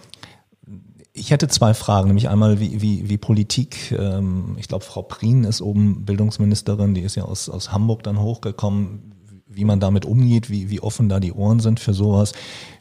ich 1.11 1.31
hätte 1.31 1.47
zwei 1.47 1.73
Fragen, 1.73 2.07
nämlich 2.07 2.29
einmal 2.29 2.59
wie, 2.59 2.81
wie, 2.81 3.09
wie 3.09 3.17
Politik, 3.17 3.93
ähm, 3.97 4.55
ich 4.57 4.67
glaube, 4.67 4.83
Frau 4.83 5.01
Prien 5.01 5.45
ist 5.45 5.61
oben 5.61 6.05
Bildungsministerin, 6.05 6.93
die 6.93 7.01
ist 7.01 7.15
ja 7.15 7.23
aus, 7.23 7.49
aus 7.49 7.71
Hamburg 7.71 8.03
dann 8.03 8.19
hochgekommen 8.19 9.14
wie 9.55 9.65
man 9.65 9.79
damit 9.79 10.05
umgeht, 10.05 10.49
wie, 10.49 10.69
wie 10.69 10.81
offen 10.81 11.09
da 11.09 11.19
die 11.19 11.33
Ohren 11.33 11.59
sind 11.59 11.79
für 11.79 11.93
sowas, 11.93 12.33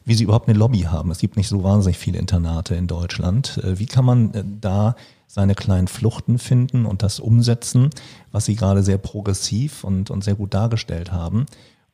wie 0.03 0.13
sie 0.13 0.23
überhaupt 0.23 0.47
eine 0.47 0.57
Lobby 0.57 0.81
haben. 0.81 1.11
Es 1.11 1.19
gibt 1.19 1.37
nicht 1.37 1.47
so 1.47 1.63
wahnsinnig 1.63 1.97
viele 1.97 2.19
Internate 2.19 2.75
in 2.75 2.87
Deutschland. 2.87 3.59
Äh, 3.63 3.79
wie 3.79 3.85
kann 3.85 4.05
man 4.05 4.33
äh, 4.33 4.43
da 4.61 4.95
seine 5.27 5.55
kleinen 5.55 5.87
Fluchten 5.87 6.37
finden 6.37 6.85
und 6.85 7.03
das 7.03 7.19
umsetzen, 7.19 7.89
was 8.31 8.45
Sie 8.45 8.55
gerade 8.55 8.83
sehr 8.83 8.97
progressiv 8.97 9.83
und, 9.83 10.09
und 10.11 10.23
sehr 10.23 10.35
gut 10.35 10.53
dargestellt 10.53 11.11
haben, 11.11 11.45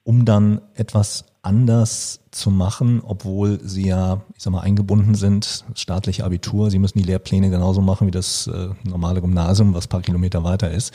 um 0.03 0.25
dann 0.25 0.61
etwas 0.75 1.25
anders 1.41 2.19
zu 2.31 2.51
machen, 2.51 3.01
obwohl 3.03 3.59
Sie 3.63 3.87
ja, 3.87 4.21
ich 4.35 4.43
sag 4.43 4.53
mal, 4.53 4.61
eingebunden 4.61 5.15
sind, 5.15 5.65
staatliche 5.75 6.23
Abitur, 6.23 6.69
Sie 6.69 6.79
müssen 6.79 6.99
die 6.99 7.03
Lehrpläne 7.05 7.49
genauso 7.49 7.81
machen 7.81 8.07
wie 8.07 8.11
das 8.11 8.47
äh, 8.47 8.69
normale 8.83 9.21
Gymnasium, 9.21 9.73
was 9.73 9.87
paar 9.87 10.01
Kilometer 10.01 10.43
weiter 10.43 10.69
ist. 10.69 10.93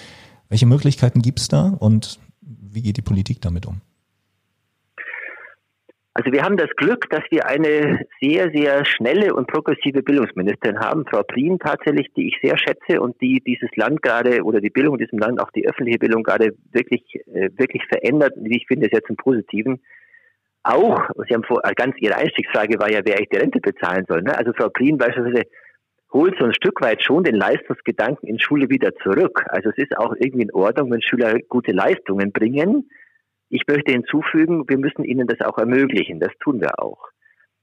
Welche 0.48 0.66
Möglichkeiten 0.66 1.22
gibt 1.22 1.40
es 1.40 1.48
da 1.48 1.74
und 1.78 2.20
wie 2.76 2.82
geht 2.82 2.98
die 2.98 3.02
Politik 3.02 3.40
damit 3.40 3.66
um? 3.66 3.80
Also 6.12 6.32
wir 6.32 6.42
haben 6.42 6.56
das 6.56 6.70
Glück, 6.76 7.10
dass 7.10 7.24
wir 7.30 7.46
eine 7.46 8.06
sehr, 8.20 8.50
sehr 8.50 8.84
schnelle 8.86 9.34
und 9.34 9.48
progressive 9.48 10.02
Bildungsministerin 10.02 10.78
haben, 10.78 11.04
Frau 11.10 11.22
Prien 11.22 11.58
tatsächlich, 11.58 12.08
die 12.16 12.28
ich 12.28 12.38
sehr 12.42 12.56
schätze 12.56 13.00
und 13.00 13.20
die 13.20 13.42
dieses 13.46 13.68
Land 13.76 14.02
gerade 14.02 14.42
oder 14.42 14.60
die 14.60 14.70
Bildung 14.70 14.94
in 14.94 15.04
diesem 15.04 15.18
Land, 15.18 15.40
auch 15.40 15.50
die 15.50 15.66
öffentliche 15.68 15.98
Bildung 15.98 16.22
gerade 16.22 16.54
wirklich, 16.72 17.02
äh, 17.26 17.50
wirklich 17.56 17.82
verändert, 17.88 18.32
wie 18.36 18.56
ich 18.56 18.66
finde, 18.66 18.88
jetzt 18.90 19.10
im 19.10 19.16
Positiven. 19.16 19.80
Auch, 20.62 21.10
Sie 21.28 21.34
haben 21.34 21.44
vor, 21.44 21.60
ganz 21.76 21.94
Ihre 21.98 22.16
Einstiegsfrage 22.16 22.78
war 22.78 22.90
ja, 22.90 23.00
wer 23.04 23.20
ich 23.20 23.28
die 23.28 23.36
Rente 23.36 23.60
bezahlen 23.60 24.04
soll. 24.08 24.22
Ne? 24.22 24.36
Also 24.36 24.52
Frau 24.52 24.68
Prien 24.68 24.98
beispielsweise 24.98 25.44
holt 26.12 26.36
so 26.38 26.44
ein 26.44 26.54
Stück 26.54 26.80
weit 26.80 27.02
schon 27.02 27.24
den 27.24 27.34
Leistungsgedanken 27.34 28.28
in 28.28 28.38
Schule 28.38 28.68
wieder 28.70 28.94
zurück. 28.96 29.44
Also 29.48 29.70
es 29.70 29.78
ist 29.78 29.96
auch 29.96 30.14
irgendwie 30.18 30.44
in 30.44 30.54
Ordnung, 30.54 30.90
wenn 30.90 31.02
Schüler 31.02 31.38
gute 31.48 31.72
Leistungen 31.72 32.32
bringen. 32.32 32.88
Ich 33.48 33.62
möchte 33.68 33.92
hinzufügen, 33.92 34.64
wir 34.68 34.78
müssen 34.78 35.04
ihnen 35.04 35.26
das 35.26 35.40
auch 35.40 35.58
ermöglichen. 35.58 36.20
Das 36.20 36.32
tun 36.40 36.60
wir 36.60 36.78
auch. 36.78 37.08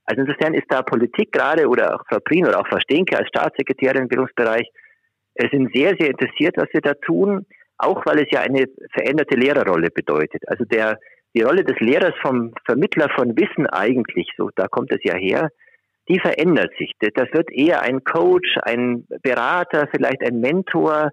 Also 0.05 0.21
insofern 0.21 0.53
ist 0.53 0.65
da 0.69 0.81
Politik 0.81 1.31
gerade 1.31 1.67
oder 1.67 1.95
auch 1.95 2.03
Frau 2.07 2.19
Prien 2.19 2.45
oder 2.45 2.59
auch 2.59 2.67
Frau 2.67 2.79
Stenke 2.79 3.17
als 3.17 3.27
Staatssekretärin 3.29 4.03
im 4.03 4.07
Bildungsbereich 4.09 4.69
äh, 5.35 5.49
sind 5.49 5.73
sehr, 5.73 5.95
sehr 5.97 6.09
interessiert, 6.09 6.57
was 6.57 6.67
wir 6.73 6.81
da 6.81 6.93
tun, 6.93 7.45
auch 7.77 8.05
weil 8.05 8.19
es 8.19 8.27
ja 8.31 8.41
eine 8.41 8.65
veränderte 8.91 9.35
Lehrerrolle 9.35 9.89
bedeutet. 9.89 10.43
Also 10.47 10.65
der, 10.65 10.99
die 11.33 11.41
Rolle 11.41 11.63
des 11.63 11.79
Lehrers 11.79 12.13
vom 12.21 12.53
Vermittler 12.65 13.09
von 13.15 13.35
Wissen 13.37 13.67
eigentlich, 13.67 14.29
so 14.37 14.49
da 14.55 14.67
kommt 14.67 14.91
es 14.91 15.03
ja 15.03 15.15
her, 15.15 15.49
die 16.09 16.19
verändert 16.19 16.71
sich. 16.77 16.91
Das 16.99 17.31
wird 17.31 17.51
eher 17.51 17.81
ein 17.81 18.03
Coach, 18.03 18.57
ein 18.63 19.07
Berater, 19.21 19.87
vielleicht 19.91 20.21
ein 20.21 20.39
Mentor, 20.39 21.11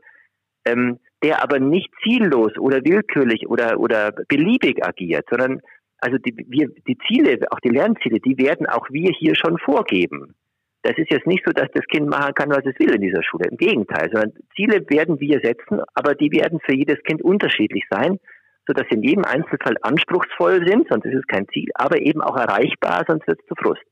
ähm, 0.64 0.98
der 1.22 1.42
aber 1.42 1.58
nicht 1.58 1.90
ziellos 2.02 2.56
oder 2.58 2.84
willkürlich 2.84 3.48
oder, 3.48 3.78
oder 3.78 4.12
beliebig 4.28 4.84
agiert, 4.84 5.26
sondern 5.30 5.60
also 5.98 6.16
die, 6.18 6.34
wir, 6.48 6.68
die 6.88 6.96
Ziele, 7.06 7.38
auch 7.50 7.60
die 7.60 7.68
Lernziele, 7.68 8.20
die 8.20 8.38
werden 8.38 8.66
auch 8.66 8.88
wir 8.90 9.10
hier 9.12 9.34
schon 9.36 9.58
vorgeben. 9.58 10.34
Das 10.82 10.96
ist 10.96 11.10
jetzt 11.10 11.26
nicht 11.26 11.44
so, 11.44 11.52
dass 11.52 11.68
das 11.74 11.84
Kind 11.86 12.08
machen 12.08 12.32
kann, 12.34 12.50
was 12.50 12.64
es 12.64 12.78
will 12.78 12.94
in 12.94 13.02
dieser 13.02 13.22
Schule. 13.22 13.48
Im 13.50 13.58
Gegenteil, 13.58 14.08
sondern 14.10 14.32
Ziele 14.56 14.88
werden 14.88 15.20
wir 15.20 15.40
setzen, 15.40 15.82
aber 15.92 16.14
die 16.14 16.32
werden 16.32 16.58
für 16.64 16.74
jedes 16.74 17.02
Kind 17.02 17.22
unterschiedlich 17.22 17.84
sein, 17.90 18.18
sodass 18.66 18.86
sie 18.88 18.96
in 18.96 19.02
jedem 19.02 19.24
Einzelfall 19.24 19.76
anspruchsvoll 19.82 20.66
sind, 20.66 20.88
sonst 20.88 21.04
ist 21.04 21.16
es 21.16 21.26
kein 21.26 21.46
Ziel, 21.48 21.68
aber 21.74 22.00
eben 22.00 22.22
auch 22.22 22.36
erreichbar, 22.36 23.04
sonst 23.06 23.26
wird 23.26 23.40
es 23.40 23.46
zu 23.46 23.54
Frust. 23.56 23.84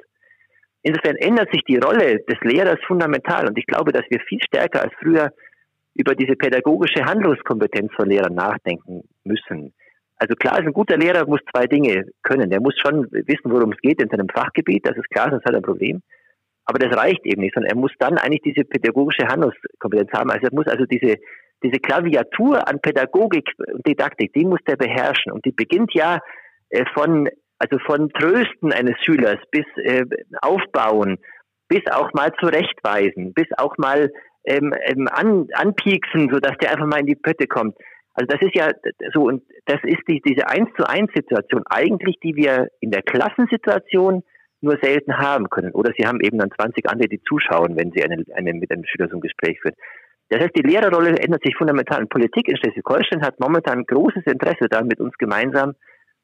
Insofern 0.89 1.17
ändert 1.17 1.51
sich 1.53 1.63
die 1.65 1.77
Rolle 1.77 2.21
des 2.21 2.41
Lehrers 2.41 2.79
fundamental 2.87 3.47
und 3.47 3.59
ich 3.59 3.67
glaube, 3.67 3.93
dass 3.93 4.05
wir 4.09 4.21
viel 4.21 4.41
stärker 4.43 4.81
als 4.81 4.93
früher 4.99 5.35
über 5.95 6.15
diese 6.15 6.35
pädagogische 6.35 7.05
Handlungskompetenz 7.05 7.93
von 7.95 8.09
Lehrern 8.09 8.35
nachdenken 8.35 9.03
müssen. 9.23 9.75
Also 10.17 10.35
klar 10.35 10.59
ist 10.59 10.67
ein 10.67 10.73
guter 10.73 10.97
Lehrer 10.97 11.27
muss 11.27 11.41
zwei 11.53 11.67
Dinge 11.67 12.07
können. 12.23 12.49
Der 12.49 12.63
muss 12.63 12.75
schon 12.81 13.07
wissen, 13.11 13.51
worum 13.53 13.73
es 13.73 13.81
geht 13.83 14.01
in 14.01 14.09
seinem 14.09 14.31
Fachgebiet, 14.31 14.89
das 14.89 14.97
ist 14.97 15.11
klar, 15.11 15.29
sonst 15.31 15.45
hat 15.45 15.53
er 15.53 15.59
ein 15.59 15.63
Problem. 15.63 16.01
Aber 16.65 16.79
das 16.79 16.97
reicht 16.97 17.27
eben 17.27 17.43
nicht, 17.43 17.53
sondern 17.53 17.71
er 17.71 17.77
muss 17.77 17.93
dann 17.99 18.17
eigentlich 18.17 18.43
diese 18.43 18.65
pädagogische 18.65 19.29
Handlungskompetenz 19.29 20.11
haben. 20.15 20.31
Also 20.31 20.47
er 20.47 20.55
muss 20.55 20.69
also 20.69 20.87
diese, 20.87 21.17
diese 21.63 21.81
Klaviatur 21.81 22.67
an 22.67 22.81
Pädagogik 22.81 23.51
und 23.75 23.87
Didaktik, 23.87 24.33
die 24.33 24.47
muss 24.47 24.61
der 24.67 24.77
beherrschen. 24.77 25.33
Und 25.33 25.45
die 25.45 25.53
beginnt 25.53 25.93
ja 25.93 26.19
äh, 26.71 26.87
von 26.95 27.29
also 27.59 27.79
von 27.87 28.11
Trösten 28.11 28.73
eines 28.73 28.97
Schülers 29.05 29.39
bis 29.51 29.67
äh, 29.77 30.05
Aufbauen, 30.43 31.19
bis 31.69 31.83
auch 31.91 32.13
mal 32.15 32.33
zurechtweisen, 32.41 33.35
bis 33.35 33.47
auch 33.57 33.77
mal 33.79 34.11
ähm, 34.45 34.73
ähm, 34.87 35.09
an, 35.09 35.49
anpieksen, 35.53 36.31
sodass 36.33 36.57
der 36.59 36.73
einfach 36.73 36.87
mal 36.87 37.01
in 37.01 37.07
die 37.07 37.17
Pötte 37.17 37.47
kommt. 37.47 37.77
Also 38.15 38.27
das 38.27 38.41
ist 38.41 38.55
ja 38.55 38.71
so, 39.13 39.25
und 39.25 39.43
das 39.67 39.79
ist 39.85 40.03
die, 40.09 40.21
diese 40.27 40.49
eins 40.49 40.69
zu 40.77 40.89
eins 40.89 41.11
Situation 41.15 41.63
eigentlich, 41.69 42.17
die 42.23 42.35
wir 42.35 42.69
in 42.81 42.91
der 42.91 43.03
Klassensituation 43.03 44.23
nur 44.61 44.77
selten 44.83 45.19
haben 45.19 45.49
können. 45.51 45.73
Oder 45.73 45.93
Sie 45.97 46.07
haben 46.07 46.21
eben 46.21 46.39
dann 46.39 46.51
20 46.51 46.91
andere, 46.91 47.09
die 47.09 47.23
zuschauen, 47.23 47.77
wenn 47.77 47.93
Sie 47.93 48.03
eine, 48.03 48.25
eine, 48.35 48.55
mit 48.55 48.73
einem 48.73 48.85
Schüler 48.85 49.09
so 49.09 49.17
ein 49.17 49.21
Gespräch 49.21 49.61
führen. 49.61 49.77
Das 50.31 50.41
heißt, 50.41 50.57
die 50.57 50.67
Lehrerrolle 50.69 51.17
ändert 51.17 51.43
sich 51.45 51.57
fundamental. 51.57 52.01
Und 52.01 52.11
Politik 52.11 52.49
in 52.49 52.57
Schleswig-Holstein 52.57 53.23
hat 53.23 53.39
momentan 53.41 53.85
großes 53.85 54.25
Interesse 54.27 54.69
daran, 54.69 54.89
mit 54.89 55.01
uns 55.01 55.17
gemeinsam 55.17 55.75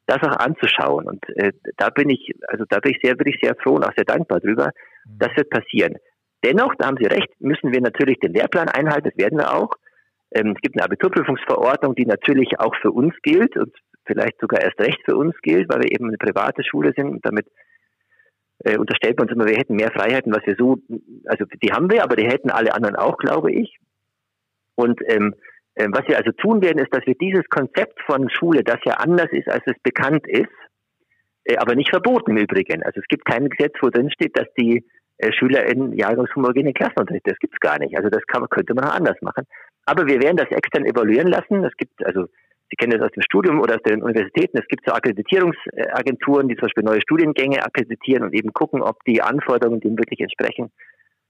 das 0.07 0.21
auch 0.21 0.37
anzuschauen. 0.37 1.07
Und 1.07 1.23
äh, 1.37 1.51
da 1.77 1.89
bin 1.89 2.09
ich, 2.09 2.33
also 2.47 2.65
da 2.69 2.79
bin 2.79 2.93
ich 2.93 2.99
sehr, 3.03 3.15
bin 3.15 3.27
ich 3.27 3.39
sehr 3.41 3.55
froh 3.55 3.75
und 3.75 3.83
auch 3.83 3.93
sehr 3.95 4.05
dankbar 4.05 4.39
drüber. 4.39 4.71
Mhm. 5.05 5.19
Das 5.19 5.35
wird 5.35 5.49
passieren. 5.49 5.95
Dennoch, 6.43 6.75
da 6.77 6.87
haben 6.87 6.97
Sie 6.99 7.07
recht, 7.07 7.29
müssen 7.39 7.71
wir 7.73 7.81
natürlich 7.81 8.19
den 8.19 8.33
Lehrplan 8.33 8.69
einhalten, 8.69 9.09
das 9.09 9.17
werden 9.17 9.39
wir 9.39 9.53
auch. 9.53 9.71
Ähm, 10.31 10.53
es 10.55 10.61
gibt 10.61 10.75
eine 10.77 10.85
Abiturprüfungsverordnung, 10.85 11.95
die 11.95 12.05
natürlich 12.05 12.59
auch 12.59 12.75
für 12.81 12.91
uns 12.91 13.15
gilt 13.23 13.57
und 13.57 13.73
vielleicht 14.05 14.39
sogar 14.39 14.61
erst 14.61 14.79
recht 14.79 14.99
für 15.05 15.15
uns 15.15 15.35
gilt, 15.41 15.69
weil 15.69 15.81
wir 15.81 15.91
eben 15.91 16.07
eine 16.07 16.17
private 16.17 16.63
Schule 16.63 16.93
sind 16.95 17.09
und 17.09 17.25
damit 17.25 17.47
äh, 18.59 18.77
unterstellt 18.77 19.17
man 19.17 19.27
uns 19.27 19.35
immer, 19.35 19.47
wir 19.47 19.57
hätten 19.57 19.75
mehr 19.75 19.91
Freiheiten, 19.91 20.33
was 20.33 20.45
wir 20.45 20.55
so, 20.57 20.77
also 21.25 21.45
die 21.61 21.71
haben 21.71 21.89
wir, 21.89 22.03
aber 22.03 22.15
die 22.15 22.27
hätten 22.27 22.51
alle 22.51 22.73
anderen 22.73 22.95
auch, 22.95 23.17
glaube 23.17 23.51
ich. 23.51 23.77
Und 24.75 25.01
ähm, 25.07 25.33
äh, 25.33 25.54
was 25.75 26.07
wir 26.07 26.17
also 26.17 26.31
tun 26.31 26.61
werden, 26.61 26.79
ist, 26.79 26.93
dass 26.93 27.05
wir 27.05 27.15
dieses 27.15 27.43
Konzept 27.49 27.99
von 28.05 28.29
Schule, 28.29 28.63
das 28.63 28.79
ja 28.85 28.93
anders 28.95 29.27
ist, 29.31 29.49
als 29.49 29.63
es 29.65 29.77
bekannt 29.83 30.27
ist, 30.27 30.47
äh, 31.45 31.57
aber 31.57 31.75
nicht 31.75 31.89
verboten 31.89 32.31
im 32.31 32.37
Übrigen. 32.37 32.83
Also 32.83 32.99
es 32.99 33.07
gibt 33.07 33.25
kein 33.25 33.49
Gesetz, 33.49 33.73
wo 33.81 33.89
drin 33.89 34.11
steht, 34.11 34.37
dass 34.37 34.47
die 34.57 34.85
äh, 35.17 35.31
Schüler 35.31 35.65
in 35.65 35.93
jahrgangshomogene 35.93 36.73
Klassen 36.73 36.99
unterrichten. 36.99 37.29
Das 37.29 37.39
gibt's 37.39 37.59
gar 37.59 37.79
nicht. 37.79 37.97
Also 37.97 38.09
das 38.09 38.25
kann, 38.27 38.47
könnte 38.49 38.73
man 38.73 38.85
auch 38.85 38.95
anders 38.95 39.17
machen. 39.21 39.45
Aber 39.85 40.07
wir 40.07 40.21
werden 40.21 40.37
das 40.37 40.49
extern 40.49 40.85
evaluieren 40.85 41.27
lassen. 41.27 41.63
Es 41.63 41.75
gibt 41.77 42.05
also 42.05 42.27
Sie 42.71 42.77
kennen 42.77 42.97
das 42.97 43.07
aus 43.07 43.13
dem 43.13 43.21
Studium 43.21 43.61
oder 43.61 43.75
aus 43.75 43.83
den 43.83 44.01
Universitäten. 44.01 44.57
Es 44.57 44.67
gibt 44.67 44.85
so 44.87 44.93
Akkreditierungsagenturen, 44.93 46.47
die 46.47 46.55
zum 46.55 46.63
Beispiel 46.63 46.83
neue 46.83 47.01
Studiengänge 47.01 47.63
akkreditieren 47.63 48.23
und 48.23 48.33
eben 48.33 48.53
gucken, 48.53 48.81
ob 48.81 49.03
die 49.05 49.21
Anforderungen 49.21 49.81
dem 49.81 49.97
wirklich 49.97 50.19
entsprechen. 50.19 50.71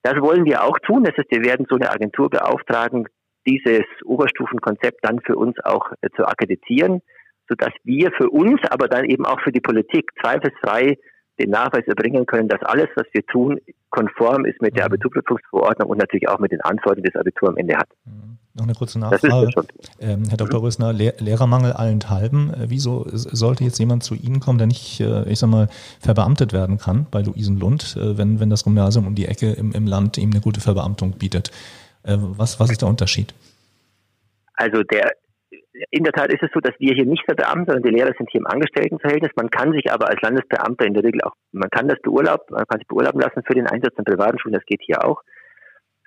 Das 0.01 0.15
wollen 0.21 0.45
wir 0.45 0.63
auch 0.63 0.79
tun. 0.79 1.03
Das 1.03 1.17
heißt, 1.17 1.31
wir 1.31 1.43
werden 1.43 1.65
so 1.69 1.75
eine 1.75 1.91
Agentur 1.91 2.29
beauftragen, 2.29 3.07
dieses 3.45 3.85
Oberstufenkonzept 4.05 4.99
dann 5.03 5.19
für 5.21 5.35
uns 5.35 5.55
auch 5.63 5.91
äh, 6.01 6.09
zu 6.15 6.25
akkreditieren, 6.25 7.01
sodass 7.47 7.73
wir 7.83 8.11
für 8.11 8.29
uns, 8.29 8.59
aber 8.69 8.87
dann 8.87 9.05
eben 9.05 9.25
auch 9.25 9.39
für 9.41 9.51
die 9.51 9.61
Politik 9.61 10.09
zweifelsfrei 10.21 10.97
den 11.39 11.49
Nachweis 11.49 11.85
erbringen 11.87 12.25
können, 12.25 12.47
dass 12.47 12.61
alles, 12.63 12.87
was 12.95 13.05
wir 13.11 13.25
tun, 13.25 13.59
konform 13.89 14.45
ist 14.45 14.61
mit 14.61 14.75
der 14.75 14.83
mhm. 14.83 14.93
Abiturprüfungsverordnung 14.93 15.89
und 15.89 15.97
natürlich 15.97 16.29
auch 16.29 16.39
mit 16.39 16.51
den 16.51 16.61
Anforderungen, 16.61 17.03
die 17.03 17.11
das 17.11 17.19
Abitur 17.19 17.49
am 17.49 17.57
Ende 17.57 17.75
hat. 17.75 17.89
Mhm. 18.05 18.37
Noch 18.57 18.63
eine 18.63 18.73
kurze 18.73 18.99
Nachfrage. 18.99 19.51
Ähm, 19.99 20.23
Herr 20.29 20.37
Dr. 20.37 20.61
Rösner, 20.61 20.93
Lehr 20.93 21.15
Lehrermangel 21.19 21.73
allenthalben. 21.73 22.53
Äh, 22.53 22.69
wieso 22.69 23.05
sollte 23.09 23.65
jetzt 23.65 23.79
jemand 23.79 24.03
zu 24.03 24.15
Ihnen 24.15 24.39
kommen, 24.39 24.59
der 24.59 24.67
nicht, 24.67 25.01
äh, 25.01 25.29
ich 25.29 25.39
sag 25.39 25.49
mal, 25.49 25.67
verbeamtet 25.99 26.53
werden 26.53 26.77
kann 26.77 27.05
bei 27.11 27.21
Luisenlund, 27.21 27.97
äh, 27.97 28.17
wenn, 28.17 28.39
wenn 28.39 28.49
das 28.49 28.63
Gymnasium 28.63 29.07
um 29.07 29.15
die 29.15 29.25
Ecke 29.25 29.51
im, 29.51 29.73
im 29.73 29.87
Land 29.87 30.17
ihm 30.17 30.31
eine 30.31 30.39
gute 30.39 30.61
Verbeamtung 30.61 31.17
bietet? 31.17 31.51
Äh, 32.05 32.17
was, 32.17 32.59
was 32.59 32.71
ist 32.71 32.81
der 32.81 32.89
Unterschied? 32.89 33.33
Also 34.53 34.83
der, 34.83 35.11
in 35.91 36.03
der 36.03 36.13
Tat 36.13 36.31
ist 36.31 36.43
es 36.43 36.49
so, 36.53 36.59
dass 36.59 36.73
wir 36.79 36.93
hier 36.93 37.05
nicht 37.05 37.25
verbeamten, 37.25 37.65
sondern 37.65 37.83
die 37.83 37.97
Lehrer 37.97 38.13
sind 38.17 38.29
hier 38.31 38.39
im 38.39 38.47
Angestelltenverhältnis. 38.47 39.31
Man 39.35 39.49
kann 39.49 39.73
sich 39.73 39.91
aber 39.91 40.09
als 40.09 40.21
Landesbeamter 40.21 40.85
in 40.85 40.93
der 40.93 41.03
Regel 41.03 41.21
auch, 41.21 41.33
man 41.51 41.69
kann 41.69 41.87
das 41.87 41.99
beurlauben, 42.01 42.45
man 42.49 42.65
kann 42.67 42.79
sich 42.79 42.87
beurlauben 42.87 43.19
lassen 43.19 43.43
für 43.45 43.53
den 43.53 43.67
Einsatz 43.67 43.93
in 43.97 44.05
privaten 44.05 44.39
Schulen, 44.39 44.53
das 44.53 44.65
geht 44.65 44.81
hier 44.81 45.03
auch. 45.03 45.21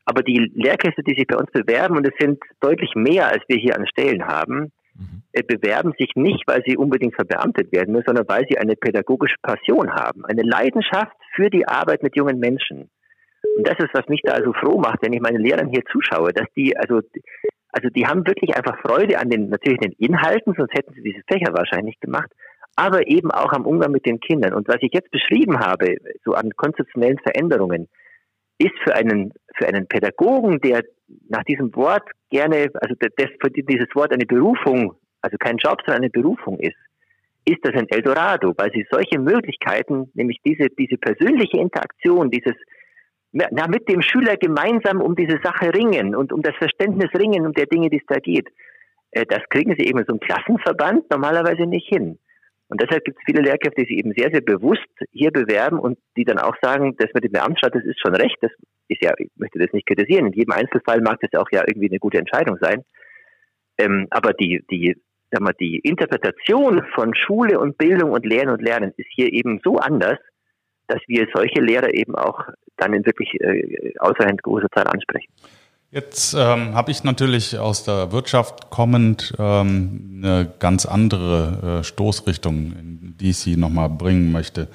Aber 0.05 0.23
die 0.23 0.51
Lehrkräfte, 0.55 1.03
die 1.03 1.15
sich 1.15 1.27
bei 1.27 1.37
uns 1.37 1.51
bewerben, 1.51 1.97
und 1.99 2.07
es 2.07 2.15
sind 2.19 2.39
deutlich 2.61 2.95
mehr, 2.95 3.29
als 3.29 3.43
wir 3.47 3.59
hier 3.59 3.77
an 3.77 3.87
Stellen 3.87 4.27
haben, 4.27 4.73
mhm. 4.95 5.23
Äh, 5.33 5.43
bewerben 5.43 5.93
sich 5.99 6.13
nicht, 6.15 6.45
weil 6.47 6.63
sie 6.67 6.79
unbedingt 6.79 7.15
verbeamtet 7.15 7.71
werden 7.73 7.93
müssen, 7.93 8.07
sondern 8.07 8.29
weil 8.29 8.47
sie 8.49 8.57
eine 8.57 8.75
pädagogische 8.75 9.37
Passion 9.43 9.91
haben, 9.91 10.25
eine 10.25 10.43
Leidenschaft 10.43 11.15
für 11.35 11.51
die 11.51 11.69
Arbeit 11.69 12.03
mit 12.03 12.17
jungen 12.17 12.39
Menschen. 12.39 12.89
Und 13.59 13.67
das 13.67 13.77
ist, 13.81 13.93
was 13.93 14.07
mich 14.07 14.21
da 14.23 14.35
also 14.35 14.53
froh 14.53 14.79
macht, 14.79 15.03
wenn 15.03 15.13
ich 15.13 15.21
meinen 15.21 15.43
Lehrern 15.43 15.69
hier 15.69 15.83
zuschaue, 15.91 16.33
dass 16.33 16.47
die, 16.57 16.77
also, 16.77 17.01
also 17.73 17.89
die 17.89 18.07
haben 18.07 18.25
wirklich 18.25 18.57
einfach 18.57 18.79
Freude 18.83 19.19
an 19.19 19.31
den, 19.31 19.49
natürlich 19.49 19.81
den 19.81 19.97
Inhalten, 19.99 20.55
sonst 20.57 20.75
hätten 20.75 20.95
sie 20.95 21.03
dieses 21.03 21.25
Fächer 21.27 21.53
wahrscheinlich 21.53 21.99
gemacht, 21.99 22.31
aber 22.77 23.09
eben 23.09 23.33
auch 23.33 23.53
am 23.53 23.67
Umgang 23.67 23.91
mit 23.91 24.07
den 24.07 24.21
Kindern. 24.21 24.55
Und 24.55 24.69
was 24.69 24.77
ich 24.81 24.93
jetzt 24.93 25.11
beschrieben 25.11 25.59
habe, 25.59 25.97
so 26.25 26.35
an 26.35 26.53
konzeptionellen 26.55 27.19
Veränderungen, 27.19 27.89
ist 28.59 28.79
für 28.85 28.95
einen, 28.95 29.33
für 29.57 29.67
einen 29.67 29.89
Pädagogen, 29.89 30.61
der 30.61 30.85
nach 31.29 31.43
diesem 31.43 31.75
Wort 31.75 32.09
gerne, 32.31 32.69
also 32.75 32.95
das, 33.01 33.29
dieses 33.57 33.89
Wort 33.97 34.13
eine 34.13 34.27
Berufung, 34.27 34.95
also 35.21 35.37
kein 35.37 35.57
Job, 35.57 35.81
sondern 35.85 36.05
eine 36.05 36.11
Berufung 36.11 36.61
ist, 36.61 36.77
ist 37.45 37.59
das 37.65 37.75
ein 37.75 37.89
Eldorado, 37.89 38.55
weil 38.57 38.71
sie 38.71 38.87
solche 38.89 39.19
Möglichkeiten, 39.19 40.13
nämlich 40.15 40.39
diese, 40.45 40.69
diese 40.69 40.97
persönliche 40.97 41.59
Interaktion, 41.59 42.31
dieses, 42.31 42.55
na, 43.33 43.69
mit 43.69 43.89
dem 43.89 44.03
Schüler 44.03 44.37
gemeinsam 44.37 45.01
um 45.01 45.15
diese 45.15 45.39
Sache 45.43 45.73
ringen 45.75 46.15
und 46.15 46.33
um 46.33 46.43
das 46.43 46.55
Verständnis 46.57 47.11
ringen 47.15 47.47
um 47.47 47.53
der 47.53 47.67
Dinge, 47.67 47.91
die 47.91 47.99
es 47.99 48.07
da 48.07 48.19
geht, 48.19 48.49
äh, 49.11 49.27
das 49.27 49.41
kriegen 49.51 49.75
sie 49.77 49.87
eben 49.87 50.05
so 50.07 50.15
im 50.15 50.21
Klassenverband 50.21 51.11
normalerweise 51.11 51.67
nicht 51.67 51.89
hin. 51.89 52.19
Und 52.69 52.83
deshalb 52.83 53.05
gibt 53.05 53.19
es 53.19 53.25
viele 53.25 53.43
Lehrkräfte, 53.43 53.83
die 53.83 53.89
sich 53.89 53.99
eben 53.99 54.13
sehr, 54.15 54.31
sehr 54.31 54.43
bewusst 54.43 54.87
hier 55.13 55.31
bewerben 55.31 55.79
und 55.79 55.99
die 56.17 56.25
dann 56.25 56.39
auch 56.39 56.55
sagen, 56.61 56.97
das 56.99 57.09
mit 57.15 57.25
dem 57.25 57.33
Beamtenstaat, 57.33 57.75
das 57.75 57.85
ist 57.85 57.99
schon 58.01 58.15
recht, 58.15 58.37
das 58.43 58.53
ist 58.89 59.03
ja, 59.03 59.13
ich 59.17 59.31
möchte 59.37 59.59
das 59.59 59.73
nicht 59.73 59.87
kritisieren, 59.87 60.27
in 60.27 60.33
jedem 60.35 60.53
Einzelfall 60.53 61.01
mag 61.01 61.19
das 61.21 61.41
auch 61.41 61.49
ja 61.51 61.63
irgendwie 61.67 61.89
eine 61.89 61.99
gute 61.99 62.19
Entscheidung 62.19 62.59
sein. 62.61 62.85
Ähm, 63.79 64.07
aber 64.11 64.35
die, 64.35 64.63
die, 64.71 64.97
sag 65.31 65.41
mal, 65.41 65.55
die 65.59 65.79
Interpretation 65.79 66.85
von 66.95 67.15
Schule 67.15 67.59
und 67.59 67.79
Bildung 67.79 68.11
und 68.11 68.27
Lernen 68.27 68.53
und 68.53 68.63
Lernen 68.63 68.93
ist 68.97 69.09
hier 69.11 69.33
eben 69.33 69.61
so 69.65 69.77
anders, 69.77 70.19
dass 70.89 71.01
wir 71.07 71.27
solche 71.35 71.61
Lehrer 71.61 71.95
eben 71.95 72.15
auch 72.15 72.41
dann 72.77 72.93
in 72.95 73.05
wirklich 73.07 73.41
äh, 73.41 73.93
außerhalb 73.99 74.43
großer 74.43 74.69
Zahl 74.71 74.87
ansprechen. 74.87 75.29
Jetzt 75.91 76.35
ähm, 76.35 76.75
habe 76.75 76.91
ich 76.91 77.03
natürlich 77.03 77.59
aus 77.59 77.83
der 77.83 78.13
Wirtschaft 78.13 78.69
kommend 78.69 79.33
ähm, 79.39 80.21
eine 80.23 80.53
ganz 80.59 80.85
andere 80.85 81.79
äh, 81.81 81.83
Stoßrichtung, 81.85 82.75
die 83.19 83.31
ich 83.31 83.39
Sie 83.39 83.57
nochmal 83.57 83.89
bringen 83.89 84.31
möchte. 84.31 84.69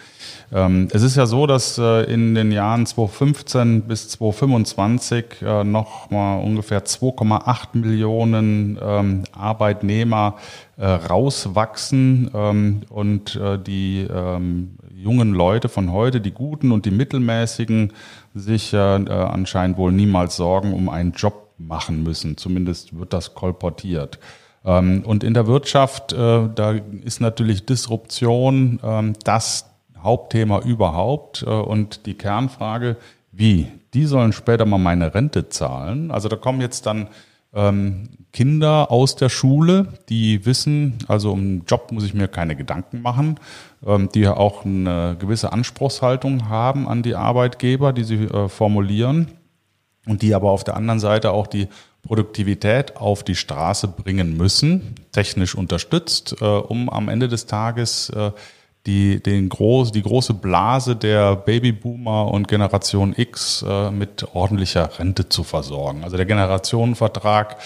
Ähm, 0.52 0.88
es 0.92 1.04
ist 1.04 1.16
ja 1.16 1.28
so, 1.28 1.46
dass 1.46 1.78
äh, 1.78 2.12
in 2.12 2.34
den 2.34 2.52
Jahren 2.52 2.88
2015 2.88 3.84
bis 3.84 4.10
2025 4.10 5.44
äh, 5.44 5.64
nochmal 5.64 6.44
ungefähr 6.44 6.84
2,8 6.84 7.78
Millionen 7.78 8.80
ähm, 8.82 9.24
Arbeitnehmer 9.34 10.38
äh, 10.78 10.88
rauswachsen 10.88 12.32
ähm, 12.34 12.82
und 12.90 13.36
äh, 13.36 13.60
die 13.60 14.08
ähm, 14.12 14.78
jungen 15.04 15.34
Leute 15.34 15.70
von 15.70 15.92
heute, 15.92 16.22
die 16.22 16.32
guten 16.32 16.72
und 16.72 16.86
die 16.86 16.92
mittelmäßigen, 16.92 17.94
sich 18.34 18.74
äh, 18.74 18.78
anscheinend 18.78 19.78
wohl 19.78 19.92
niemals 19.92 20.36
Sorgen 20.38 20.74
um 20.74 20.90
einen 20.90 21.12
Job 21.12 21.54
machen 21.58 22.04
müssen. 22.04 22.38
Zumindest 22.38 22.98
wird 22.98 23.14
das 23.14 23.36
kolportiert. 23.36 24.20
Ähm, 24.66 25.04
und 25.06 25.24
in 25.24 25.34
der 25.34 25.48
Wirtschaft, 25.48 26.14
äh, 26.14 26.50
da 26.56 26.76
ist 27.04 27.22
natürlich 27.22 27.66
Disruption 27.66 28.80
ähm, 28.84 29.14
das 29.24 29.70
Hauptthema 30.02 30.60
überhaupt. 30.60 31.44
Äh, 31.44 31.50
und 31.50 32.06
die 32.06 32.16
Kernfrage, 32.16 32.98
wie? 33.32 33.68
Die 33.94 34.06
sollen 34.06 34.34
später 34.34 34.66
mal 34.66 34.80
meine 34.80 35.14
Rente 35.14 35.50
zahlen. 35.50 36.12
Also 36.12 36.30
da 36.30 36.36
kommen 36.36 36.62
jetzt 36.62 36.86
dann 36.86 37.10
ähm, 37.54 38.10
Kinder 38.32 38.92
aus 38.92 39.16
der 39.16 39.30
Schule, 39.30 39.88
die 40.10 40.46
wissen, 40.46 40.98
also 41.08 41.32
um 41.32 41.64
Job 41.68 41.92
muss 41.92 42.04
ich 42.04 42.16
mir 42.16 42.28
keine 42.28 42.56
Gedanken 42.56 43.02
machen, 43.02 43.40
ähm, 43.86 44.10
die 44.14 44.28
auch 44.28 44.66
eine 44.66 45.16
gewisse 45.20 45.54
Anspruchshaltung 45.54 46.50
haben 46.50 46.88
an 46.88 47.04
die 47.04 47.16
Arbeitgeber, 47.16 47.94
die 47.94 48.04
sie 48.04 48.24
äh, 48.26 48.50
formulieren 48.50 49.28
und 50.08 50.24
die 50.24 50.34
aber 50.34 50.50
auf 50.50 50.64
der 50.64 50.76
anderen 50.76 51.00
Seite 51.00 51.32
auch 51.32 51.48
die 51.48 51.68
Produktivität 52.02 52.98
auf 52.98 53.24
die 53.24 53.36
Straße 53.36 53.88
bringen 53.88 54.36
müssen, 54.36 54.96
technisch 55.12 55.56
unterstützt, 55.56 56.36
äh, 56.42 56.46
um 56.46 56.90
am 56.90 57.10
Ende 57.10 57.28
des 57.28 57.46
Tages 57.46 58.10
äh, 58.10 58.32
die, 58.86 59.24
den 59.24 59.48
groß, 59.48 59.94
die 59.94 60.02
große 60.02 60.34
Blase 60.34 60.96
der 60.96 61.38
Babyboomer 61.38 62.30
und 62.30 62.50
Generation 62.50 63.14
X 63.16 63.64
äh, 63.68 63.92
mit 63.92 64.28
ordentlicher 64.34 65.00
Rente 65.00 65.30
zu 65.30 65.44
versorgen. 65.44 66.04
Also 66.04 66.18
der 66.18 66.26
Generationenvertrag, 66.26 67.58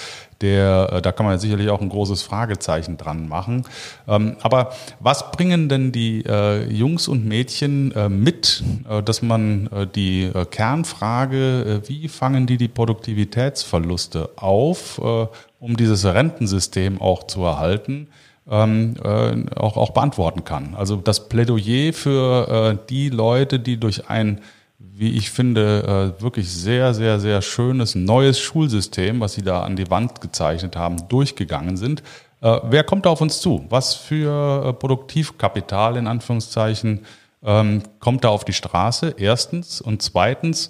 der, 0.41 0.89
äh, 0.93 1.01
da 1.01 1.12
kann 1.12 1.25
man 1.25 1.39
sicherlich 1.39 1.69
auch 1.71 1.82
ein 1.82 1.89
großes 1.89 2.21
Fragezeichen 2.21 2.97
dran 2.97 3.27
machen. 3.27 3.65
Ähm, 4.08 4.38
aber 4.43 4.73
was 4.99 5.32
bringen 5.32 5.69
denn 5.69 5.91
die 5.91 6.23
äh, 6.23 6.71
Jungs 6.71 7.08
und 7.08 7.25
Mädchen 7.25 7.91
äh, 7.93 8.10
mit, 8.10 8.63
äh, 8.88 9.01
dass 9.01 9.23
man 9.23 9.67
äh, 9.67 9.88
die 9.88 10.32
Kernfrage, 10.51 11.82
wie 11.88 12.08
fangen 12.10 12.45
die 12.45 12.58
die 12.58 12.67
Produktivitätsverluste 12.67 14.30
auf, 14.36 14.99
um 14.99 15.77
dieses 15.77 16.06
Rentensystem 16.06 17.01
auch 17.01 17.25
zu 17.25 17.43
erhalten? 17.43 18.08
Ähm, 18.49 18.95
äh, 19.03 19.55
auch, 19.55 19.77
auch 19.77 19.91
beantworten 19.91 20.43
kann. 20.43 20.75
Also 20.75 20.95
das 20.95 21.29
Plädoyer 21.29 21.93
für 21.93 22.47
äh, 22.73 22.88
die 22.89 23.10
Leute, 23.10 23.60
die 23.60 23.77
durch 23.77 24.10
ein, 24.10 24.41
wie 24.79 25.15
ich 25.15 25.31
finde, 25.31 26.13
äh, 26.19 26.21
wirklich 26.21 26.51
sehr, 26.51 26.93
sehr, 26.93 27.19
sehr 27.19 27.41
schönes 27.41 27.95
neues 27.95 28.39
Schulsystem, 28.39 29.19
was 29.19 29.33
sie 29.33 29.43
da 29.43 29.63
an 29.63 29.75
die 29.75 29.89
Wand 29.89 30.21
gezeichnet 30.21 30.75
haben, 30.75 31.07
durchgegangen 31.10 31.78
sind. 31.78 32.03
Äh, 32.41 32.59
wer 32.63 32.84
kommt 32.84 33.05
da 33.05 33.09
auf 33.09 33.22
uns 33.22 33.41
zu? 33.41 33.65
Was 33.69 33.95
für 33.95 34.65
äh, 34.65 34.74
Produktivkapital 34.74 35.97
in 35.97 36.07
Anführungszeichen 36.07 37.05
ähm, 37.43 37.84
kommt 37.99 38.24
da 38.24 38.30
auf 38.30 38.45
die 38.45 38.53
Straße? 38.53 39.15
Erstens. 39.17 39.82
Und 39.82 40.01
zweitens, 40.01 40.69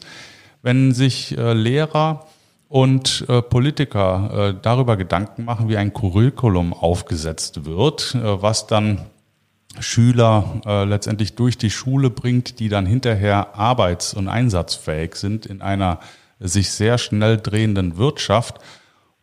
wenn 0.62 0.93
sich 0.93 1.38
äh, 1.38 1.54
Lehrer 1.54 2.26
und 2.70 3.26
äh, 3.30 3.41
Politiker 3.41 4.49
äh, 4.49 4.59
darüber 4.61 4.97
Gedanken 4.97 5.45
machen, 5.45 5.70
wie 5.70 5.78
ein 5.78 5.93
Curriculum 5.93 6.74
aufgesetzt 6.74 7.65
wird, 7.65 8.15
äh, 8.15 8.41
was 8.41 8.68
dann 8.68 9.05
Schüler 9.80 10.61
äh, 10.65 10.84
letztendlich 10.86 11.36
durch 11.36 11.57
die 11.57 11.70
Schule 11.70 12.09
bringt, 12.09 12.59
die 12.59 12.70
dann 12.70 12.86
hinterher 12.86 13.55
arbeits- 13.55 14.13
und 14.13 14.28
einsatzfähig 14.28 15.15
sind 15.15 15.45
in 15.45 15.61
einer 15.61 15.99
sich 16.39 16.72
sehr 16.72 16.97
schnell 16.97 17.38
drehenden 17.38 17.97
Wirtschaft. 17.97 18.59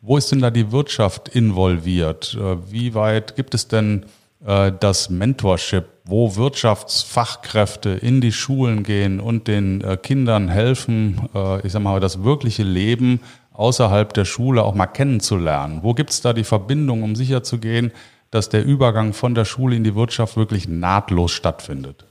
Wo 0.01 0.17
ist 0.17 0.31
denn 0.31 0.41
da 0.41 0.51
die 0.51 0.71
Wirtschaft 0.71 1.29
involviert? 1.29 2.37
Äh, 2.39 2.71
wie 2.71 2.93
weit 2.93 3.35
gibt 3.35 3.53
es 3.53 3.67
denn 3.67 4.05
äh, 4.45 4.71
das 4.79 5.09
Mentorship, 5.09 5.85
wo 6.05 6.35
Wirtschaftsfachkräfte 6.35 7.89
in 7.89 8.21
die 8.21 8.31
Schulen 8.31 8.83
gehen 8.83 9.19
und 9.19 9.47
den 9.47 9.81
äh, 9.81 9.97
Kindern 9.97 10.49
helfen, 10.49 11.29
äh, 11.33 11.65
ich 11.65 11.71
sag 11.71 11.81
mal, 11.81 11.99
das 11.99 12.23
wirkliche 12.23 12.63
Leben 12.63 13.21
außerhalb 13.53 14.13
der 14.13 14.25
Schule 14.25 14.63
auch 14.63 14.75
mal 14.75 14.87
kennenzulernen. 14.87 15.79
Wo 15.81 15.93
gibt 15.93 16.11
es 16.11 16.21
da 16.21 16.33
die 16.33 16.43
Verbindung, 16.43 17.03
um 17.03 17.15
sicherzugehen, 17.15 17.91
dass 18.29 18.49
der 18.49 18.65
Übergang 18.65 19.13
von 19.13 19.33
der 19.33 19.45
Schule 19.45 19.75
in 19.75 19.83
die 19.83 19.95
Wirtschaft 19.95 20.37
wirklich 20.37 20.67
nahtlos 20.67 21.31
stattfindet? 21.31 22.05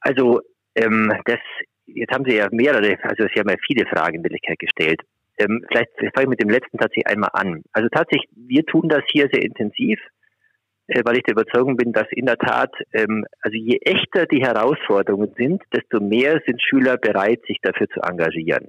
Also 0.00 0.40
ähm, 0.74 1.12
das, 1.24 1.40
jetzt 1.86 2.12
haben 2.12 2.24
Sie 2.24 2.36
ja 2.36 2.48
mehrere, 2.50 2.96
also 3.02 3.24
Sie 3.34 3.40
haben 3.40 3.50
ja 3.50 3.56
viele 3.66 3.84
Fragen 3.86 4.16
in 4.16 4.22
Wirklichkeit 4.22 4.58
gestellt. 4.58 5.02
Ähm, 5.38 5.64
vielleicht 5.68 5.90
fange 6.14 6.24
ich 6.24 6.28
mit 6.28 6.42
dem 6.42 6.50
letzten 6.50 6.78
tatsächlich 6.78 7.06
einmal 7.06 7.30
an. 7.32 7.62
Also 7.72 7.88
tatsächlich, 7.88 8.28
wir 8.34 8.64
tun 8.66 8.88
das 8.88 9.02
hier 9.10 9.28
sehr 9.32 9.42
intensiv, 9.42 10.00
äh, 10.88 11.02
weil 11.04 11.16
ich 11.16 11.22
der 11.22 11.32
Überzeugung 11.32 11.76
bin, 11.76 11.92
dass 11.92 12.06
in 12.10 12.26
der 12.26 12.38
Tat, 12.38 12.74
ähm, 12.92 13.24
also 13.40 13.56
je 13.56 13.78
echter 13.82 14.26
die 14.26 14.42
Herausforderungen 14.42 15.32
sind, 15.36 15.62
desto 15.72 16.00
mehr 16.00 16.40
sind 16.46 16.60
Schüler 16.62 16.96
bereit, 16.96 17.40
sich 17.46 17.58
dafür 17.62 17.88
zu 17.88 18.00
engagieren. 18.00 18.68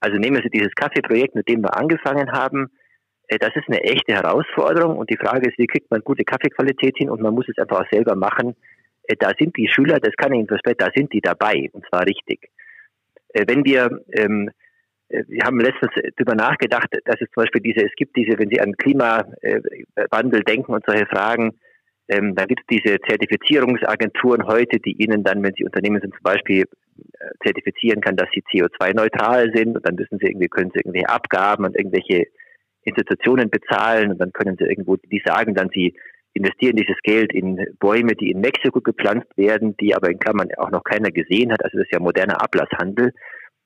Also 0.00 0.18
nehmen 0.18 0.42
Sie 0.42 0.50
dieses 0.50 0.74
Kaffeeprojekt, 0.74 1.34
mit 1.34 1.48
dem 1.48 1.62
wir 1.62 1.76
angefangen 1.76 2.32
haben. 2.32 2.70
Äh, 3.28 3.38
das 3.38 3.56
ist 3.56 3.68
eine 3.68 3.82
echte 3.82 4.12
Herausforderung 4.12 4.98
und 4.98 5.08
die 5.08 5.16
Frage 5.16 5.48
ist, 5.48 5.58
wie 5.58 5.66
kriegt 5.66 5.90
man 5.90 6.00
gute 6.00 6.24
Kaffeequalität 6.24 6.96
hin 6.98 7.08
und 7.08 7.22
man 7.22 7.34
muss 7.34 7.48
es 7.48 7.56
einfach 7.56 7.80
auch 7.80 7.90
selber 7.90 8.14
machen. 8.14 8.56
Äh, 9.04 9.16
da 9.18 9.30
sind 9.38 9.56
die 9.56 9.68
Schüler, 9.68 10.00
das 10.00 10.14
kann 10.16 10.32
ich 10.32 10.40
Ihnen 10.40 10.48
versprechen, 10.48 10.78
da 10.78 10.90
sind 10.94 11.12
die 11.12 11.22
dabei 11.22 11.70
und 11.72 11.86
zwar 11.86 12.04
richtig. 12.06 12.50
Äh, 13.28 13.44
wenn 13.46 13.64
wir 13.64 14.02
ähm, 14.12 14.48
äh, 14.48 14.52
wir 15.28 15.44
haben 15.44 15.60
letztens 15.60 15.92
darüber 16.16 16.34
nachgedacht, 16.34 16.88
dass 17.04 17.20
es 17.20 17.28
zum 17.32 17.42
Beispiel 17.42 17.62
diese, 17.62 17.86
es 17.86 17.94
gibt 17.96 18.16
diese, 18.16 18.38
wenn 18.38 18.48
Sie 18.48 18.60
an 18.60 18.76
Klimawandel 18.76 20.42
denken 20.44 20.72
und 20.72 20.84
solche 20.86 21.06
Fragen, 21.06 21.58
ähm, 22.08 22.34
dann 22.34 22.48
gibt 22.48 22.60
es 22.60 22.66
diese 22.66 22.98
Zertifizierungsagenturen 23.00 24.46
heute, 24.46 24.78
die 24.78 25.02
Ihnen 25.02 25.24
dann, 25.24 25.42
wenn 25.42 25.54
Sie 25.56 25.64
Unternehmen 25.64 26.00
sind, 26.00 26.12
zum 26.14 26.22
Beispiel 26.22 26.62
äh, 26.62 27.44
zertifizieren 27.44 28.00
kann, 28.00 28.16
dass 28.16 28.28
sie 28.34 28.42
CO2-neutral 28.42 29.50
sind 29.54 29.76
und 29.76 29.86
dann 29.86 29.94
müssen 29.94 30.18
Sie 30.18 30.26
irgendwie, 30.26 30.48
können 30.48 30.70
Sie 30.72 30.80
irgendwelche 30.80 31.08
Abgaben 31.08 31.64
und 31.64 31.76
irgendwelche 31.76 32.26
Institutionen 32.82 33.50
bezahlen 33.50 34.12
und 34.12 34.18
dann 34.18 34.32
können 34.32 34.56
Sie 34.58 34.64
irgendwo, 34.64 34.96
die 34.96 35.22
sagen 35.24 35.54
dann, 35.54 35.70
Sie 35.74 35.94
investieren 36.34 36.76
dieses 36.76 36.96
Geld 37.02 37.32
in 37.32 37.64
Bäume, 37.78 38.14
die 38.14 38.30
in 38.30 38.40
Mexiko 38.40 38.80
gepflanzt 38.80 39.28
werden, 39.36 39.76
die 39.78 39.94
aber 39.94 40.10
in 40.10 40.18
Klammern 40.18 40.48
auch 40.58 40.70
noch 40.70 40.84
keiner 40.84 41.10
gesehen 41.10 41.52
hat. 41.52 41.64
Also 41.64 41.78
das 41.78 41.86
ist 41.86 41.92
ja 41.92 42.00
moderner 42.00 42.42
Ablasshandel. 42.42 43.12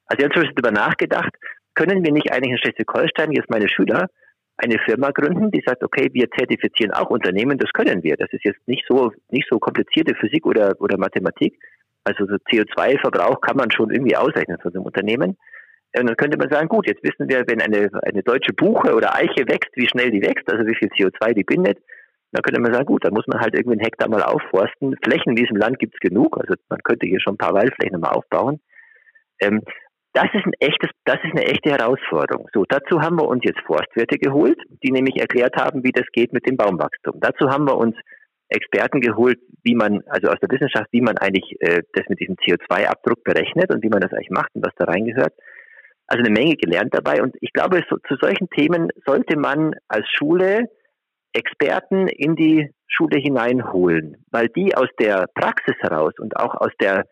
Also 0.08 0.18
wir 0.18 0.24
haben 0.24 0.32
zum 0.32 0.42
Beispiel 0.42 0.62
darüber 0.62 0.80
nachgedacht, 0.80 1.32
können 1.74 2.04
wir 2.04 2.12
nicht 2.12 2.32
eigentlich 2.32 2.52
in 2.52 2.58
Schleswig-Holstein, 2.58 3.32
jetzt 3.32 3.50
meine 3.50 3.68
Schüler, 3.68 4.08
eine 4.56 4.78
Firma 4.80 5.10
gründen, 5.10 5.52
die 5.52 5.62
sagt, 5.64 5.84
okay, 5.84 6.08
wir 6.12 6.28
zertifizieren 6.30 6.92
auch 6.92 7.10
Unternehmen, 7.10 7.58
das 7.58 7.70
können 7.72 8.02
wir. 8.02 8.16
Das 8.16 8.28
ist 8.32 8.44
jetzt 8.44 8.66
nicht 8.66 8.84
so, 8.88 9.12
nicht 9.30 9.46
so 9.48 9.58
komplizierte 9.60 10.16
Physik 10.16 10.44
oder, 10.46 10.74
oder 10.80 10.98
Mathematik. 10.98 11.54
Also 12.02 12.26
so 12.26 12.34
CO2-Verbrauch 12.34 13.40
kann 13.40 13.56
man 13.56 13.70
schon 13.70 13.90
irgendwie 13.90 14.16
ausrechnen 14.16 14.58
von 14.60 14.72
so 14.72 14.78
einem 14.78 14.86
Unternehmen. 14.86 15.36
Und 15.96 16.06
dann 16.06 16.16
könnte 16.16 16.36
man 16.36 16.50
sagen, 16.50 16.68
gut, 16.68 16.88
jetzt 16.88 17.02
wissen 17.04 17.28
wir, 17.28 17.44
wenn 17.46 17.62
eine, 17.62 17.88
eine 18.02 18.22
deutsche 18.22 18.52
Buche 18.52 18.94
oder 18.94 19.14
Eiche 19.14 19.46
wächst, 19.46 19.70
wie 19.74 19.88
schnell 19.88 20.10
die 20.10 20.22
wächst, 20.22 20.50
also 20.50 20.66
wie 20.66 20.74
viel 20.74 20.88
CO2 20.88 21.34
die 21.34 21.44
bindet. 21.44 21.78
Dann 22.32 22.42
könnte 22.42 22.60
man 22.60 22.74
sagen, 22.74 22.86
gut, 22.86 23.04
dann 23.04 23.14
muss 23.14 23.26
man 23.26 23.40
halt 23.40 23.54
irgendwie 23.54 23.78
einen 23.78 23.84
Hektar 23.84 24.08
mal 24.08 24.22
aufforsten. 24.22 24.96
Flächen 25.02 25.30
in 25.30 25.36
diesem 25.36 25.56
Land 25.56 25.78
gibt 25.78 25.94
es 25.94 26.00
genug, 26.00 26.36
also 26.38 26.54
man 26.68 26.80
könnte 26.82 27.06
hier 27.06 27.20
schon 27.20 27.34
ein 27.34 27.38
paar 27.38 27.54
Waldflächen 27.54 28.00
mal 28.00 28.10
aufbauen. 28.10 28.60
Ähm, 29.40 29.62
das 30.12 30.26
ist 30.32 30.46
ein 30.46 30.54
echtes, 30.60 30.90
das 31.04 31.18
ist 31.22 31.32
eine 31.32 31.44
echte 31.44 31.70
Herausforderung. 31.70 32.48
So, 32.52 32.64
dazu 32.68 33.00
haben 33.00 33.16
wir 33.16 33.28
uns 33.28 33.42
jetzt 33.44 33.60
Forstwirte 33.66 34.18
geholt, 34.18 34.58
die 34.82 34.90
nämlich 34.90 35.16
erklärt 35.20 35.56
haben, 35.56 35.84
wie 35.84 35.92
das 35.92 36.06
geht 36.12 36.32
mit 36.32 36.46
dem 36.46 36.56
Baumwachstum. 36.56 37.20
Dazu 37.20 37.50
haben 37.50 37.66
wir 37.66 37.76
uns 37.76 37.94
Experten 38.48 39.00
geholt, 39.00 39.38
wie 39.62 39.74
man, 39.74 40.00
also 40.06 40.28
aus 40.28 40.40
der 40.40 40.50
Wissenschaft, 40.50 40.88
wie 40.92 41.02
man 41.02 41.18
eigentlich 41.18 41.56
äh, 41.60 41.82
das 41.92 42.06
mit 42.08 42.20
diesem 42.20 42.36
CO2-Abdruck 42.36 43.22
berechnet 43.22 43.72
und 43.72 43.82
wie 43.82 43.90
man 43.90 44.00
das 44.00 44.12
eigentlich 44.12 44.30
macht 44.30 44.54
und 44.54 44.64
was 44.64 44.74
da 44.76 44.86
reingehört. 44.86 45.34
Also 46.06 46.24
eine 46.24 46.32
Menge 46.32 46.56
gelernt 46.56 46.94
dabei. 46.94 47.22
Und 47.22 47.36
ich 47.40 47.52
glaube, 47.52 47.84
so, 47.90 47.98
zu 48.08 48.16
solchen 48.20 48.48
Themen 48.48 48.88
sollte 49.04 49.38
man 49.38 49.74
als 49.88 50.06
Schule 50.16 50.70
Experten 51.34 52.08
in 52.08 52.36
die 52.36 52.70
Schule 52.86 53.20
hineinholen, 53.20 54.24
weil 54.30 54.48
die 54.48 54.74
aus 54.74 54.88
der 54.98 55.26
Praxis 55.34 55.76
heraus 55.80 56.14
und 56.18 56.36
auch 56.36 56.54
aus 56.54 56.72
der 56.80 57.04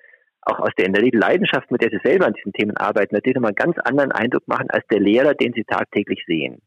auch 0.47 0.61
aus 0.61 0.71
der 0.79 0.89
der 0.89 1.03
Leidenschaft, 1.13 1.71
mit 1.71 1.83
der 1.83 1.91
sie 1.91 2.01
selber 2.05 2.27
an 2.27 2.35
diesen 2.35 2.53
Themen 2.53 2.77
arbeiten, 2.77 3.15
natürlich 3.15 3.35
nochmal 3.35 3.51
einen 3.51 3.73
ganz 3.73 3.79
anderen 3.85 4.13
Eindruck 4.13 4.47
machen 4.49 4.71
als 4.71 4.87
der 4.91 5.01
Lehrer, 5.01 5.35
den 5.35 5.53
sie 5.53 5.65
tagtäglich 5.65 6.23
sehen. 6.27 6.63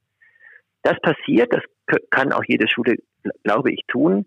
Das 0.84 0.99
passiert, 1.01 1.53
das 1.53 1.63
kann 2.09 2.32
auch 2.32 2.43
jede 2.47 2.67
Schule, 2.67 2.95
glaube 3.43 3.71
ich, 3.71 3.82
tun. 3.88 4.25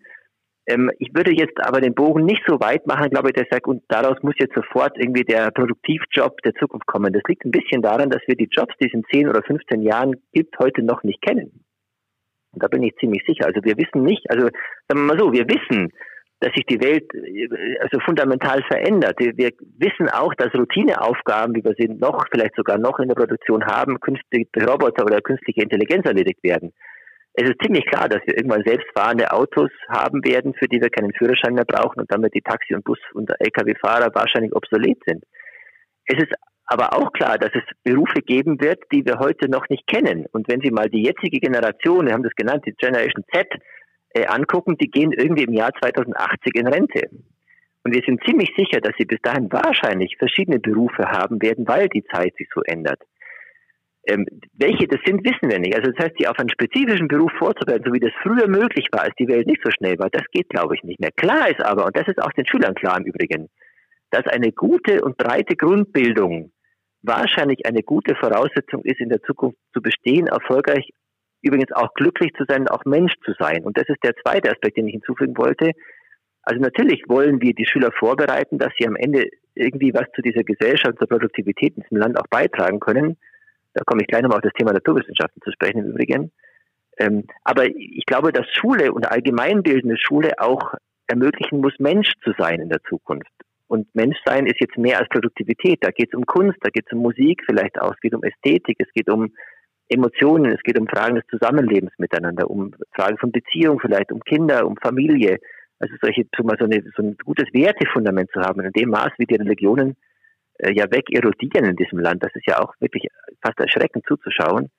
Ähm, 0.66 0.90
ich 0.98 1.14
würde 1.14 1.32
jetzt 1.32 1.58
aber 1.60 1.80
den 1.80 1.94
Bogen 1.94 2.24
nicht 2.24 2.42
so 2.46 2.60
weit 2.60 2.86
machen, 2.86 3.10
glaube 3.10 3.28
ich, 3.28 3.34
dass 3.34 3.44
ich 3.44 3.52
sage, 3.52 3.70
und 3.70 3.82
daraus 3.88 4.22
muss 4.22 4.34
jetzt 4.38 4.54
sofort 4.54 4.96
irgendwie 4.98 5.24
der 5.24 5.50
Produktivjob 5.50 6.40
der 6.42 6.54
Zukunft 6.54 6.86
kommen. 6.86 7.12
Das 7.12 7.22
liegt 7.26 7.44
ein 7.44 7.50
bisschen 7.50 7.82
daran, 7.82 8.10
dass 8.10 8.22
wir 8.26 8.36
die 8.36 8.48
Jobs, 8.50 8.74
die 8.80 8.86
es 8.86 8.94
in 8.94 9.04
10 9.12 9.28
oder 9.28 9.42
15 9.42 9.82
Jahren 9.82 10.14
gibt, 10.32 10.58
heute 10.58 10.82
noch 10.82 11.02
nicht 11.02 11.22
kennen. 11.22 11.64
Und 12.52 12.62
da 12.62 12.68
bin 12.68 12.82
ich 12.82 12.94
ziemlich 12.96 13.22
sicher. 13.26 13.46
Also 13.46 13.64
wir 13.64 13.76
wissen 13.76 14.04
nicht, 14.04 14.30
also 14.30 14.42
sagen 14.88 15.06
wir 15.06 15.14
mal 15.14 15.18
so, 15.18 15.32
wir 15.32 15.46
wissen, 15.48 15.90
dass 16.42 16.52
sich 16.54 16.66
die 16.66 16.80
Welt 16.82 17.06
äh, 17.14 17.78
also 17.80 18.00
fundamental 18.00 18.62
verändert. 18.64 19.18
Wir 19.18 19.50
wissen 19.78 20.08
auch, 20.10 20.34
dass 20.34 20.52
Routineaufgaben, 20.54 21.54
wie 21.54 21.64
wir 21.64 21.74
sie 21.78 21.88
noch, 21.88 22.26
vielleicht 22.32 22.56
sogar 22.56 22.78
noch 22.78 22.98
in 22.98 23.08
der 23.08 23.14
Produktion 23.14 23.64
haben, 23.64 24.00
künstliche 24.00 24.48
Roboter 24.66 25.04
oder 25.04 25.20
künstliche 25.20 25.62
Intelligenz 25.62 26.04
erledigt 26.04 26.42
werden. 26.42 26.72
Es 27.34 27.48
ist 27.48 27.62
ziemlich 27.62 27.86
klar, 27.86 28.08
dass 28.08 28.20
wir 28.26 28.36
irgendwann 28.36 28.64
selbstfahrende 28.66 29.32
Autos 29.32 29.70
haben 29.88 30.22
werden, 30.24 30.52
für 30.54 30.66
die 30.66 30.82
wir 30.82 30.90
keinen 30.90 31.14
Führerschein 31.14 31.54
mehr 31.54 31.64
brauchen 31.64 32.00
und 32.00 32.12
damit 32.12 32.34
die 32.34 32.42
Taxi- 32.42 32.74
und 32.74 32.84
Bus- 32.84 32.98
und 33.14 33.30
Lkw-Fahrer 33.38 34.14
wahrscheinlich 34.14 34.54
obsolet 34.54 34.98
sind. 35.06 35.24
Es 36.06 36.18
ist 36.18 36.32
aber 36.66 36.94
auch 36.94 37.12
klar, 37.12 37.38
dass 37.38 37.50
es 37.54 37.62
Berufe 37.84 38.20
geben 38.20 38.60
wird, 38.60 38.82
die 38.92 39.04
wir 39.06 39.18
heute 39.18 39.48
noch 39.48 39.68
nicht 39.68 39.86
kennen. 39.86 40.26
Und 40.32 40.48
wenn 40.48 40.60
Sie 40.60 40.70
mal 40.70 40.90
die 40.90 41.04
jetzige 41.04 41.38
Generation, 41.38 42.06
wir 42.06 42.12
haben 42.12 42.22
das 42.22 42.34
genannt, 42.34 42.64
die 42.66 42.72
Generation 42.72 43.24
Z, 43.32 43.46
äh, 44.14 44.26
angucken, 44.26 44.76
die 44.78 44.90
gehen 44.90 45.12
irgendwie 45.12 45.44
im 45.44 45.52
Jahr 45.52 45.72
2080 45.80 46.54
in 46.54 46.66
Rente. 46.66 47.08
Und 47.84 47.94
wir 47.94 48.02
sind 48.06 48.22
ziemlich 48.24 48.50
sicher, 48.56 48.80
dass 48.80 48.94
sie 48.98 49.04
bis 49.04 49.20
dahin 49.22 49.50
wahrscheinlich 49.52 50.16
verschiedene 50.16 50.60
Berufe 50.60 51.04
haben 51.04 51.42
werden, 51.42 51.66
weil 51.66 51.88
die 51.88 52.04
Zeit 52.04 52.34
sich 52.36 52.48
so 52.54 52.62
ändert. 52.62 53.00
Ähm, 54.06 54.26
welche 54.54 54.88
das 54.88 55.00
sind, 55.04 55.24
wissen 55.24 55.50
wir 55.50 55.58
nicht. 55.58 55.76
Also 55.76 55.90
das 55.92 56.04
heißt, 56.04 56.18
die 56.18 56.26
auf 56.26 56.38
einen 56.38 56.50
spezifischen 56.50 57.08
Beruf 57.08 57.30
vorzubereiten, 57.38 57.84
so 57.86 57.92
wie 57.92 58.00
das 58.00 58.12
früher 58.22 58.48
möglich 58.48 58.88
war, 58.90 59.02
als 59.02 59.14
die 59.18 59.28
Welt 59.28 59.46
nicht 59.46 59.62
so 59.62 59.70
schnell 59.70 59.98
war, 59.98 60.10
das 60.10 60.24
geht, 60.32 60.48
glaube 60.48 60.74
ich, 60.74 60.82
nicht 60.82 61.00
mehr. 61.00 61.12
Klar 61.12 61.48
ist 61.48 61.62
aber, 61.64 61.86
und 61.86 61.96
das 61.96 62.08
ist 62.08 62.20
auch 62.20 62.32
den 62.32 62.46
Schülern 62.46 62.74
klar 62.74 62.98
im 62.98 63.04
Übrigen, 63.04 63.48
dass 64.10 64.26
eine 64.26 64.52
gute 64.52 65.02
und 65.02 65.16
breite 65.16 65.56
Grundbildung 65.56 66.52
wahrscheinlich 67.02 67.64
eine 67.66 67.82
gute 67.82 68.14
Voraussetzung 68.14 68.82
ist, 68.84 69.00
in 69.00 69.08
der 69.08 69.22
Zukunft 69.22 69.58
zu 69.72 69.80
bestehen, 69.80 70.26
erfolgreich 70.26 70.90
übrigens 71.42 71.72
auch 71.72 71.92
glücklich 71.94 72.32
zu 72.34 72.44
sein, 72.48 72.68
auch 72.68 72.84
Mensch 72.84 73.14
zu 73.24 73.32
sein. 73.38 73.64
Und 73.64 73.76
das 73.76 73.88
ist 73.88 74.02
der 74.02 74.14
zweite 74.16 74.50
Aspekt, 74.50 74.76
den 74.76 74.86
ich 74.86 74.92
hinzufügen 74.92 75.36
wollte. 75.36 75.72
Also 76.42 76.60
natürlich 76.60 77.04
wollen 77.08 77.40
wir 77.40 77.54
die 77.54 77.66
Schüler 77.66 77.90
vorbereiten, 77.92 78.58
dass 78.58 78.72
sie 78.78 78.86
am 78.86 78.96
Ende 78.96 79.28
irgendwie 79.54 79.92
was 79.94 80.06
zu 80.14 80.22
dieser 80.22 80.42
Gesellschaft, 80.42 80.98
zur 80.98 81.08
Produktivität 81.08 81.76
in 81.76 81.82
diesem 81.82 81.98
Land 81.98 82.18
auch 82.18 82.26
beitragen 82.28 82.80
können. 82.80 83.16
Da 83.74 83.82
komme 83.84 84.02
ich 84.02 84.08
gleich 84.08 84.22
nochmal 84.22 84.38
auf 84.38 84.42
das 84.42 84.52
Thema 84.54 84.72
Naturwissenschaften 84.72 85.40
zu 85.42 85.52
sprechen 85.52 85.78
im 85.78 85.90
Übrigen. 85.92 86.32
Ähm, 86.98 87.24
aber 87.44 87.66
ich 87.66 88.04
glaube, 88.06 88.32
dass 88.32 88.46
Schule 88.52 88.92
und 88.92 89.10
allgemeinbildende 89.10 89.96
Schule 89.98 90.32
auch 90.38 90.74
ermöglichen 91.06 91.60
muss, 91.60 91.74
Mensch 91.78 92.12
zu 92.22 92.32
sein 92.38 92.60
in 92.60 92.68
der 92.68 92.82
Zukunft. 92.88 93.30
Und 93.66 93.94
Menschsein 93.94 94.46
ist 94.46 94.60
jetzt 94.60 94.76
mehr 94.76 94.98
als 94.98 95.08
Produktivität. 95.08 95.78
Da 95.80 95.90
geht 95.90 96.10
es 96.12 96.14
um 96.14 96.26
Kunst, 96.26 96.58
da 96.60 96.68
geht 96.68 96.84
es 96.86 96.92
um 96.92 96.98
Musik 96.98 97.42
vielleicht 97.46 97.80
auch, 97.80 97.94
es 97.94 98.00
geht 98.00 98.14
um 98.14 98.22
Ästhetik, 98.22 98.76
es 98.78 98.92
geht 98.92 99.08
um 99.08 99.32
Emotionen, 99.92 100.52
es 100.52 100.62
geht 100.62 100.78
um 100.78 100.88
Fragen 100.88 101.16
des 101.16 101.26
Zusammenlebens 101.28 101.92
miteinander, 101.98 102.50
um 102.50 102.74
Fragen 102.94 103.18
von 103.18 103.32
Beziehung 103.32 103.80
vielleicht, 103.80 104.12
um 104.12 104.20
Kinder, 104.20 104.66
um 104.66 104.76
Familie. 104.76 105.38
Also 105.78 105.94
solche, 106.00 106.24
so, 106.36 106.44
eine, 106.64 106.82
so 106.96 107.02
ein 107.02 107.16
gutes 107.24 107.46
Wertefundament 107.52 108.30
zu 108.32 108.40
haben, 108.40 108.60
in 108.60 108.72
dem 108.72 108.90
Maß, 108.90 109.12
wie 109.18 109.26
die 109.26 109.36
Religionen 109.36 109.96
äh, 110.58 110.72
ja 110.72 110.84
weg 110.90 111.06
erodieren 111.10 111.64
in 111.64 111.76
diesem 111.76 111.98
Land, 111.98 112.22
das 112.22 112.34
ist 112.34 112.46
ja 112.46 112.60
auch 112.60 112.74
wirklich 112.80 113.08
fast 113.42 113.58
erschreckend 113.58 114.04
zuzuschauen, 114.06 114.70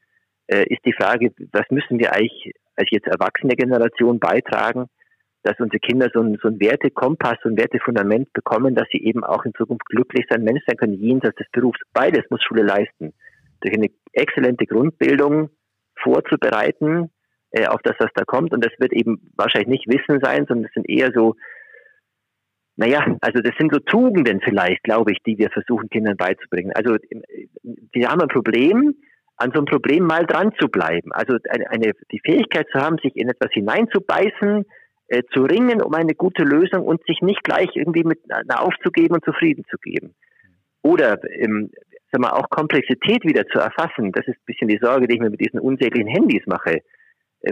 äh, 0.48 0.64
ist 0.70 0.86
die 0.86 0.94
Frage, 0.94 1.32
was 1.52 1.70
müssen 1.70 2.00
wir 2.00 2.14
eigentlich 2.14 2.54
als 2.76 2.90
jetzt 2.92 3.08
erwachsene 3.08 3.56
Generation 3.56 4.20
beitragen, 4.20 4.88
dass 5.44 5.60
unsere 5.60 5.80
Kinder 5.80 6.10
so 6.14 6.22
ein, 6.22 6.40
so 6.42 6.48
ein 6.48 6.60
Wertekompass, 6.60 7.38
so 7.44 7.50
ein 7.50 7.58
Wertefundament 7.58 8.32
bekommen, 8.34 8.76
dass 8.76 8.88
sie 8.92 9.04
eben 9.04 9.24
auch 9.24 9.44
in 9.46 9.54
Zukunft 9.54 9.86
glücklich 9.88 10.26
sein, 10.30 10.44
Mensch 10.44 10.64
sein 10.66 10.78
können, 10.78 10.94
jenseits 10.94 11.36
des 11.36 11.48
Berufs. 11.52 11.80
Beides 11.94 12.24
muss 12.30 12.42
Schule 12.44 12.64
leisten 12.64 13.14
durch 13.60 13.76
eine 13.76 13.90
exzellente 14.14 14.66
Grundbildung 14.66 15.50
vorzubereiten 16.02 17.12
äh, 17.52 17.68
auf 17.68 17.82
das, 17.84 17.96
was 18.00 18.12
da 18.16 18.24
kommt. 18.24 18.54
Und 18.54 18.66
das 18.66 18.74
wird 18.80 18.94
eben 18.94 19.32
wahrscheinlich 19.36 19.70
nicht 19.70 19.88
Wissen 19.88 20.20
sein, 20.22 20.46
sondern 20.48 20.66
es 20.66 20.74
sind 20.74 20.90
eher 20.90 21.12
so, 21.14 21.36
naja, 22.76 23.06
also 23.22 23.42
das 23.42 23.54
sind 23.60 23.72
so 23.72 23.80
Tugenden 23.80 24.42
vielleicht, 24.42 24.82
glaube 24.84 25.12
ich, 25.12 25.20
die 25.26 25.38
wir 25.38 25.50
versuchen, 25.52 25.90
Kindern 25.90 26.18
beizubringen. 26.18 26.72
Also 26.76 26.98
wir 27.92 28.10
haben 28.10 28.22
ein 28.22 28.28
Problem, 28.28 28.96
an 29.38 29.52
so 29.52 29.60
einem 29.60 29.66
Problem 29.66 30.06
mal 30.06 30.26
dran 30.26 30.52
zu 30.60 30.68
bleiben. 30.68 31.12
Also 31.12 31.38
eine, 31.50 31.70
eine 31.70 31.92
die 32.12 32.22
Fähigkeit 32.24 32.68
zu 32.72 32.80
haben, 32.80 32.98
sich 33.04 33.16
in 33.16 33.30
etwas 33.30 33.52
hineinzubeißen, 33.52 34.66
äh, 35.08 35.24
zu 35.34 35.44
ringen 35.44 35.82
um 35.82 35.94
eine 35.94 36.16
gute 36.16 36.44
Lösung 36.44 36.86
und 36.86 37.06
sich 37.06 37.22
nicht 37.22 37.44
gleich 37.44 37.70
irgendwie 37.76 38.04
mit 38.04 38.20
na, 38.26 38.60
aufzugeben 38.60 39.16
und 39.16 39.26
zufrieden 39.26 39.66
zu 39.70 39.78
geben. 39.78 40.16
Oder 40.82 41.20
ähm, 41.32 41.72
sag 42.14 42.22
mal, 42.22 42.32
auch 42.32 42.50
Komplexität 42.50 43.26
wieder 43.26 43.46
zu 43.48 43.60
erfassen. 43.60 44.12
Das 44.12 44.26
ist 44.28 44.38
ein 44.38 44.46
bisschen 44.46 44.68
die 44.68 44.80
Sorge, 44.82 45.08
die 45.08 45.16
ich 45.16 45.22
mir 45.22 45.32
mit 45.32 45.42
diesen 45.42 45.60
unsäglichen 45.60 46.08
Handys 46.08 46.46
mache. 46.46 46.76
Äh, 46.76 46.82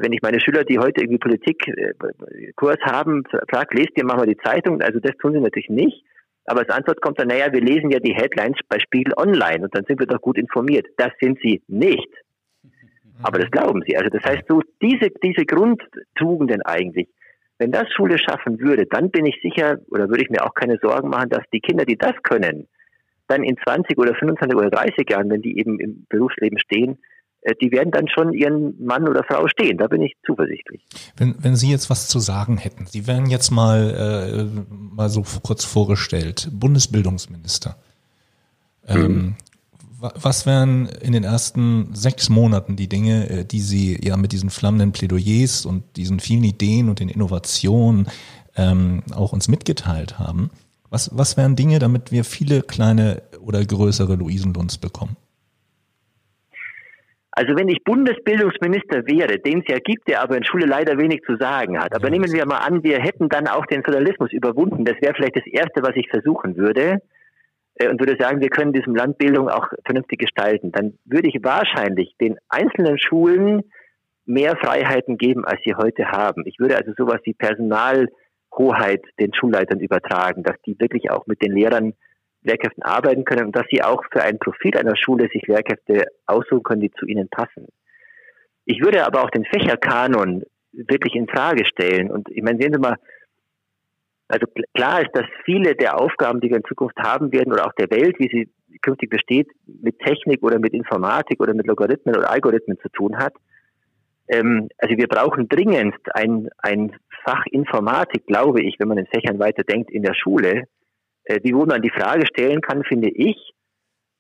wenn 0.01 0.14
ich 0.14 0.22
meine 0.22 0.39
Schüler, 0.39 0.64
die 0.64 0.80
heute 0.80 1.01
irgendwie 1.01 1.18
Politikkurs 1.18 2.78
äh, 2.78 2.91
haben, 2.91 3.24
frage, 3.49 3.78
lest 3.78 3.97
ihr 3.97 4.05
mal 4.05 4.26
die 4.26 4.38
Zeitung, 4.38 4.82
also 4.82 4.99
das 4.99 5.18
tun 5.18 5.34
sie 5.34 5.39
natürlich 5.39 5.70
nicht. 5.70 6.03
Aber 6.45 6.62
als 6.62 6.70
Antwort 6.70 7.01
kommt 7.01 7.20
dann, 7.20 7.28
naja, 7.28 7.51
wir 7.51 7.62
lesen 7.62 7.91
ja 7.91 7.99
die 7.99 8.14
Headlines 8.14 8.57
bei 8.68 8.80
Spiegel 8.80 9.14
Online 9.18 9.64
und 9.64 9.76
dann 9.76 9.86
sind 9.86 9.99
wir 9.99 10.07
doch 10.07 10.22
gut 10.22 10.38
informiert. 10.38 10.88
Das 10.97 11.12
sind 11.20 11.39
sie 11.41 11.62
nicht. 11.68 12.09
Aber 13.24 13.38
das 13.38 13.51
glauben 13.51 13.84
sie. 13.86 13.95
Also 13.95 14.09
das 14.09 14.24
heißt, 14.24 14.43
so 14.47 14.62
diese, 14.82 15.09
diese 15.24 15.45
Grundtugenden 15.45 16.64
eigentlich, 16.64 17.07
wenn 17.59 17.72
das 17.72 17.91
Schule 17.93 18.18
schaffen 18.18 18.59
würde, 18.59 18.88
dann 18.88 19.12
bin 19.12 19.28
ich 19.28 19.39
sicher, 19.43 19.78
oder 19.91 20.09
würde 20.09 20.24
ich 20.24 20.32
mir 20.32 20.43
auch 20.43 20.55
keine 20.55 20.80
Sorgen 20.82 21.09
machen, 21.09 21.30
dass 21.30 21.43
die 21.53 21.59
Kinder, 21.59 21.86
die 21.86 21.97
das 21.97 22.14
können, 22.24 22.68
dann 23.32 23.43
in 23.43 23.57
20 23.63 23.97
oder 23.97 24.13
25 24.13 24.55
oder 24.55 24.69
30 24.69 25.09
Jahren, 25.09 25.29
wenn 25.29 25.41
die 25.41 25.57
eben 25.57 25.79
im 25.79 26.05
Berufsleben 26.09 26.59
stehen, 26.59 26.97
äh, 27.41 27.55
die 27.61 27.71
werden 27.71 27.91
dann 27.91 28.07
schon 28.07 28.34
ihren 28.34 28.84
Mann 28.84 29.07
oder 29.07 29.23
Frau 29.23 29.47
stehen. 29.47 29.77
Da 29.77 29.88
bin 29.88 30.01
ich 30.01 30.15
zuversichtlich. 30.25 30.86
Wenn, 31.17 31.36
wenn 31.39 31.55
Sie 31.55 31.71
jetzt 31.71 31.89
was 31.89 32.07
zu 32.07 32.19
sagen 32.19 32.57
hätten, 32.57 32.86
Sie 32.86 33.07
wären 33.07 33.27
jetzt 33.27 33.51
mal, 33.51 34.49
äh, 34.53 34.61
mal 34.69 35.09
so 35.09 35.23
kurz 35.41 35.65
vorgestellt, 35.65 36.49
Bundesbildungsminister. 36.51 37.77
Ähm, 38.88 39.01
mhm. 39.01 39.36
Was 39.99 40.47
wären 40.47 40.88
in 40.88 41.13
den 41.13 41.23
ersten 41.23 41.93
sechs 41.93 42.29
Monaten 42.29 42.75
die 42.75 42.89
Dinge, 42.89 43.29
äh, 43.29 43.45
die 43.45 43.61
Sie 43.61 43.99
ja 44.03 44.17
mit 44.17 44.32
diesen 44.32 44.49
flammenden 44.49 44.91
Plädoyers 44.91 45.65
und 45.65 45.84
diesen 45.95 46.19
vielen 46.19 46.43
Ideen 46.43 46.89
und 46.89 46.99
den 46.99 47.09
Innovationen 47.09 48.07
ähm, 48.55 49.03
auch 49.13 49.32
uns 49.32 49.47
mitgeteilt 49.47 50.19
haben? 50.19 50.49
Was, 50.91 51.09
was 51.17 51.37
wären 51.37 51.55
Dinge, 51.55 51.79
damit 51.79 52.11
wir 52.11 52.25
viele 52.25 52.61
kleine 52.61 53.23
oder 53.39 53.63
größere 53.63 54.15
Luisenlunds 54.15 54.77
bekommen? 54.77 55.15
Also 57.31 57.55
wenn 57.55 57.69
ich 57.69 57.81
Bundesbildungsminister 57.85 59.07
wäre, 59.07 59.39
den 59.39 59.61
es 59.61 59.65
ja 59.69 59.79
gibt, 59.79 60.09
der 60.09 60.21
aber 60.21 60.35
in 60.35 60.43
Schule 60.43 60.65
leider 60.65 60.97
wenig 60.97 61.21
zu 61.25 61.37
sagen 61.37 61.79
hat. 61.79 61.95
Aber 61.95 62.07
ja. 62.07 62.11
nehmen 62.11 62.33
wir 62.33 62.45
mal 62.45 62.57
an, 62.57 62.83
wir 62.83 62.99
hätten 62.99 63.29
dann 63.29 63.47
auch 63.47 63.65
den 63.67 63.83
Föderalismus 63.83 64.33
überwunden. 64.33 64.83
Das 64.83 64.97
wäre 64.99 65.13
vielleicht 65.15 65.37
das 65.37 65.47
Erste, 65.47 65.81
was 65.81 65.95
ich 65.95 66.09
versuchen 66.09 66.57
würde. 66.57 67.01
Äh, 67.75 67.87
und 67.87 68.01
würde 68.01 68.17
sagen, 68.19 68.41
wir 68.41 68.49
können 68.49 68.73
diesem 68.73 68.93
Land 68.93 69.17
Bildung 69.17 69.47
auch 69.47 69.67
vernünftig 69.85 70.19
gestalten. 70.19 70.73
Dann 70.73 70.97
würde 71.05 71.29
ich 71.29 71.41
wahrscheinlich 71.41 72.13
den 72.19 72.37
einzelnen 72.49 72.99
Schulen 72.99 73.63
mehr 74.25 74.57
Freiheiten 74.57 75.17
geben, 75.17 75.45
als 75.45 75.61
sie 75.63 75.73
heute 75.73 76.11
haben. 76.11 76.43
Ich 76.45 76.59
würde 76.59 76.75
also 76.75 76.91
sowas 76.97 77.21
wie 77.23 77.33
Personalhoheit 78.62 79.04
den 79.20 79.34
Schulleitern 79.34 79.80
übertragen, 79.80 80.43
dass 80.43 80.56
die 80.66 80.80
wirklich 80.80 81.10
auch 81.10 81.26
mit 81.28 81.41
den 81.41 81.54
Lehrern 81.54 81.93
Lehrkräften 82.43 82.84
arbeiten 82.84 83.24
können 83.24 83.45
und 83.47 83.56
dass 83.56 83.66
sie 83.72 83.84
auch 83.84 84.04
für 84.12 84.24
ein 84.24 84.39
Profil 84.39 84.76
einer 84.76 84.95
Schule 84.97 85.28
sich 85.32 85.43
Lehrkräfte 85.43 86.08
aussuchen 86.26 86.64
können, 86.64 86.82
die 86.82 86.91
zu 86.91 87.06
ihnen 87.06 87.30
passen. 87.30 87.68
Ich 88.66 88.82
würde 88.82 89.06
aber 89.06 89.24
auch 89.24 89.30
den 89.30 89.45
Fächerkanon 89.45 90.43
wirklich 90.72 91.16
in 91.16 91.28
Frage 91.28 91.66
stellen. 91.66 92.10
Und 92.10 92.30
ich 92.30 92.41
meine, 92.41 92.60
sehen 92.60 92.74
Sie 92.74 92.80
mal, 92.80 92.95
also 94.28 94.47
klar 94.74 95.02
ist, 95.02 95.12
dass 95.14 95.26
viele 95.45 95.76
der 95.76 95.99
Aufgaben, 95.99 96.39
die 96.41 96.49
wir 96.49 96.58
in 96.58 96.64
Zukunft 96.64 96.97
haben 96.97 97.32
werden 97.32 97.52
oder 97.52 97.68
auch 97.68 97.74
der 97.74 97.91
Welt, 97.91 98.18
wie 98.18 98.30
sie 98.30 98.49
künftig 98.82 99.10
besteht, 99.10 99.47
mit 99.68 99.99
Technik 99.99 100.41
oder 100.41 100.58
mit 100.58 100.74
Informatik 100.74 101.41
oder 101.41 101.54
mit 101.54 101.68
Logarithmen 101.68 102.16
oder 102.16 102.32
Algorithmen 102.32 102.80
zu 102.80 102.89
tun 102.89 103.18
hat. 103.18 103.34
Ähm, 104.32 104.69
also 104.77 104.97
wir 104.97 105.07
brauchen 105.07 105.47
dringendst 105.49 106.15
ein, 106.15 106.49
ein 106.59 106.95
Fach 107.23 107.45
Informatik, 107.51 108.25
glaube 108.25 108.63
ich, 108.63 108.77
wenn 108.79 108.88
man 108.88 108.97
in 108.97 109.05
Fächern 109.05 109.38
weiterdenkt, 109.39 109.91
in 109.91 110.03
der 110.03 110.15
Schule, 110.15 110.63
äh, 111.25 111.39
die 111.41 111.53
wo 111.53 111.65
man 111.65 111.82
die 111.82 111.91
Frage 111.91 112.25
stellen 112.25 112.61
kann, 112.61 112.84
finde 112.84 113.09
ich, 113.09 113.53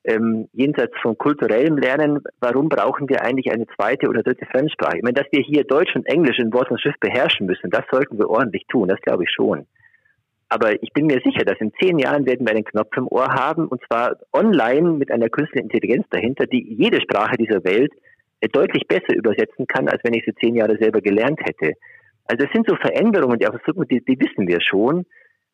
ähm, 0.03 0.49
jenseits 0.51 0.93
von 1.01 1.17
kulturellem 1.17 1.77
Lernen, 1.77 2.19
warum 2.39 2.69
brauchen 2.69 3.07
wir 3.07 3.23
eigentlich 3.23 3.51
eine 3.51 3.67
zweite 3.75 4.09
oder 4.09 4.23
dritte 4.23 4.45
Fremdsprache? 4.47 4.97
Ich 4.97 5.03
meine, 5.03 5.13
dass 5.13 5.31
wir 5.31 5.41
hier 5.41 5.63
Deutsch 5.63 5.95
und 5.95 6.05
Englisch 6.07 6.39
in 6.39 6.53
Wort 6.53 6.71
und 6.71 6.81
Schrift 6.81 6.99
beherrschen 6.99 7.45
müssen, 7.45 7.69
das 7.69 7.85
sollten 7.91 8.17
wir 8.17 8.29
ordentlich 8.29 8.65
tun, 8.67 8.89
das 8.89 8.99
glaube 9.01 9.23
ich 9.23 9.31
schon. 9.31 9.65
Aber 10.49 10.73
ich 10.83 10.91
bin 10.91 11.05
mir 11.05 11.21
sicher, 11.23 11.45
dass 11.45 11.61
in 11.61 11.71
zehn 11.79 11.97
Jahren 11.97 12.25
werden 12.25 12.45
wir 12.45 12.53
einen 12.53 12.65
Knopf 12.65 12.97
im 12.97 13.07
Ohr 13.07 13.27
haben, 13.27 13.67
und 13.67 13.81
zwar 13.85 14.17
online 14.33 14.91
mit 14.91 15.09
einer 15.09 15.29
künstlichen 15.29 15.69
Intelligenz 15.69 16.05
dahinter, 16.09 16.45
die 16.45 16.75
jede 16.77 16.99
Sprache 16.99 17.37
dieser 17.37 17.63
Welt 17.63 17.93
deutlich 18.49 18.87
besser 18.87 19.15
übersetzen 19.15 19.67
kann, 19.67 19.87
als 19.87 20.03
wenn 20.03 20.13
ich 20.13 20.23
sie 20.25 20.35
zehn 20.35 20.55
Jahre 20.55 20.77
selber 20.77 21.01
gelernt 21.01 21.39
hätte. 21.43 21.73
Also 22.25 22.45
es 22.45 22.51
sind 22.53 22.67
so 22.67 22.75
Veränderungen, 22.75 23.39
die, 23.39 24.05
die, 24.05 24.19
wissen 24.19 24.47
wir 24.47 24.59
schon. 24.61 25.05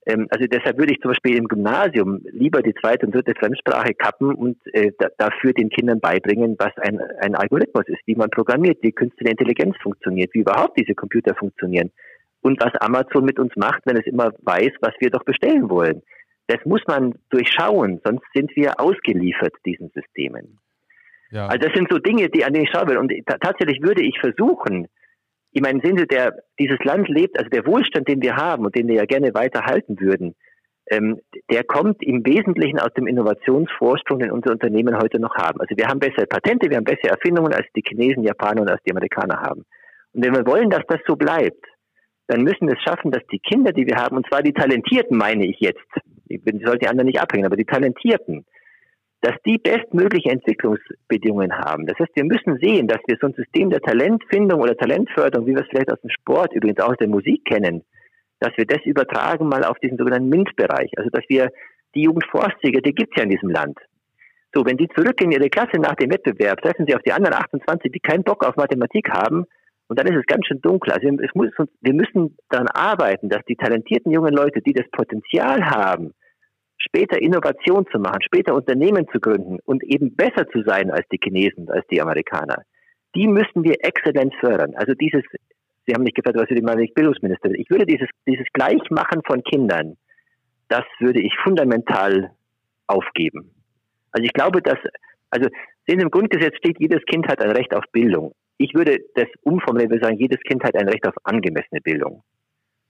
Ähm, 0.06 0.28
also 0.30 0.46
deshalb 0.46 0.78
würde 0.78 0.94
ich 0.94 1.00
zum 1.00 1.12
Beispiel 1.12 1.38
im 1.38 1.48
Gymnasium 1.48 2.22
lieber 2.32 2.62
die 2.62 2.74
zweite 2.76 3.06
und 3.06 3.16
dritte 3.16 3.34
Fremdsprache 3.36 3.94
kappen 3.94 4.34
und 4.34 4.58
äh, 4.74 4.92
dafür 5.18 5.54
den 5.54 5.70
Kindern 5.70 6.00
beibringen, 6.00 6.56
was 6.60 6.72
ein, 6.78 7.00
ein 7.20 7.36
Algorithmus 7.36 7.88
ist, 7.88 8.02
wie 8.06 8.16
man 8.16 8.30
programmiert, 8.30 8.78
wie 8.82 8.92
künstliche 8.92 9.32
Intelligenz 9.32 9.76
funktioniert, 9.82 10.34
wie 10.34 10.40
überhaupt 10.40 10.80
diese 10.80 10.94
Computer 10.94 11.36
funktionieren 11.36 11.92
und 12.42 12.62
was 12.62 12.74
Amazon 12.80 13.26
mit 13.26 13.40
uns 13.40 13.56
macht, 13.56 13.82
wenn 13.86 13.98
es 13.98 14.06
immer 14.06 14.32
weiß, 14.42 14.72
was 14.82 14.94
wir 15.00 15.10
doch 15.10 15.24
bestellen 15.24 15.70
wollen. 15.70 16.02
Das 16.48 16.64
muss 16.64 16.82
man 16.88 17.16
durchschauen, 17.30 18.00
sonst 18.06 18.24
sind 18.34 18.56
wir 18.56 18.80
ausgeliefert 18.80 19.54
diesen 19.66 19.90
Systemen. 19.90 20.60
Ja. 21.32 21.48
Also 21.48 21.68
das 21.68 21.76
sind 21.76 21.88
so 21.92 22.00
Dinge, 22.00 22.30
die 22.30 22.44
an 22.44 22.54
denen 22.54 22.66
ich 22.66 22.72
schauen 22.72 22.88
will. 22.88 22.98
Und 22.98 23.12
tatsächlich 23.42 23.82
würde 23.82 24.04
ich 24.04 24.20
versuchen, 24.20 24.88
ich 25.52 25.62
meine, 25.62 25.82
sehen 25.82 25.98
Sie, 25.98 26.06
der, 26.06 26.36
dieses 26.60 26.78
Land 26.84 27.08
lebt, 27.08 27.38
also 27.38 27.50
der 27.50 27.66
Wohlstand, 27.66 28.08
den 28.08 28.22
wir 28.22 28.36
haben 28.36 28.66
und 28.66 28.76
den 28.76 28.88
wir 28.88 28.96
ja 28.96 29.06
gerne 29.06 29.34
weiter 29.34 29.66
halten 29.66 30.00
würden, 30.00 30.36
ähm, 30.90 31.20
der 31.52 31.64
kommt 31.64 32.02
im 32.02 32.26
Wesentlichen 32.26 32.80
aus 32.80 32.94
dem 32.96 33.08
Innovationsvorsprung, 33.08 34.20
den 34.20 34.32
unsere 34.32 34.54
Unternehmen 34.54 34.98
heute 34.98 35.20
noch 35.20 35.36
haben. 35.36 35.60
Also 35.60 35.76
wir 35.76 35.88
haben 35.88 36.00
bessere 36.00 36.28
Patente, 36.28 36.70
wir 36.70 36.78
haben 36.78 36.86
bessere 36.86 37.10
Erfindungen, 37.10 37.54
als 37.54 37.68
die 37.76 37.84
Chinesen, 37.86 38.24
Japaner 38.24 38.62
und 38.62 38.70
als 38.70 38.82
die 38.84 38.92
Amerikaner 38.92 39.42
haben. 39.42 39.66
Und 40.14 40.26
wenn 40.26 40.34
wir 40.34 40.46
wollen, 40.46 40.70
dass 40.70 40.84
das 40.88 41.00
so 41.06 41.16
bleibt, 41.16 41.66
dann 42.28 42.44
müssen 42.44 42.68
wir 42.68 42.76
es 42.76 42.84
schaffen, 42.84 43.12
dass 43.12 43.26
die 43.32 43.40
Kinder, 43.40 43.72
die 43.72 43.86
wir 43.86 43.96
haben, 43.96 44.18
und 44.18 44.28
zwar 44.28 44.44
die 44.44 44.54
Talentierten, 44.54 45.18
meine 45.18 45.46
ich 45.46 45.60
jetzt, 45.60 45.84
ich 46.28 46.42
sollte 46.44 46.80
die 46.80 46.88
anderen 46.88 47.08
nicht 47.08 47.22
abhängen, 47.22 47.46
aber 47.46 47.56
die 47.56 47.66
Talentierten, 47.66 48.46
dass 49.22 49.36
die 49.46 49.58
bestmögliche 49.58 50.30
Entwicklungsbedingungen 50.30 51.52
haben. 51.58 51.86
Das 51.88 51.98
heißt, 52.00 52.16
wir 52.16 52.26
müssen 52.26 52.58
sehen, 52.60 52.88
dass 52.88 53.00
wir 53.08 53.18
so 53.20 53.28
ein 53.28 53.34
System 53.34 53.70
der 53.70 53.82
Talentfindung 53.82 54.62
oder 54.62 54.78
Talentförderung, 54.78 55.48
wie 55.48 55.56
wir 55.56 55.62
es 55.62 55.68
vielleicht 55.70 55.92
aus 55.92 56.02
dem 56.02 56.12
Sport, 56.12 56.54
übrigens 56.54 56.80
auch 56.80 56.90
aus 56.90 56.98
der 56.98 57.08
Musik 57.08 57.44
kennen, 57.46 57.84
dass 58.40 58.56
wir 58.58 58.66
das 58.66 58.84
übertragen 58.86 59.48
mal 59.48 59.64
auf 59.64 59.80
diesen 59.80 59.98
sogenannten 59.98 60.30
MINT-Bereich. 60.30 60.92
Also 60.98 61.10
dass 61.10 61.24
wir 61.28 61.50
die 61.96 62.04
Jugendforstsieger, 62.04 62.82
die 62.82 62.94
gibt 62.94 63.12
es 63.12 63.18
ja 63.18 63.24
in 63.24 63.32
diesem 63.32 63.50
Land. 63.50 63.80
So, 64.54 64.66
wenn 64.66 64.78
die 64.78 64.88
zurückgehen 64.90 65.32
in 65.32 65.40
ihre 65.40 65.50
Klasse 65.50 65.78
nach 65.80 65.96
dem 65.96 66.12
Wettbewerb, 66.12 66.62
treffen 66.62 66.86
sie 66.88 66.96
auf 66.96 67.02
die 67.02 67.12
anderen 67.12 67.36
28, 67.36 67.92
die 67.92 68.00
keinen 68.00 68.24
Bock 68.24 68.46
auf 68.46 68.56
Mathematik 68.56 69.10
haben, 69.10 69.46
und 69.88 69.98
dann 69.98 70.08
ist 70.08 70.20
es 70.20 70.26
ganz 70.26 70.46
schön 70.46 70.62
dunkel. 70.62 70.92
Also 70.92 71.08
wir, 71.08 71.30
muss, 71.34 71.50
wir 71.82 71.94
müssen 71.94 72.38
daran 72.50 72.68
arbeiten, 72.68 73.30
dass 73.30 73.44
die 73.46 73.56
talentierten 73.56 74.12
jungen 74.12 74.34
Leute, 74.34 74.62
die 74.62 74.74
das 74.74 74.90
Potenzial 74.92 75.66
haben, 75.66 76.14
später 76.78 77.22
Innovation 77.22 77.86
zu 77.92 78.00
machen, 78.00 78.22
später 78.22 78.54
Unternehmen 78.54 79.08
zu 79.12 79.20
gründen 79.20 79.60
und 79.66 79.84
eben 79.84 80.16
besser 80.16 80.48
zu 80.50 80.64
sein 80.66 80.92
als 80.92 81.08
die 81.12 81.20
Chinesen, 81.22 81.70
als 81.70 81.86
die 81.88 82.02
Amerikaner, 82.02 82.64
die 83.16 83.28
müssen 83.28 83.64
wir 83.64 83.76
exzellent 83.82 84.34
fördern. 84.40 84.74
Also 84.76 84.94
dieses, 84.94 85.24
Sie 85.86 85.94
haben 85.94 86.04
mich 86.04 86.14
gefragt, 86.14 86.38
was 86.38 86.50
würde 86.50 86.60
ich 86.60 86.66
mal, 86.66 86.76
wenn 86.76 86.84
ich 86.84 86.94
Bildungsminister 86.94 87.50
bin. 87.50 87.62
Ich 87.62 87.70
würde 87.70 87.86
dieses, 87.86 88.08
dieses 88.28 88.46
Gleichmachen 88.54 89.22
von 89.26 89.42
Kindern, 89.44 89.98
das 90.68 90.84
würde 91.00 91.22
ich 91.22 91.34
fundamental 91.44 92.32
aufgeben. 92.88 93.52
Also 94.12 94.26
ich 94.26 94.34
glaube, 94.34 94.62
dass, 94.62 94.78
also 95.30 95.50
sehen 95.88 96.00
Sie, 96.00 96.04
im 96.04 96.12
Grundgesetz 96.12 96.56
steht, 96.58 96.80
jedes 96.80 97.04
Kind 97.06 97.28
hat 97.28 97.42
ein 97.42 97.52
Recht 97.52 97.74
auf 97.74 97.84
Bildung. 97.92 98.34
Ich 98.58 98.74
würde 98.74 99.00
das 99.16 99.28
umformulieren, 99.42 99.92
würde 99.92 100.06
sagen, 100.06 100.18
jedes 100.18 100.42
Kind 100.42 100.64
hat 100.64 100.76
ein 100.76 100.90
Recht 100.90 101.08
auf 101.08 101.16
angemessene 101.24 101.82
Bildung. 101.82 102.24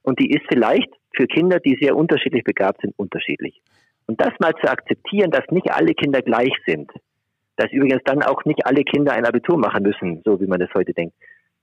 Und 0.08 0.20
die 0.20 0.32
ist 0.32 0.45
vielleicht 0.47 0.88
für 1.14 1.28
Kinder, 1.28 1.60
die 1.60 1.78
sehr 1.82 1.93
unterschiedlich 1.93 2.45
begabt 2.45 2.80
sind, 2.80 2.93
unterschiedlich. 2.97 3.62
Und 4.05 4.22
das 4.22 4.30
mal 4.39 4.53
zu 4.55 4.72
akzeptieren, 4.72 5.32
dass 5.32 5.43
nicht 5.51 5.70
alle 5.70 5.93
Kinder 5.93 6.22
gleich 6.22 6.53
sind, 6.66 6.89
dass 7.58 7.70
übrigens 7.74 8.01
dann 8.05 8.24
auch 8.24 8.45
nicht 8.45 8.66
alle 8.66 8.86
Kinder 8.86 9.12
ein 9.12 9.26
Abitur 9.26 9.58
machen 9.58 9.84
müssen, 9.84 10.22
so 10.24 10.39
wie 10.39 10.47
man 10.47 10.62
das 10.62 10.70
heute 10.74 10.93
denkt, 10.93 11.14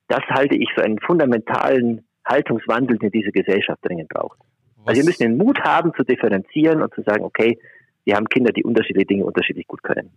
das 0.09 0.21
halte 0.29 0.57
ich 0.57 0.69
für 0.75 0.85
einen 0.85 0.99
fundamentalen 0.99 2.05
Haltungswandel, 2.27 2.99
den 2.99 3.11
diese 3.11 3.33
Gesellschaft 3.33 3.79
dringend 3.83 4.11
braucht. 4.11 4.39
Was? 4.77 4.89
Also 4.89 5.01
wir 5.01 5.07
müssen 5.07 5.23
den 5.23 5.39
Mut 5.39 5.59
haben 5.63 5.95
zu 5.95 6.05
differenzieren 6.05 6.83
und 6.83 6.93
zu 6.93 7.01
sagen, 7.01 7.25
okay, 7.25 7.59
wir 8.05 8.15
haben 8.15 8.29
Kinder, 8.29 8.53
die 8.53 8.65
unterschiedliche 8.65 9.07
Dinge 9.07 9.25
unterschiedlich 9.25 9.67
gut 9.67 9.83
können. 9.83 10.11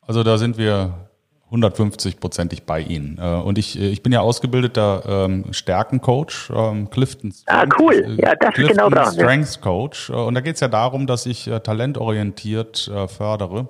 Also 0.00 0.22
da 0.22 0.38
sind 0.38 0.56
wir 0.56 1.10
150-prozentig 1.50 2.64
bei 2.66 2.80
Ihnen. 2.80 3.18
Äh, 3.20 3.40
und 3.40 3.58
ich, 3.58 3.78
ich 3.78 4.02
bin 4.02 4.12
ja 4.12 4.20
ausgebildeter 4.20 5.02
ähm, 5.06 5.46
Stärkencoach, 5.50 6.50
ähm, 6.54 6.90
Clifton 6.90 7.32
Strength, 7.32 7.72
Ah, 7.72 7.76
cool. 7.78 7.94
Äh, 7.94 8.22
ja, 8.22 8.34
das 8.34 8.54
Clifton 8.54 8.76
genau 8.76 8.90
brauchen, 8.90 9.12
Strengths 9.12 9.60
Coach. 9.60 10.10
Äh, 10.10 10.14
und 10.14 10.34
da 10.34 10.40
geht 10.40 10.56
es 10.56 10.60
ja 10.60 10.68
darum, 10.68 11.06
dass 11.06 11.24
ich 11.26 11.48
äh, 11.48 11.60
talentorientiert 11.60 12.88
äh, 12.88 13.08
fördere 13.08 13.68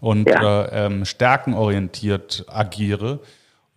und 0.00 0.28
ja. 0.28 0.64
äh, 0.64 0.86
ähm, 0.86 1.04
stärkenorientiert 1.04 2.46
agiere. 2.48 3.20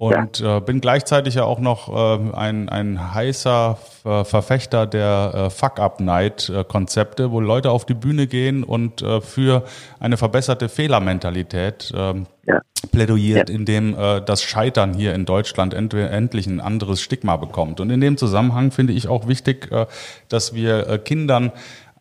Und 0.02 0.40
ja. 0.40 0.58
äh, 0.58 0.62
bin 0.62 0.82
gleichzeitig 0.82 1.36
ja 1.36 1.44
auch 1.44 1.60
noch 1.60 1.88
äh, 1.88 2.36
ein, 2.36 2.70
ein 2.70 3.14
heißer 3.14 3.78
äh, 4.04 4.24
Verfechter 4.24 4.88
der 4.88 5.32
äh, 5.36 5.50
Fuck-Up-Night-Konzepte, 5.52 7.30
wo 7.30 7.40
Leute 7.40 7.70
auf 7.70 7.86
die 7.86 7.94
Bühne 7.94 8.26
gehen 8.26 8.64
und 8.64 9.04
äh, 9.04 9.22
für 9.22 9.64
eine 10.00 10.18
verbesserte 10.18 10.70
Fehlermentalität 10.70 11.94
äh, 11.96 12.16
ja. 12.48 12.62
plädoyiert, 12.92 13.50
ja. 13.50 13.56
indem 13.56 13.94
äh, 13.94 14.22
das 14.22 14.42
Scheitern 14.42 14.96
hier 14.96 15.14
in 15.14 15.26
Deutschland 15.26 15.76
end 15.76 15.94
endlich 15.94 16.48
ein 16.48 16.62
anderes 16.62 17.00
Stigma 17.00 17.38
bekommt. 17.38 17.80
Und 17.80 17.92
in 17.92 18.02
dem 18.02 18.18
Zusammenhang 18.18 18.72
finde 18.72 18.94
ich 18.94 19.08
auch 19.08 19.28
wichtig, 19.28 19.72
äh, 19.72 19.86
dass 20.30 20.56
wir 20.56 20.90
äh, 20.90 20.98
Kindern 20.98 21.52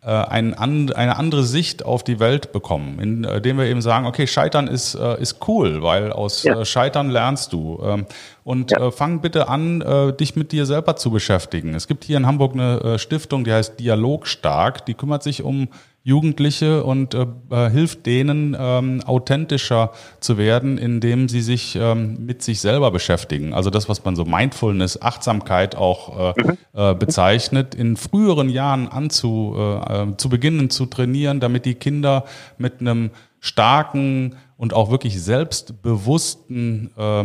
ein, 0.09 0.55
eine 0.55 1.17
andere 1.17 1.45
Sicht 1.45 1.85
auf 1.85 2.03
die 2.03 2.21
Welt 2.21 2.53
bekommen, 2.53 2.99
indem 2.99 3.59
wir 3.59 3.67
eben 3.67 3.83
sagen, 3.83 4.07
okay, 4.07 4.27
Scheitern 4.27 4.67
ist, 4.67 4.95
äh, 4.95 5.21
ist 5.21 5.47
cool, 5.47 5.83
weil 5.83 6.11
aus 6.11 6.43
ja. 6.43 6.61
Äh, 6.61 6.65
Scheitern 6.65 7.11
lernst 7.11 7.53
du. 7.53 7.79
Ähm, 7.85 8.07
und 8.43 8.71
ja. 8.71 8.91
fang 8.91 9.21
bitte 9.21 9.49
an, 9.49 9.85
dich 10.19 10.35
mit 10.35 10.51
dir 10.51 10.67
selber 10.67 10.97
zu 10.97 11.11
beschäftigen. 11.11 11.75
Es 11.75 11.87
gibt 11.87 12.03
hier 12.03 12.17
in 12.17 12.27
Hamburg 12.27 12.55
eine 12.55 12.99
Stiftung, 12.99 13.45
die 13.45 13.53
heißt 13.53 13.79
Dialogstark, 13.79 14.85
die 14.87 14.95
kümmert 14.95 15.23
sich 15.23 15.45
um 15.45 15.69
Jugendliche 16.03 16.83
und 16.83 17.15
äh, 17.15 17.27
äh, 17.51 17.71
hilft 17.71 18.07
denen, 18.07 18.57
ähm, 18.59 19.03
authentischer 19.05 19.93
zu 20.21 20.39
werden, 20.39 20.79
indem 20.79 21.29
sie 21.29 21.43
sich 21.43 21.77
ähm, 21.77 22.25
mit 22.25 22.43
sich 22.43 22.61
selber 22.61 22.91
beschäftigen. 22.91 23.53
Also 23.53 23.69
das, 23.69 23.89
was 23.89 24.03
man 24.05 24.17
so 24.17 24.25
Mindfulness, 24.25 25.03
Achtsamkeit 25.03 25.77
auch 25.77 26.35
äh, 26.37 26.43
mhm. 26.43 26.59
äh, 26.73 26.95
bezeichnet, 26.95 27.75
in 27.75 27.97
früheren 27.97 28.49
Jahren 28.49 28.89
anzu, 28.89 29.55
äh, 29.59 30.03
äh, 30.03 30.17
zu 30.17 30.31
beginnen 30.31 30.71
zu 30.71 30.87
trainieren, 30.87 31.39
damit 31.39 31.67
die 31.67 31.75
Kinder 31.75 32.25
mit 32.57 32.81
einem 32.81 33.11
starken 33.39 34.37
und 34.57 34.73
auch 34.73 34.91
wirklich 34.91 35.23
selbstbewussten 35.23 36.91
äh, 36.97 37.25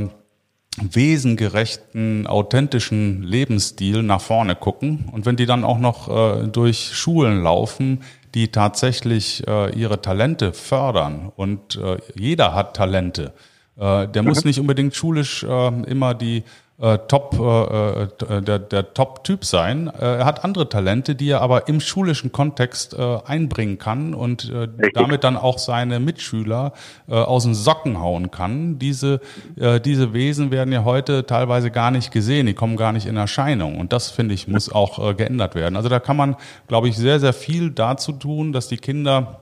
wesengerechten, 0.81 2.27
authentischen 2.27 3.23
Lebensstil 3.23 4.03
nach 4.03 4.21
vorne 4.21 4.55
gucken. 4.55 5.05
Und 5.11 5.25
wenn 5.25 5.37
die 5.37 5.45
dann 5.45 5.63
auch 5.63 5.79
noch 5.79 6.09
äh, 6.09 6.47
durch 6.47 6.93
Schulen 6.93 7.43
laufen, 7.43 8.01
die 8.35 8.49
tatsächlich 8.49 9.47
äh, 9.47 9.73
ihre 9.73 10.01
Talente 10.01 10.53
fördern 10.53 11.31
und 11.35 11.77
äh, 11.77 11.97
jeder 12.15 12.53
hat 12.53 12.75
Talente. 12.75 13.33
Äh, 13.77 14.07
der 14.07 14.21
mhm. 14.21 14.27
muss 14.27 14.45
nicht 14.45 14.59
unbedingt 14.59 14.93
schulisch 14.93 15.43
äh, 15.43 15.67
immer 15.83 16.13
die 16.13 16.43
äh, 16.77 16.97
Top, 17.07 17.37
äh, 17.39 18.03
äh, 18.03 18.41
der, 18.41 18.59
der 18.59 18.93
Top-Typ 18.93 19.45
sein. 19.45 19.87
Äh, 19.87 20.17
er 20.17 20.25
hat 20.25 20.43
andere 20.43 20.67
Talente, 20.67 21.15
die 21.15 21.29
er 21.29 21.41
aber 21.41 21.67
im 21.67 21.79
schulischen 21.79 22.31
Kontext 22.31 22.93
äh, 22.93 23.17
einbringen 23.25 23.77
kann 23.77 24.13
und 24.13 24.49
äh, 24.49 24.67
damit 24.93 25.23
dann 25.23 25.37
auch 25.37 25.57
seine 25.57 25.99
Mitschüler 25.99 26.73
äh, 27.07 27.13
aus 27.13 27.43
den 27.43 27.55
Socken 27.55 28.01
hauen 28.01 28.29
kann. 28.31 28.77
Diese, 28.77 29.21
äh, 29.57 29.79
diese 29.79 30.13
Wesen 30.13 30.51
werden 30.51 30.73
ja 30.73 30.83
heute 30.83 31.25
teilweise 31.25 31.71
gar 31.71 31.91
nicht 31.91 32.11
gesehen, 32.11 32.45
die 32.45 32.53
kommen 32.53 32.75
gar 32.75 32.91
nicht 32.91 33.05
in 33.05 33.15
Erscheinung. 33.15 33.79
Und 33.79 33.93
das, 33.93 34.11
finde 34.11 34.35
ich, 34.35 34.47
muss 34.47 34.69
auch 34.71 34.99
äh, 34.99 35.13
geändert 35.13 35.55
werden. 35.55 35.77
Also 35.77 35.87
da 35.87 35.99
kann 35.99 36.17
man, 36.17 36.35
glaube 36.67 36.89
ich, 36.89 36.97
sehr, 36.97 37.19
sehr 37.19 37.33
viel 37.33 37.71
dazu 37.71 38.11
tun, 38.11 38.51
dass 38.51 38.67
die 38.67 38.77
Kinder 38.77 39.41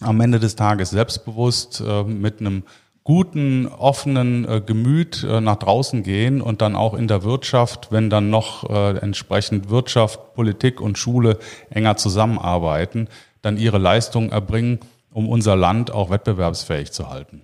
am 0.00 0.20
Ende 0.20 0.38
des 0.38 0.54
Tages 0.54 0.90
selbstbewusst 0.90 1.82
äh, 1.84 2.04
mit 2.04 2.40
einem 2.40 2.62
guten, 3.08 3.66
offenen 3.66 4.44
äh, 4.44 4.60
Gemüt 4.60 5.24
äh, 5.24 5.40
nach 5.40 5.56
draußen 5.56 6.02
gehen 6.02 6.42
und 6.42 6.60
dann 6.60 6.76
auch 6.76 6.92
in 6.92 7.08
der 7.08 7.24
Wirtschaft, 7.24 7.90
wenn 7.90 8.10
dann 8.10 8.28
noch 8.28 8.68
äh, 8.68 8.98
entsprechend 8.98 9.70
Wirtschaft, 9.70 10.34
Politik 10.34 10.82
und 10.82 10.98
Schule 10.98 11.38
enger 11.70 11.96
zusammenarbeiten, 11.96 13.08
dann 13.40 13.56
ihre 13.56 13.78
Leistung 13.78 14.28
erbringen, 14.30 14.80
um 15.10 15.26
unser 15.26 15.56
Land 15.56 15.90
auch 15.90 16.10
wettbewerbsfähig 16.10 16.92
zu 16.92 17.08
halten. 17.08 17.40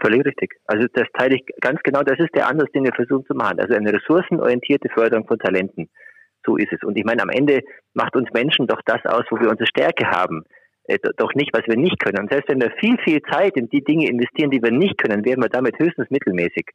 Völlig 0.00 0.24
richtig. 0.24 0.54
Also 0.64 0.86
das 0.94 1.06
teile 1.18 1.34
ich 1.34 1.44
ganz 1.60 1.82
genau, 1.82 2.02
das 2.02 2.18
ist 2.18 2.34
der 2.34 2.48
Ansatz, 2.48 2.72
den 2.72 2.84
wir 2.84 2.94
versuchen 2.94 3.26
zu 3.26 3.34
machen. 3.34 3.60
Also 3.60 3.74
eine 3.74 3.92
ressourcenorientierte 3.92 4.88
Förderung 4.88 5.26
von 5.26 5.38
Talenten. 5.38 5.90
So 6.46 6.56
ist 6.56 6.72
es. 6.72 6.82
Und 6.82 6.96
ich 6.96 7.04
meine, 7.04 7.22
am 7.22 7.28
Ende 7.28 7.60
macht 7.92 8.16
uns 8.16 8.30
Menschen 8.32 8.66
doch 8.66 8.80
das 8.86 9.04
aus, 9.04 9.24
wo 9.28 9.38
wir 9.38 9.50
unsere 9.50 9.66
Stärke 9.66 10.06
haben 10.06 10.46
äh, 10.84 10.98
doch 11.16 11.34
nicht, 11.34 11.50
was 11.52 11.66
wir 11.66 11.76
nicht 11.76 11.98
können. 12.00 12.18
Und 12.18 12.30
selbst 12.30 12.48
wenn 12.48 12.60
wir 12.60 12.72
viel, 12.80 12.96
viel 13.04 13.22
Zeit 13.22 13.56
in 13.56 13.68
die 13.68 13.82
Dinge 13.82 14.08
investieren, 14.08 14.50
die 14.50 14.62
wir 14.62 14.72
nicht 14.72 14.98
können, 14.98 15.24
wären 15.24 15.42
wir 15.42 15.48
damit 15.48 15.78
höchstens 15.78 16.10
mittelmäßig. 16.10 16.66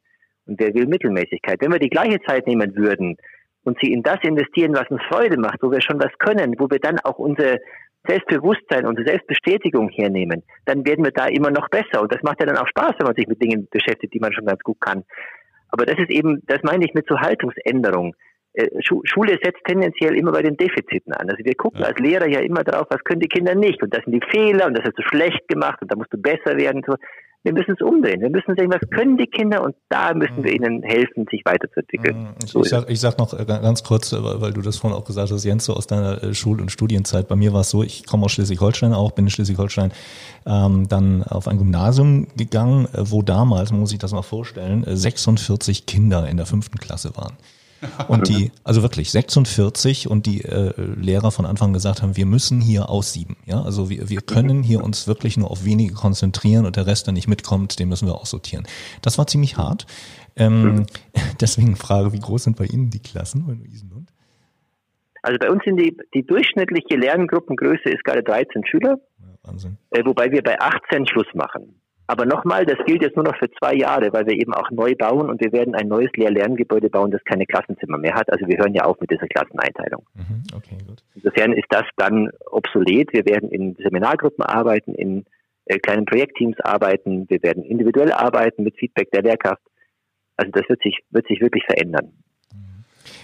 Und 0.46 0.58
wer 0.58 0.74
will 0.74 0.86
Mittelmäßigkeit? 0.86 1.60
Wenn 1.60 1.72
wir 1.72 1.78
die 1.78 1.90
gleiche 1.90 2.20
Zeit 2.26 2.46
nehmen 2.46 2.74
würden 2.74 3.16
und 3.64 3.78
sie 3.82 3.92
in 3.92 4.02
das 4.02 4.18
investieren, 4.22 4.74
was 4.74 4.88
uns 4.90 5.02
Freude 5.10 5.38
macht, 5.38 5.62
wo 5.62 5.70
wir 5.70 5.82
schon 5.82 6.00
was 6.00 6.16
können, 6.18 6.54
wo 6.58 6.70
wir 6.70 6.78
dann 6.78 6.98
auch 7.00 7.18
unser 7.18 7.58
Selbstbewusstsein, 8.06 8.86
unsere 8.86 9.06
Selbstbestätigung 9.06 9.90
hernehmen, 9.90 10.42
dann 10.64 10.86
werden 10.86 11.04
wir 11.04 11.12
da 11.12 11.26
immer 11.26 11.50
noch 11.50 11.68
besser. 11.68 12.00
Und 12.00 12.12
das 12.12 12.22
macht 12.22 12.40
ja 12.40 12.46
dann 12.46 12.56
auch 12.56 12.68
Spaß, 12.68 12.94
wenn 12.98 13.06
man 13.06 13.16
sich 13.16 13.26
mit 13.26 13.42
Dingen 13.42 13.68
beschäftigt, 13.70 14.14
die 14.14 14.20
man 14.20 14.32
schon 14.32 14.46
ganz 14.46 14.62
gut 14.62 14.80
kann. 14.80 15.04
Aber 15.70 15.84
das 15.84 15.98
ist 15.98 16.10
eben, 16.10 16.40
das 16.46 16.60
meine 16.62 16.86
ich 16.86 16.94
mit 16.94 17.06
so 17.06 17.20
Haltungsänderung. 17.20 18.14
Äh, 18.58 18.68
Schule 18.82 19.38
setzt 19.40 19.64
tendenziell 19.64 20.16
immer 20.16 20.32
bei 20.32 20.42
den 20.42 20.56
Defiziten 20.56 21.12
an. 21.12 21.30
Also 21.30 21.44
wir 21.44 21.54
gucken 21.54 21.80
ja. 21.80 21.86
als 21.86 21.98
Lehrer 21.98 22.26
ja 22.28 22.40
immer 22.40 22.64
darauf, 22.64 22.88
was 22.90 23.02
können 23.04 23.20
die 23.20 23.28
Kinder 23.28 23.54
nicht 23.54 23.80
und 23.82 23.94
das 23.94 24.02
sind 24.04 24.12
die 24.12 24.30
Fehler 24.30 24.66
und 24.66 24.76
das 24.76 24.84
hast 24.84 24.98
du 24.98 25.02
schlecht 25.02 25.46
gemacht 25.46 25.80
und 25.80 25.92
da 25.92 25.96
musst 25.96 26.12
du 26.12 26.18
besser 26.18 26.56
werden. 26.56 26.82
Wir 27.44 27.52
müssen 27.52 27.76
es 27.78 27.80
umdrehen. 27.80 28.20
Wir 28.20 28.30
müssen 28.30 28.56
sehen, 28.56 28.68
was 28.68 28.80
können 28.90 29.16
die 29.16 29.28
Kinder 29.28 29.62
und 29.62 29.76
da 29.90 30.12
müssen 30.12 30.42
wir 30.42 30.50
mhm. 30.50 30.64
ihnen 30.64 30.82
helfen, 30.82 31.24
sich 31.30 31.42
weiterzuentwickeln. 31.44 32.22
Mhm. 32.22 32.28
Ich, 32.44 32.50
so 32.50 32.62
ich, 32.62 32.68
sag, 32.68 32.90
ich 32.90 32.98
sag 32.98 33.16
noch 33.16 33.32
äh, 33.32 33.44
ganz 33.44 33.84
kurz, 33.84 34.12
äh, 34.12 34.16
weil 34.20 34.52
du 34.52 34.60
das 34.60 34.76
vorhin 34.78 34.98
auch 34.98 35.04
gesagt 35.04 35.30
hast, 35.30 35.44
Jens, 35.44 35.64
so 35.64 35.74
aus 35.74 35.86
deiner 35.86 36.34
Schul- 36.34 36.60
und 36.60 36.72
Studienzeit. 36.72 37.28
Bei 37.28 37.36
mir 37.36 37.52
war 37.52 37.60
es 37.60 37.70
so, 37.70 37.84
ich 37.84 38.06
komme 38.06 38.24
aus 38.24 38.32
Schleswig-Holstein 38.32 38.92
auch, 38.92 39.12
bin 39.12 39.26
in 39.26 39.30
Schleswig-Holstein 39.30 39.92
ähm, 40.46 40.88
dann 40.88 41.22
auf 41.22 41.46
ein 41.46 41.58
Gymnasium 41.58 42.26
gegangen, 42.36 42.88
wo 42.92 43.22
damals, 43.22 43.70
man 43.70 43.78
muss 43.78 43.90
sich 43.90 44.00
das 44.00 44.10
mal 44.10 44.22
vorstellen, 44.22 44.84
46 44.84 45.86
Kinder 45.86 46.28
in 46.28 46.38
der 46.38 46.46
fünften 46.46 46.78
Klasse 46.78 47.16
waren. 47.16 47.36
Und 48.08 48.28
die, 48.28 48.50
also 48.64 48.82
wirklich 48.82 49.10
46 49.10 50.08
und 50.08 50.26
die 50.26 50.44
äh, 50.44 50.72
Lehrer 50.76 51.30
von 51.30 51.46
Anfang 51.46 51.72
gesagt 51.72 52.02
haben, 52.02 52.16
wir 52.16 52.26
müssen 52.26 52.60
hier 52.60 52.88
aussieben. 52.88 53.36
Ja, 53.46 53.62
also 53.62 53.88
wir, 53.88 54.08
wir 54.08 54.20
können 54.20 54.62
hier 54.62 54.82
uns 54.82 55.06
wirklich 55.06 55.36
nur 55.36 55.50
auf 55.50 55.64
wenige 55.64 55.94
konzentrieren 55.94 56.66
und 56.66 56.76
der 56.76 56.86
Rest, 56.86 57.06
der 57.06 57.14
nicht 57.14 57.28
mitkommt, 57.28 57.78
den 57.78 57.88
müssen 57.88 58.06
wir 58.06 58.16
aussortieren. 58.16 58.66
Das 59.02 59.18
war 59.18 59.26
ziemlich 59.26 59.56
hart. 59.56 59.86
Ähm, 60.36 60.86
deswegen 61.40 61.76
Frage, 61.76 62.12
wie 62.12 62.20
groß 62.20 62.44
sind 62.44 62.56
bei 62.56 62.64
Ihnen 62.64 62.90
die 62.90 63.00
Klassen 63.00 63.48
in 63.48 63.64
Isenlund? 63.64 64.10
Also 65.22 65.38
bei 65.38 65.50
uns 65.50 65.62
sind 65.64 65.76
die, 65.76 65.96
die 66.14 66.24
durchschnittliche 66.24 66.96
Lerngruppengröße 66.96 67.90
ist 67.90 68.04
gerade 68.04 68.22
13 68.22 68.64
Schüler. 68.66 68.98
Ja, 69.20 69.26
Wahnsinn. 69.42 69.76
Äh, 69.90 70.04
wobei 70.04 70.30
wir 70.30 70.42
bei 70.42 70.58
18 70.60 71.06
Schluss 71.06 71.26
machen. 71.34 71.80
Aber 72.10 72.24
nochmal, 72.24 72.64
das 72.64 72.78
gilt 72.86 73.02
jetzt 73.02 73.16
nur 73.16 73.26
noch 73.26 73.36
für 73.36 73.50
zwei 73.60 73.74
Jahre, 73.74 74.10
weil 74.14 74.26
wir 74.26 74.32
eben 74.32 74.54
auch 74.54 74.70
neu 74.70 74.94
bauen 74.94 75.28
und 75.28 75.42
wir 75.42 75.52
werden 75.52 75.74
ein 75.74 75.88
neues 75.88 76.10
Lehr-Lerngebäude 76.16 76.88
bauen, 76.88 77.10
das 77.10 77.22
keine 77.24 77.44
Klassenzimmer 77.44 77.98
mehr 77.98 78.14
hat. 78.14 78.32
Also 78.32 78.48
wir 78.48 78.56
hören 78.56 78.72
ja 78.72 78.84
auf 78.84 78.98
mit 78.98 79.10
dieser 79.10 79.26
Klasseneinteilung. 79.26 80.06
Mhm, 80.14 80.42
okay, 80.56 80.78
gut. 80.86 81.02
Insofern 81.14 81.52
ist 81.52 81.66
das 81.68 81.84
dann 81.96 82.30
obsolet. 82.50 83.12
Wir 83.12 83.26
werden 83.26 83.50
in 83.50 83.76
Seminargruppen 83.76 84.42
arbeiten, 84.42 84.94
in 84.94 85.26
äh, 85.66 85.78
kleinen 85.78 86.06
Projektteams 86.06 86.58
arbeiten, 86.60 87.28
wir 87.28 87.42
werden 87.42 87.62
individuell 87.62 88.12
arbeiten 88.12 88.62
mit 88.62 88.74
Feedback 88.78 89.10
der 89.10 89.22
Lehrkraft. 89.22 89.62
Also 90.38 90.50
das 90.52 90.66
wird 90.68 90.82
sich, 90.82 91.00
wird 91.10 91.26
sich 91.26 91.42
wirklich 91.42 91.64
verändern. 91.66 92.12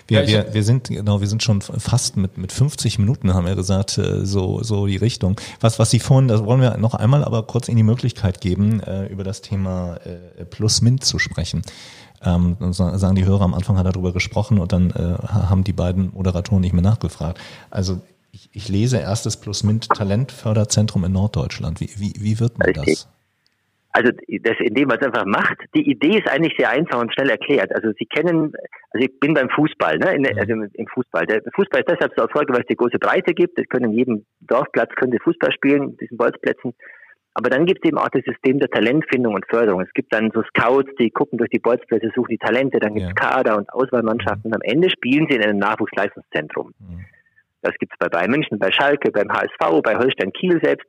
Wir, 0.06 0.22
ja, 0.24 0.28
wir, 0.28 0.54
wir 0.54 0.62
sind, 0.64 0.88
genau, 0.88 1.20
wir 1.20 1.28
sind 1.28 1.42
schon 1.42 1.62
fast 1.62 2.16
mit, 2.16 2.36
mit 2.36 2.52
50 2.52 2.98
Minuten, 2.98 3.32
haben 3.32 3.46
wir 3.46 3.54
gesagt, 3.54 3.96
äh, 3.96 4.24
so, 4.26 4.62
so 4.62 4.86
die 4.86 4.96
Richtung. 4.96 5.40
Was, 5.60 5.78
was 5.78 5.90
Sie 5.90 5.98
vorhin, 5.98 6.28
das 6.28 6.44
wollen 6.44 6.60
wir 6.60 6.76
noch 6.76 6.94
einmal 6.94 7.24
aber 7.24 7.42
kurz 7.44 7.68
in 7.68 7.76
die 7.76 7.82
Möglichkeit 7.82 8.40
geben, 8.40 8.80
äh, 8.80 9.06
über 9.06 9.24
das 9.24 9.40
Thema 9.40 9.96
äh, 10.04 10.44
Plus-Mint 10.44 11.04
zu 11.04 11.18
sprechen. 11.18 11.62
Ähm, 12.22 12.56
sagen 12.72 13.16
die 13.16 13.24
Hörer, 13.24 13.42
am 13.42 13.54
Anfang 13.54 13.76
hat 13.78 13.86
er 13.86 13.92
darüber 13.92 14.12
gesprochen 14.12 14.58
und 14.58 14.72
dann 14.72 14.90
äh, 14.90 15.16
haben 15.26 15.64
die 15.64 15.74
beiden 15.74 16.12
Moderatoren 16.12 16.60
nicht 16.60 16.72
mehr 16.72 16.82
nachgefragt. 16.82 17.38
Also 17.70 18.00
ich, 18.32 18.50
ich 18.52 18.68
lese 18.68 18.98
erstes 18.98 19.36
Plus-Mint 19.36 19.88
Talentförderzentrum 19.88 21.04
in 21.04 21.12
Norddeutschland. 21.12 21.80
Wie, 21.80 21.90
wie, 21.96 22.14
wie 22.18 22.40
wird 22.40 22.58
man 22.58 22.72
das? 22.72 23.08
Also 23.96 24.10
das, 24.10 24.56
indem 24.58 24.88
man 24.88 24.98
es 24.98 25.06
einfach 25.06 25.24
macht. 25.24 25.56
Die 25.76 25.88
Idee 25.88 26.18
ist 26.18 26.28
eigentlich 26.28 26.54
sehr 26.58 26.68
einfach 26.68 27.00
und 27.00 27.14
schnell 27.14 27.30
erklärt. 27.30 27.72
Also 27.72 27.92
Sie 27.96 28.06
kennen, 28.06 28.52
also 28.90 29.06
ich 29.06 29.20
bin 29.20 29.34
beim 29.34 29.48
Fußball, 29.50 29.98
ne? 29.98 30.14
In, 30.16 30.26
also 30.36 30.52
im 30.52 30.86
Fußball. 30.88 31.26
Der 31.26 31.42
Fußball 31.54 31.82
ist 31.82 31.90
deshalb 31.90 32.12
so 32.16 32.22
erfolgreich, 32.22 32.56
weil 32.56 32.62
es 32.62 32.68
die 32.68 32.76
große 32.76 32.98
Breite 32.98 33.34
gibt. 33.34 33.56
Es 33.56 33.68
können 33.68 33.92
in 33.92 33.98
jedem 33.98 34.26
Dorfplatz 34.40 34.90
können 34.96 35.12
Sie 35.12 35.20
Fußball 35.22 35.52
spielen, 35.52 35.96
diesen 35.98 36.16
Bolzplätzen. 36.16 36.74
Aber 37.34 37.50
dann 37.50 37.66
gibt 37.66 37.84
es 37.84 37.88
eben 37.88 37.98
auch 37.98 38.08
das 38.08 38.24
System 38.24 38.58
der 38.58 38.68
Talentfindung 38.68 39.34
und 39.34 39.46
Förderung. 39.48 39.80
Es 39.80 39.92
gibt 39.94 40.12
dann 40.12 40.32
so 40.34 40.42
Scouts, 40.42 40.90
die 40.98 41.10
gucken 41.10 41.38
durch 41.38 41.50
die 41.50 41.60
Bolzplätze, 41.60 42.10
suchen 42.16 42.30
die 42.30 42.38
Talente, 42.38 42.80
dann 42.80 42.94
gibt 42.94 43.06
es 43.06 43.12
ja. 43.16 43.30
Kader 43.30 43.56
und 43.58 43.72
Auswahlmannschaften 43.72 44.48
mhm. 44.48 44.54
und 44.54 44.54
am 44.56 44.62
Ende 44.62 44.90
spielen 44.90 45.26
sie 45.28 45.36
in 45.36 45.42
einem 45.42 45.58
Nachwuchsleistungszentrum. 45.58 46.74
Mhm. 46.80 47.04
Das 47.62 47.74
gibt 47.78 47.92
es 47.92 47.98
bei 47.98 48.08
Bayern 48.08 48.30
München, 48.30 48.58
bei 48.58 48.70
Schalke, 48.70 49.10
beim 49.10 49.30
HSV, 49.30 49.82
bei 49.82 49.96
Holstein 49.96 50.32
Kiel 50.32 50.60
selbst. 50.62 50.86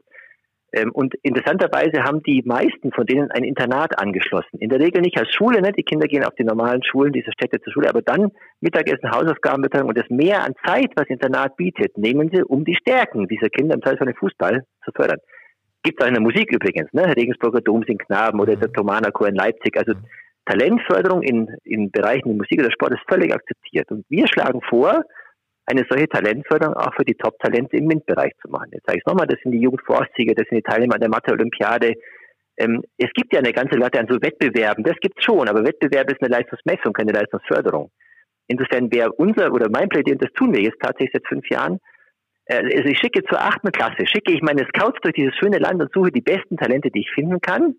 Ähm, 0.76 0.92
und 0.92 1.16
interessanterweise 1.24 2.04
haben 2.04 2.22
die 2.24 2.44
meisten 2.46 2.92
von 2.92 3.06
denen 3.06 3.32
ein 3.32 3.46
Internat 3.46 3.98
angeschlossen. 3.98 4.60
In 4.60 4.70
der 4.70 4.80
Regel 4.80 5.02
nicht 5.02 5.18
als 5.18 5.34
Schule, 5.34 5.62
ne? 5.62 5.72
die 5.72 5.84
Kinder 5.84 6.06
gehen 6.08 6.26
auf 6.26 6.36
die 6.36 6.44
normalen 6.44 6.84
Schulen 6.84 7.14
dieser 7.14 7.32
Städte 7.32 7.62
zur 7.62 7.72
Schule, 7.72 7.90
aber 7.90 8.02
dann 8.02 8.32
Mittagessen, 8.60 9.10
Hausaufgabenbetreuung 9.10 9.88
und 9.88 9.98
das 9.98 10.10
mehr 10.10 10.44
an 10.44 10.54
Zeit, 10.66 10.92
was 10.98 11.08
Internat 11.08 11.56
bietet, 11.56 11.98
nehmen 11.98 12.30
sie, 12.34 12.44
um 12.44 12.66
die 12.66 12.76
Stärken 12.76 13.28
dieser 13.28 13.48
Kinder 13.48 13.76
im 13.76 13.82
Teil 13.82 13.98
von 13.98 14.08
dem 14.08 14.18
Fußball 14.18 14.64
zu 14.84 14.92
fördern. 14.94 15.20
Gibt 15.82 16.02
es 16.02 16.04
auch 16.04 16.10
in 16.10 16.16
der 16.16 16.24
Musik 16.24 16.52
übrigens, 16.52 16.92
ne? 16.92 17.16
Regensburger 17.16 17.62
Dom 17.62 17.84
sind 17.84 18.00
Knaben 18.00 18.40
oder 18.40 18.56
der 18.56 18.74
Thomaner 18.74 19.12
Chor 19.12 19.30
in 19.30 19.36
Leipzig. 19.36 19.78
Also 19.78 19.94
Talentförderung 20.46 21.22
in, 21.22 21.56
in 21.64 21.90
Bereichen 21.92 22.28
der 22.28 22.38
Musik 22.38 22.60
oder 22.60 22.72
Sport 22.72 22.94
ist 22.94 23.08
völlig 23.08 23.34
akzeptiert. 23.34 23.90
Und 23.92 24.04
wir 24.10 24.28
schlagen 24.28 24.62
vor, 24.68 25.04
eine 25.66 25.86
solche 25.90 26.08
Talentförderung 26.08 26.76
auch 26.76 26.94
für 26.96 27.06
die 27.06 27.16
Top-Talente 27.16 27.78
im 27.78 27.88
MINT-Bereich 27.88 28.34
zu 28.42 28.50
machen. 28.50 28.70
Jetzt 28.72 28.86
sage 28.86 29.00
ich 29.00 29.06
nochmal, 29.06 29.28
das 29.28 29.40
sind 29.42 29.52
die 29.52 29.62
Jugendvorsieger, 29.62 30.36
das 30.36 30.48
sind 30.50 30.58
die 30.58 30.62
Teilnehmer 30.62 31.00
der 31.00 31.10
Mathe-Olympiade. 31.10 31.94
Ähm, 32.58 32.84
es 32.98 33.10
gibt 33.14 33.34
ja 33.34 33.40
eine 33.40 33.52
ganze 33.52 33.76
Latte 33.76 34.00
an 34.00 34.08
so 34.08 34.22
Wettbewerben, 34.22 34.84
das 34.84 34.96
gibt 35.02 35.18
es 35.18 35.26
schon, 35.26 35.50
aber 35.50 35.66
Wettbewerb 35.66 36.12
ist 36.12 36.22
eine 36.22 36.32
Leistungsmessung, 36.32 36.94
keine 36.94 37.12
Leistungsförderung. 37.12 37.92
Insofern 38.48 38.92
wäre 38.94 39.12
unser 39.14 39.52
oder 39.52 39.68
mein 39.70 39.90
Plädieren, 39.90 40.20
das 40.20 40.32
tun 40.34 40.54
wir 40.54 40.62
jetzt 40.62 40.80
tatsächlich 40.80 41.14
seit 41.14 41.28
fünf 41.28 41.50
Jahren, 41.50 41.80
äh, 42.46 42.58
also 42.58 42.90
ich 42.90 43.00
schicke 43.00 43.24
zur 43.24 43.42
achten 43.42 43.72
Klasse, 43.72 44.06
schicke 44.06 44.32
ich 44.32 44.42
meine 44.42 44.66
Scouts 44.68 45.00
durch 45.02 45.16
dieses 45.16 45.36
schöne 45.36 45.58
Land 45.58 45.82
und 45.82 45.92
suche 45.94 46.12
die 46.12 46.22
besten 46.22 46.58
Talente, 46.58 46.92
die 46.92 47.02
ich 47.02 47.12
finden 47.12 47.42
kann 47.42 47.76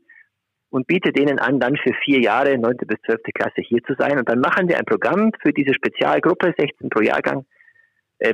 und 0.71 0.87
biete 0.87 1.13
denen 1.13 1.39
an, 1.39 1.61
dann 1.61 1.77
für 1.77 1.95
vier 2.05 2.21
Jahre, 2.21 2.59
neunte 2.59 2.87
bis 2.87 2.99
zwölfte 3.07 3.33
Klasse 3.33 3.63
hier 3.63 3.83
zu 3.85 3.95
sein. 3.99 4.19
Und 4.19 4.29
dann 4.29 4.41
machen 4.41 4.69
wir 4.69 4.79
ein 4.79 4.85
Programm 4.85 5.31
für 5.41 5.53
diese 5.53 5.73
Spezialgruppe, 5.73 6.55
16 6.59 6.91
pro 6.91 7.01
Jahrgang, 7.01 7.47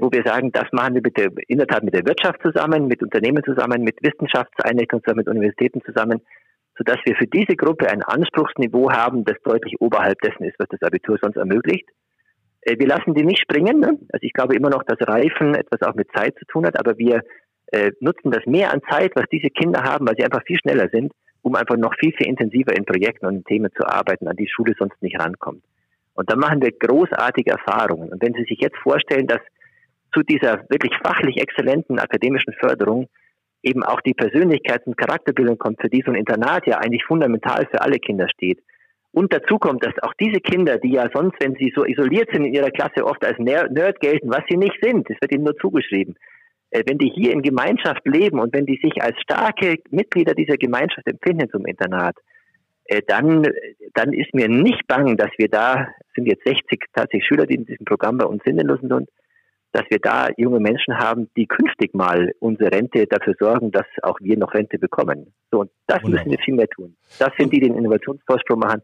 wo 0.01 0.11
wir 0.13 0.23
sagen, 0.25 0.53
das 0.53 0.67
machen 0.73 0.95
wir 0.95 1.03
mit 1.03 1.17
der, 1.17 1.31
in 1.49 1.59
der 1.59 1.67
Tat 1.67 1.83
mit 1.83 1.95
der 1.95 2.07
Wirtschaft 2.07 2.41
zusammen, 2.43 2.87
mit 2.87 3.03
Unternehmen 3.03 3.43
zusammen, 3.45 3.83
mit 3.83 3.97
Wissenschaftseinrichtungen 4.01 5.03
zusammen, 5.03 5.19
mit 5.19 5.29
Universitäten 5.29 5.83
zusammen, 5.83 6.21
sodass 6.79 6.99
wir 7.05 7.17
für 7.17 7.27
diese 7.27 7.57
Gruppe 7.57 7.89
ein 7.91 8.03
Anspruchsniveau 8.03 8.91
haben, 8.91 9.25
das 9.25 9.37
deutlich 9.45 9.81
oberhalb 9.81 10.21
dessen 10.21 10.45
ist, 10.45 10.59
was 10.59 10.69
das 10.69 10.83
Abitur 10.83 11.19
sonst 11.21 11.37
ermöglicht. 11.37 11.89
Äh, 12.63 12.79
wir 12.79 12.87
lassen 12.87 13.15
die 13.15 13.25
nicht 13.25 13.41
springen. 13.41 13.81
Ne? 13.81 13.99
Also 14.13 14.23
ich 14.23 14.33
glaube 14.33 14.55
immer 14.55 14.71
noch, 14.71 14.85
dass 14.85 14.99
Reifen 15.07 15.55
etwas 15.55 15.83
auch 15.83 15.95
mit 15.95 16.09
Zeit 16.15 16.37
zu 16.39 16.45
tun 16.47 16.67
hat, 16.67 16.79
aber 16.79 16.97
wir 16.99 17.23
äh, 17.73 17.91
nutzen 18.01 18.31
das 18.31 18.45
mehr 18.47 18.73
an 18.73 18.81
Zeit, 18.89 19.13
was 19.15 19.25
diese 19.31 19.51
Kinder 19.51 19.83
haben, 19.83 20.07
weil 20.07 20.17
sie 20.17 20.25
einfach 20.25 20.45
viel 20.47 20.59
schneller 20.59 20.89
sind, 20.91 21.13
um 21.43 21.57
einfach 21.57 21.77
noch 21.77 21.95
viel, 21.99 22.13
viel 22.13 22.29
intensiver 22.29 22.77
in 22.77 22.85
Projekten 22.85 23.27
und 23.27 23.37
in 23.37 23.45
Themen 23.45 23.71
zu 23.77 23.87
arbeiten, 23.87 24.29
an 24.29 24.37
die 24.37 24.49
Schule 24.49 24.75
sonst 24.79 25.01
nicht 25.03 25.19
rankommt. 25.19 25.65
Und 26.15 26.31
da 26.31 26.37
machen 26.37 26.61
wir 26.63 26.71
großartige 26.71 27.51
Erfahrungen. 27.51 28.13
Und 28.13 28.23
wenn 28.23 28.35
Sie 28.35 28.45
sich 28.45 28.61
jetzt 28.61 28.77
vorstellen, 28.77 29.27
dass 29.27 29.41
zu 30.13 30.23
dieser 30.23 30.65
wirklich 30.69 30.93
fachlich 31.03 31.39
exzellenten 31.39 31.99
akademischen 31.99 32.55
Förderung 32.55 33.09
eben 33.63 33.83
auch 33.85 34.01
die 34.01 34.15
Persönlichkeits- 34.15 34.87
und 34.87 34.97
Charakterbildung 34.97 35.57
kommt, 35.57 35.81
für 35.81 35.89
die 35.89 36.03
so 36.05 36.11
ein 36.11 36.17
Internat 36.17 36.67
ja 36.67 36.79
eigentlich 36.79 37.05
fundamental 37.05 37.67
für 37.71 37.81
alle 37.81 37.99
Kinder 37.99 38.29
steht. 38.29 38.59
Und 39.13 39.33
dazu 39.33 39.59
kommt, 39.59 39.85
dass 39.85 39.93
auch 40.03 40.15
diese 40.19 40.41
Kinder, 40.41 40.79
die 40.79 40.93
ja 40.93 41.09
sonst, 41.13 41.37
wenn 41.41 41.55
sie 41.57 41.73
so 41.77 41.85
isoliert 41.85 42.31
sind 42.33 42.47
in 42.47 42.55
ihrer 42.55 42.71
Klasse, 42.71 43.05
oft 43.05 43.25
als 43.25 43.39
Nerd 43.39 44.01
gelten, 44.01 44.31
was 44.31 44.43
sie 44.49 44.57
nicht 44.57 44.77
sind, 44.83 45.09
das 45.09 45.19
wird 45.21 45.33
ihnen 45.33 45.45
nur 45.45 45.57
zugeschrieben. 45.57 46.17
Äh, 46.71 46.83
wenn 46.87 46.99
die 46.99 47.11
hier 47.15 47.33
in 47.33 47.43
Gemeinschaft 47.43 48.07
leben 48.07 48.41
und 48.41 48.55
wenn 48.55 48.67
die 48.67 48.81
sich 48.83 49.03
als 49.03 49.21
starke 49.21 49.77
Mitglieder 49.91 50.35
dieser 50.35 50.57
Gemeinschaft 50.57 51.07
empfinden 51.07 51.51
zum 51.51 51.67
Internat, 51.67 52.17
äh, 52.87 53.03
dann, 53.07 53.47
dann 53.95 54.15
ist 54.15 54.35
mir 54.35 54.49
nicht 54.49 54.87
bang, 54.89 55.17
dass 55.19 55.31
wir 55.37 55.49
da, 55.49 55.89
sind 56.17 56.27
jetzt 56.27 56.45
60 56.47 56.83
tatsächlich 56.95 57.27
Schüler, 57.27 57.47
die 57.47 57.57
in 57.57 57.67
diesem 57.67 57.85
Programm 57.85 58.17
bei 58.17 58.25
uns 58.25 58.43
sind 58.45 58.59
in 58.59 58.67
Lussendund, 58.67 59.11
dass 59.73 59.85
wir 59.89 59.99
da 59.99 60.29
junge 60.37 60.61
Menschen 60.61 60.99
haben, 60.99 61.31
die 61.37 61.47
künftig 61.47 61.95
mal 61.95 62.33
unsere 62.41 62.73
Rente 62.73 63.07
dafür 63.07 63.35
sorgen, 63.39 63.71
dass 63.71 63.87
auch 64.03 64.19
wir 64.21 64.37
noch 64.37 64.55
Rente 64.55 64.79
bekommen. 64.79 65.33
So, 65.51 65.61
und 65.61 65.71
das 65.87 66.03
Wunderbar. 66.03 66.25
müssen 66.27 66.31
wir 66.31 66.45
viel 66.45 66.55
mehr 66.55 66.69
tun. 66.69 66.97
Das 67.19 67.31
sind 67.39 67.53
die, 67.53 67.61
die 67.61 67.69
den 67.69 67.77
Innovationsvorsprung 67.77 68.59
machen 68.59 68.83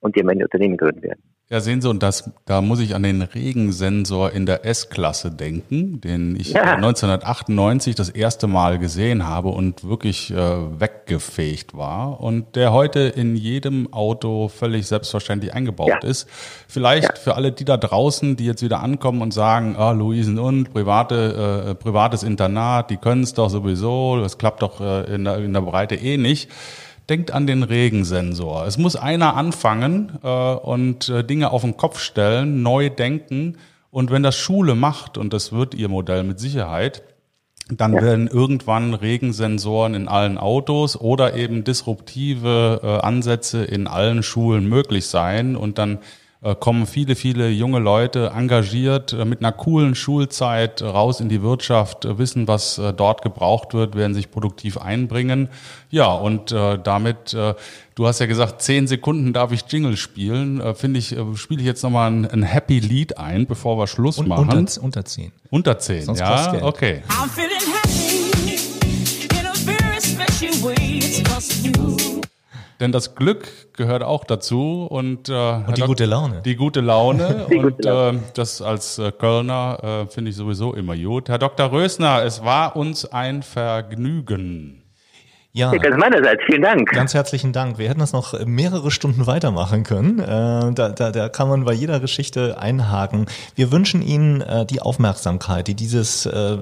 und 0.00 0.16
die 0.16 0.22
am 0.22 0.28
Ende 0.28 0.44
Unternehmen 0.44 0.76
gründen 0.76 1.02
werden. 1.02 1.22
Ja, 1.50 1.60
sehen 1.60 1.80
Sie, 1.80 1.88
und 1.88 2.02
das, 2.02 2.30
da 2.44 2.60
muss 2.60 2.78
ich 2.78 2.94
an 2.94 3.02
den 3.02 3.22
Regensensor 3.22 4.32
in 4.32 4.44
der 4.44 4.66
S-Klasse 4.66 5.30
denken, 5.30 5.98
den 5.98 6.36
ich 6.38 6.52
ja. 6.52 6.74
1998 6.74 7.94
das 7.94 8.10
erste 8.10 8.46
Mal 8.46 8.78
gesehen 8.78 9.26
habe 9.26 9.48
und 9.48 9.88
wirklich 9.88 10.30
äh, 10.30 10.36
weggefegt 10.36 11.74
war 11.74 12.20
und 12.20 12.54
der 12.54 12.74
heute 12.74 13.00
in 13.00 13.34
jedem 13.34 13.90
Auto 13.94 14.48
völlig 14.48 14.86
selbstverständlich 14.86 15.54
eingebaut 15.54 15.88
ja. 16.02 16.06
ist. 16.06 16.28
Vielleicht 16.68 17.04
ja. 17.04 17.14
für 17.14 17.34
alle 17.34 17.50
die 17.50 17.64
da 17.64 17.78
draußen, 17.78 18.36
die 18.36 18.44
jetzt 18.44 18.62
wieder 18.62 18.82
ankommen 18.82 19.22
und 19.22 19.32
sagen, 19.32 19.74
ah, 19.74 19.92
Luisen 19.92 20.38
und 20.38 20.74
private, 20.74 21.70
äh, 21.70 21.74
privates 21.76 22.24
Internat, 22.24 22.90
die 22.90 22.98
können 22.98 23.22
es 23.22 23.32
doch 23.32 23.48
sowieso, 23.48 24.20
das 24.20 24.36
klappt 24.36 24.60
doch 24.60 24.82
äh, 24.82 25.14
in, 25.14 25.24
der, 25.24 25.38
in 25.38 25.54
der 25.54 25.62
Breite 25.62 25.94
eh 25.94 26.18
nicht 26.18 26.50
denkt 27.08 27.30
an 27.30 27.46
den 27.46 27.62
Regensensor. 27.62 28.66
Es 28.66 28.78
muss 28.78 28.96
einer 28.96 29.36
anfangen 29.36 30.18
äh, 30.22 30.28
und 30.28 31.08
äh, 31.08 31.24
Dinge 31.24 31.50
auf 31.50 31.62
den 31.62 31.76
Kopf 31.76 32.00
stellen, 32.00 32.62
neu 32.62 32.90
denken. 32.90 33.56
Und 33.90 34.10
wenn 34.10 34.22
das 34.22 34.36
Schule 34.36 34.74
macht, 34.74 35.16
und 35.16 35.32
das 35.32 35.52
wird 35.52 35.74
ihr 35.74 35.88
Modell 35.88 36.22
mit 36.22 36.38
Sicherheit, 36.38 37.02
dann 37.70 37.94
ja. 37.94 38.02
werden 38.02 38.28
irgendwann 38.28 38.94
Regensensoren 38.94 39.94
in 39.94 40.08
allen 40.08 40.38
Autos 40.38 40.98
oder 40.98 41.34
eben 41.34 41.64
disruptive 41.64 42.80
äh, 42.82 43.06
Ansätze 43.06 43.64
in 43.64 43.86
allen 43.86 44.22
Schulen 44.22 44.68
möglich 44.68 45.06
sein. 45.06 45.56
Und 45.56 45.78
dann 45.78 45.98
kommen 46.60 46.86
viele, 46.86 47.16
viele 47.16 47.48
junge 47.48 47.80
Leute 47.80 48.32
engagiert 48.34 49.12
äh, 49.12 49.24
mit 49.24 49.40
einer 49.40 49.52
coolen 49.52 49.94
Schulzeit 49.94 50.82
raus 50.82 51.20
in 51.20 51.28
die 51.28 51.42
Wirtschaft, 51.42 52.04
äh, 52.04 52.18
wissen, 52.18 52.46
was 52.46 52.80
dort 52.96 53.22
gebraucht 53.22 53.74
wird, 53.74 53.96
werden 53.96 54.14
sich 54.14 54.30
produktiv 54.30 54.78
einbringen. 54.78 55.48
Ja, 55.90 56.12
und 56.12 56.52
äh, 56.52 56.78
damit, 56.82 57.34
äh, 57.34 57.54
du 57.94 58.06
hast 58.06 58.20
ja 58.20 58.26
gesagt, 58.26 58.62
zehn 58.62 58.86
Sekunden 58.86 59.32
darf 59.32 59.52
ich 59.52 59.62
Jingle 59.68 59.96
spielen. 59.96 60.60
Äh, 60.60 60.74
Finde 60.74 60.98
ich, 60.98 61.16
äh, 61.16 61.36
spiele 61.36 61.60
ich 61.60 61.66
jetzt 61.66 61.82
nochmal 61.82 62.10
ein, 62.10 62.26
ein 62.26 62.42
Happy 62.42 62.78
Lied 62.78 63.18
ein, 63.18 63.46
bevor 63.46 63.78
wir 63.78 63.86
Schluss 63.86 64.18
Und, 64.18 64.28
machen. 64.28 64.50
Unter, 64.50 64.82
unter 64.82 65.04
zehn. 65.04 65.32
Unter 65.50 65.78
zehn, 65.78 66.04
Sonst 66.04 66.20
ja, 66.20 66.62
okay. 66.62 67.02
I'm 67.08 67.28
feeling 67.28 67.72
happy 67.82 68.54
in 69.38 69.46
a 69.46 69.54
very 69.54 70.00
special 70.00 70.62
way. 70.62 70.98
It's 70.98 71.64
you. 71.64 72.20
Denn 72.80 72.92
das 72.92 73.16
Glück 73.16 73.72
gehört 73.72 74.04
auch 74.04 74.22
dazu 74.24 74.86
und, 74.88 75.28
äh, 75.28 75.32
und 75.32 75.76
die 75.76 75.82
gute 75.82 76.04
Laune. 76.04 76.42
Die 76.44 76.54
gute 76.54 76.80
Laune 76.80 77.46
die 77.50 77.56
und 77.56 77.62
gute 77.62 77.88
Laune. 77.88 78.18
Äh, 78.18 78.22
das 78.34 78.62
als 78.62 78.98
äh, 78.98 79.10
Kölner 79.10 79.78
äh, 79.82 80.06
finde 80.06 80.30
ich 80.30 80.36
sowieso 80.36 80.74
immer 80.74 80.96
gut. 80.96 81.28
Herr 81.28 81.38
Dr. 81.38 81.72
Rösner, 81.72 82.22
es 82.24 82.44
war 82.44 82.76
uns 82.76 83.04
ein 83.04 83.42
Vergnügen. 83.42 84.77
Ja, 85.58 85.72
ganz 85.72 85.96
meinerseits. 85.96 86.40
Vielen 86.46 86.62
Dank. 86.62 86.88
Ganz 86.92 87.14
herzlichen 87.14 87.52
Dank. 87.52 87.78
Wir 87.78 87.88
hätten 87.88 87.98
das 87.98 88.12
noch 88.12 88.32
mehrere 88.46 88.92
Stunden 88.92 89.26
weitermachen 89.26 89.82
können. 89.82 90.20
Äh, 90.20 90.72
da, 90.72 90.90
da, 90.90 91.10
da 91.10 91.28
kann 91.28 91.48
man 91.48 91.64
bei 91.64 91.72
jeder 91.72 91.98
Geschichte 91.98 92.60
einhaken. 92.60 93.26
Wir 93.56 93.72
wünschen 93.72 94.00
Ihnen 94.00 94.40
äh, 94.40 94.64
die 94.64 94.80
Aufmerksamkeit, 94.80 95.66
die 95.66 95.74
dieses, 95.74 96.26
äh, 96.26 96.58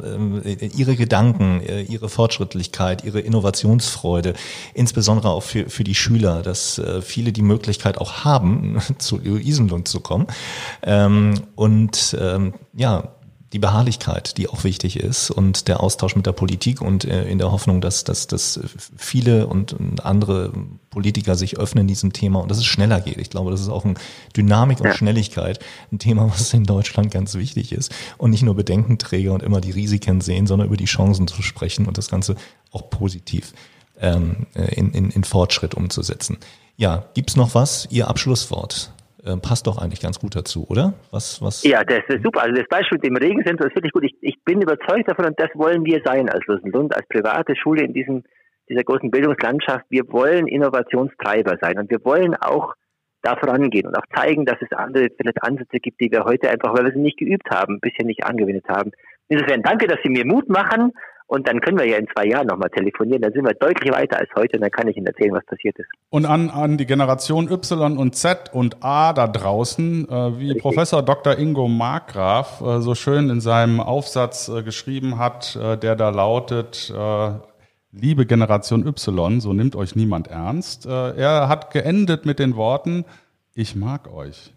Ihre 0.75 0.97
Gedanken, 0.97 1.61
Ihre 1.89 2.09
Fortschrittlichkeit, 2.09 3.05
Ihre 3.05 3.21
Innovationsfreude, 3.21 4.33
insbesondere 4.73 5.29
auch 5.29 5.43
für, 5.43 5.69
für 5.69 5.85
die 5.85 5.95
Schüler, 5.95 6.41
dass 6.41 6.81
viele 7.03 7.33
die 7.33 7.43
Möglichkeit 7.43 7.99
auch 7.99 8.25
haben, 8.25 8.79
zu 8.99 9.21
Isenlund 9.21 9.89
zu 9.89 10.01
kommen. 10.01 10.27
Ähm, 10.83 11.35
und 11.55 12.17
ähm, 12.19 12.55
ja, 12.73 13.16
die 13.57 13.61
Beharrlichkeit, 13.61 14.37
die 14.37 14.51
auch 14.51 14.65
wichtig 14.65 15.01
ist 15.01 15.31
und 15.31 15.67
der 15.67 15.81
Austausch 15.81 16.15
mit 16.15 16.27
der 16.27 16.33
Politik 16.33 16.83
und 16.83 17.07
äh, 17.07 17.25
in 17.25 17.39
der 17.39 17.53
Hoffnung, 17.53 17.81
dass, 17.81 18.05
dass, 18.05 18.27
dass 18.27 18.61
viele 18.99 19.47
und 19.47 19.75
andere 20.05 20.53
Politiker 20.91 21.37
sich 21.37 21.57
öffnen 21.57 21.87
diesem 21.87 22.13
Thema 22.13 22.41
und 22.41 22.51
dass 22.51 22.59
es 22.59 22.67
schneller 22.67 23.01
geht. 23.01 23.17
Ich 23.17 23.31
glaube, 23.31 23.51
das 23.51 23.63
ist 23.63 23.71
auch 23.71 23.87
ein 23.87 23.99
Dynamik 24.37 24.81
und 24.81 24.89
ja. 24.89 24.95
Schnelligkeit, 24.95 25.59
ein 25.91 25.99
Thema, 25.99 26.31
was 26.31 26.53
in 26.53 26.65
Deutschland 26.65 27.11
ganz 27.11 27.35
wichtig 27.35 27.73
ist 27.73 27.95
und 28.19 28.31
nicht 28.31 28.43
nur 28.43 28.55
Bedenkenträger 28.55 29.33
und 29.33 29.43
immer 29.43 29.63
die 29.63 29.71
Risiken 29.71 30.21
sehen, 30.21 30.47
sondern 30.47 30.69
über 30.69 30.77
die 30.77 30.85
Chancen 30.85 31.27
zu 31.27 31.41
sprechen 31.41 31.87
und 31.87 31.97
das 31.97 32.09
Ganze 32.11 32.37
auch 32.73 32.91
positiv 32.91 33.55
ähm, 33.99 34.49
in, 34.53 34.93
in, 34.93 35.09
in 35.09 35.25
Fortschritt 35.25 35.75
umzusetzen. 35.75 36.37
Ja, 36.77 37.07
gibt's 37.15 37.37
noch 37.37 37.55
was? 37.55 37.89
Ihr 37.91 38.09
Abschlusswort? 38.09 38.93
Äh, 39.27 39.37
passt 39.37 39.67
doch 39.67 39.79
eigentlich 39.79 40.01
ganz 40.01 40.19
gut 40.19 40.37
dazu, 40.37 40.67
oder? 40.69 40.95
Was, 41.11 41.43
was? 41.43 41.63
Ja, 41.65 41.85
das 41.85 42.03
ist 42.09 42.23
super. 42.23 42.43
Also 42.43 42.55
das 42.57 42.69
Beispiel 42.69 42.99
mit 42.99 43.07
dem 43.07 43.17
Regensensor 43.17 43.67
ist 43.67 43.75
wirklich 43.75 43.93
gut. 43.93 44.05
Ich, 44.05 44.15
ich 44.21 44.37
bin 44.45 44.63
überzeugt 44.63 45.09
davon 45.09 45.27
und 45.27 45.39
das 45.39 45.51
wollen 45.55 45.85
wir 45.85 46.01
sein 46.05 46.29
als 46.29 46.47
Lusenlund, 46.47 46.95
als 46.95 47.07
private 47.09 47.55
Schule 47.57 47.85
in 47.85 47.93
diesem, 47.93 48.25
dieser 48.69 48.85
großen 48.85 49.11
Bildungslandschaft. 49.11 49.85
Wir 49.91 50.11
wollen 50.13 50.47
Innovationstreiber 50.47 51.59
sein 51.61 51.79
und 51.79 51.91
wir 51.91 52.05
wollen 52.05 52.35
auch 52.37 52.75
da 53.23 53.37
vorangehen 53.37 53.87
und 53.87 53.97
auch 53.97 54.07
zeigen, 54.15 54.45
dass 54.45 54.57
es 54.61 54.71
andere 54.77 55.09
vielleicht 55.17 55.43
Ansätze 55.43 55.81
gibt, 55.81 56.01
die 56.01 56.11
wir 56.11 56.25
heute 56.25 56.49
einfach, 56.49 56.73
weil 56.75 56.85
wir 56.85 56.93
sie 56.93 57.01
nicht 57.01 57.19
geübt 57.19 57.51
haben, 57.51 57.81
bisher 57.81 58.07
nicht 58.07 58.25
angewendet 58.25 58.67
haben. 58.69 58.93
Insofern 59.29 59.63
danke, 59.63 59.89
dass 59.89 59.99
Sie 60.05 60.11
mir 60.11 60.25
Mut 60.25 60.49
machen 60.49 60.93
und 61.29 61.49
dann 61.49 61.61
können 61.61 61.79
wir 61.79 61.87
ja 61.87 61.97
in 61.97 62.07
zwei 62.15 62.27
Jahren 62.27 62.47
nochmal 62.47 62.71
telefonieren. 62.71 63.23
Dann 63.23 63.33
sind 63.33 63.45
wir 63.45 63.55
deutlich 63.55 63.93
weiter 63.93 64.19
als 64.19 64.29
heute 64.37 64.57
und 64.57 64.63
dann 64.63 64.71
kann 64.71 64.87
ich 64.89 64.97
Ihnen 64.97 65.07
erzählen, 65.07 65.35
was 65.35 65.45
passiert 65.45 65.77
ist. 65.79 65.89
Und 66.11 66.25
an, 66.25 66.51
an 66.51 66.77
die 66.79 66.87
Generation 66.87 67.51
Y 67.51 67.99
und 67.99 68.15
Z 68.15 68.51
und 68.53 68.83
A 68.85 69.13
da 69.13 69.27
draußen, 69.27 70.09
äh, 70.09 70.39
wie 70.39 70.47
Richtig. 70.47 70.63
Professor 70.63 71.03
Dr. 71.03 71.37
Ingo 71.39 71.67
Markgraf 71.67 72.61
äh, 72.61 72.81
so 72.81 72.95
schön 72.95 73.29
in 73.29 73.41
seinem 73.41 73.81
Aufsatz 73.81 74.49
äh, 74.49 74.63
geschrieben 74.63 75.19
hat, 75.19 75.57
äh, 75.57 75.77
der 75.77 75.97
da 75.97 76.11
lautet, 76.11 76.93
äh, 76.97 77.31
liebe 77.91 78.27
Generation 78.27 78.87
Y, 78.87 79.41
so 79.41 79.53
nimmt 79.53 79.75
euch 79.75 79.97
niemand 79.97 80.29
ernst. 80.29 80.87
Äh, 80.87 81.17
er 81.17 81.49
hat 81.49 81.73
geendet 81.73 82.25
mit 82.25 82.39
den 82.39 82.55
Worten, 82.55 83.05
ich 83.55 83.75
mag 83.75 84.13
euch. 84.13 84.53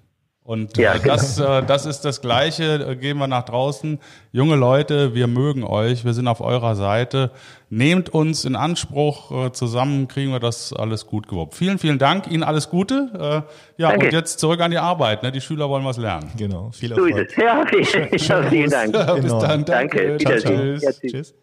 Und 0.50 0.78
ja, 0.78 0.94
genau. 0.98 1.14
das, 1.14 1.38
äh, 1.38 1.62
das 1.62 1.86
ist 1.86 2.02
das 2.02 2.22
Gleiche. 2.22 2.84
Äh, 2.84 2.96
gehen 2.96 3.20
wir 3.20 3.28
nach 3.28 3.44
draußen. 3.44 4.00
Junge 4.32 4.56
Leute, 4.56 5.14
wir 5.14 5.28
mögen 5.28 5.64
euch. 5.64 6.06
Wir 6.06 6.16
sind 6.16 6.28
auf 6.28 6.42
eurer 6.42 6.76
Seite. 6.76 7.30
Nehmt 7.70 8.10
uns 8.10 8.46
in 8.46 8.56
Anspruch. 8.56 9.46
Äh, 9.46 9.52
zusammen 9.52 10.08
kriegen 10.08 10.32
wir 10.32 10.40
das 10.40 10.74
alles 10.74 11.06
gut 11.06 11.28
gewuppt. 11.28 11.54
Vielen, 11.54 11.78
vielen 11.78 12.00
Dank. 12.00 12.26
Ihnen 12.32 12.42
alles 12.42 12.72
Gute. 12.72 13.12
Äh, 13.14 13.80
ja, 13.80 13.90
Danke. 13.90 14.08
und 14.08 14.12
jetzt 14.12 14.40
zurück 14.40 14.60
an 14.62 14.72
die 14.72 14.80
Arbeit. 14.80 15.22
Ne? 15.22 15.32
Die 15.32 15.40
Schüler 15.40 15.70
wollen 15.70 15.86
was 15.86 15.98
lernen. 15.98 16.32
Genau. 16.36 16.72
Viel 16.72 16.94
Erfolg. 16.94 17.14
So 17.14 17.20
ist 17.20 17.30
es. 17.30 18.28
Ja, 18.28 18.44
vielen, 18.48 18.50
vielen 18.50 18.70
Dank. 18.72 18.92
Bis 19.18 19.26
genau. 19.26 19.42
dann. 19.42 19.66
Danke. 19.66 20.18
Danke. 20.18 20.18
Ciao, 20.18 20.38
ciao. 20.40 20.54
Ja, 20.54 20.92
tschüss. 20.92 21.12
tschüss. 21.12 21.36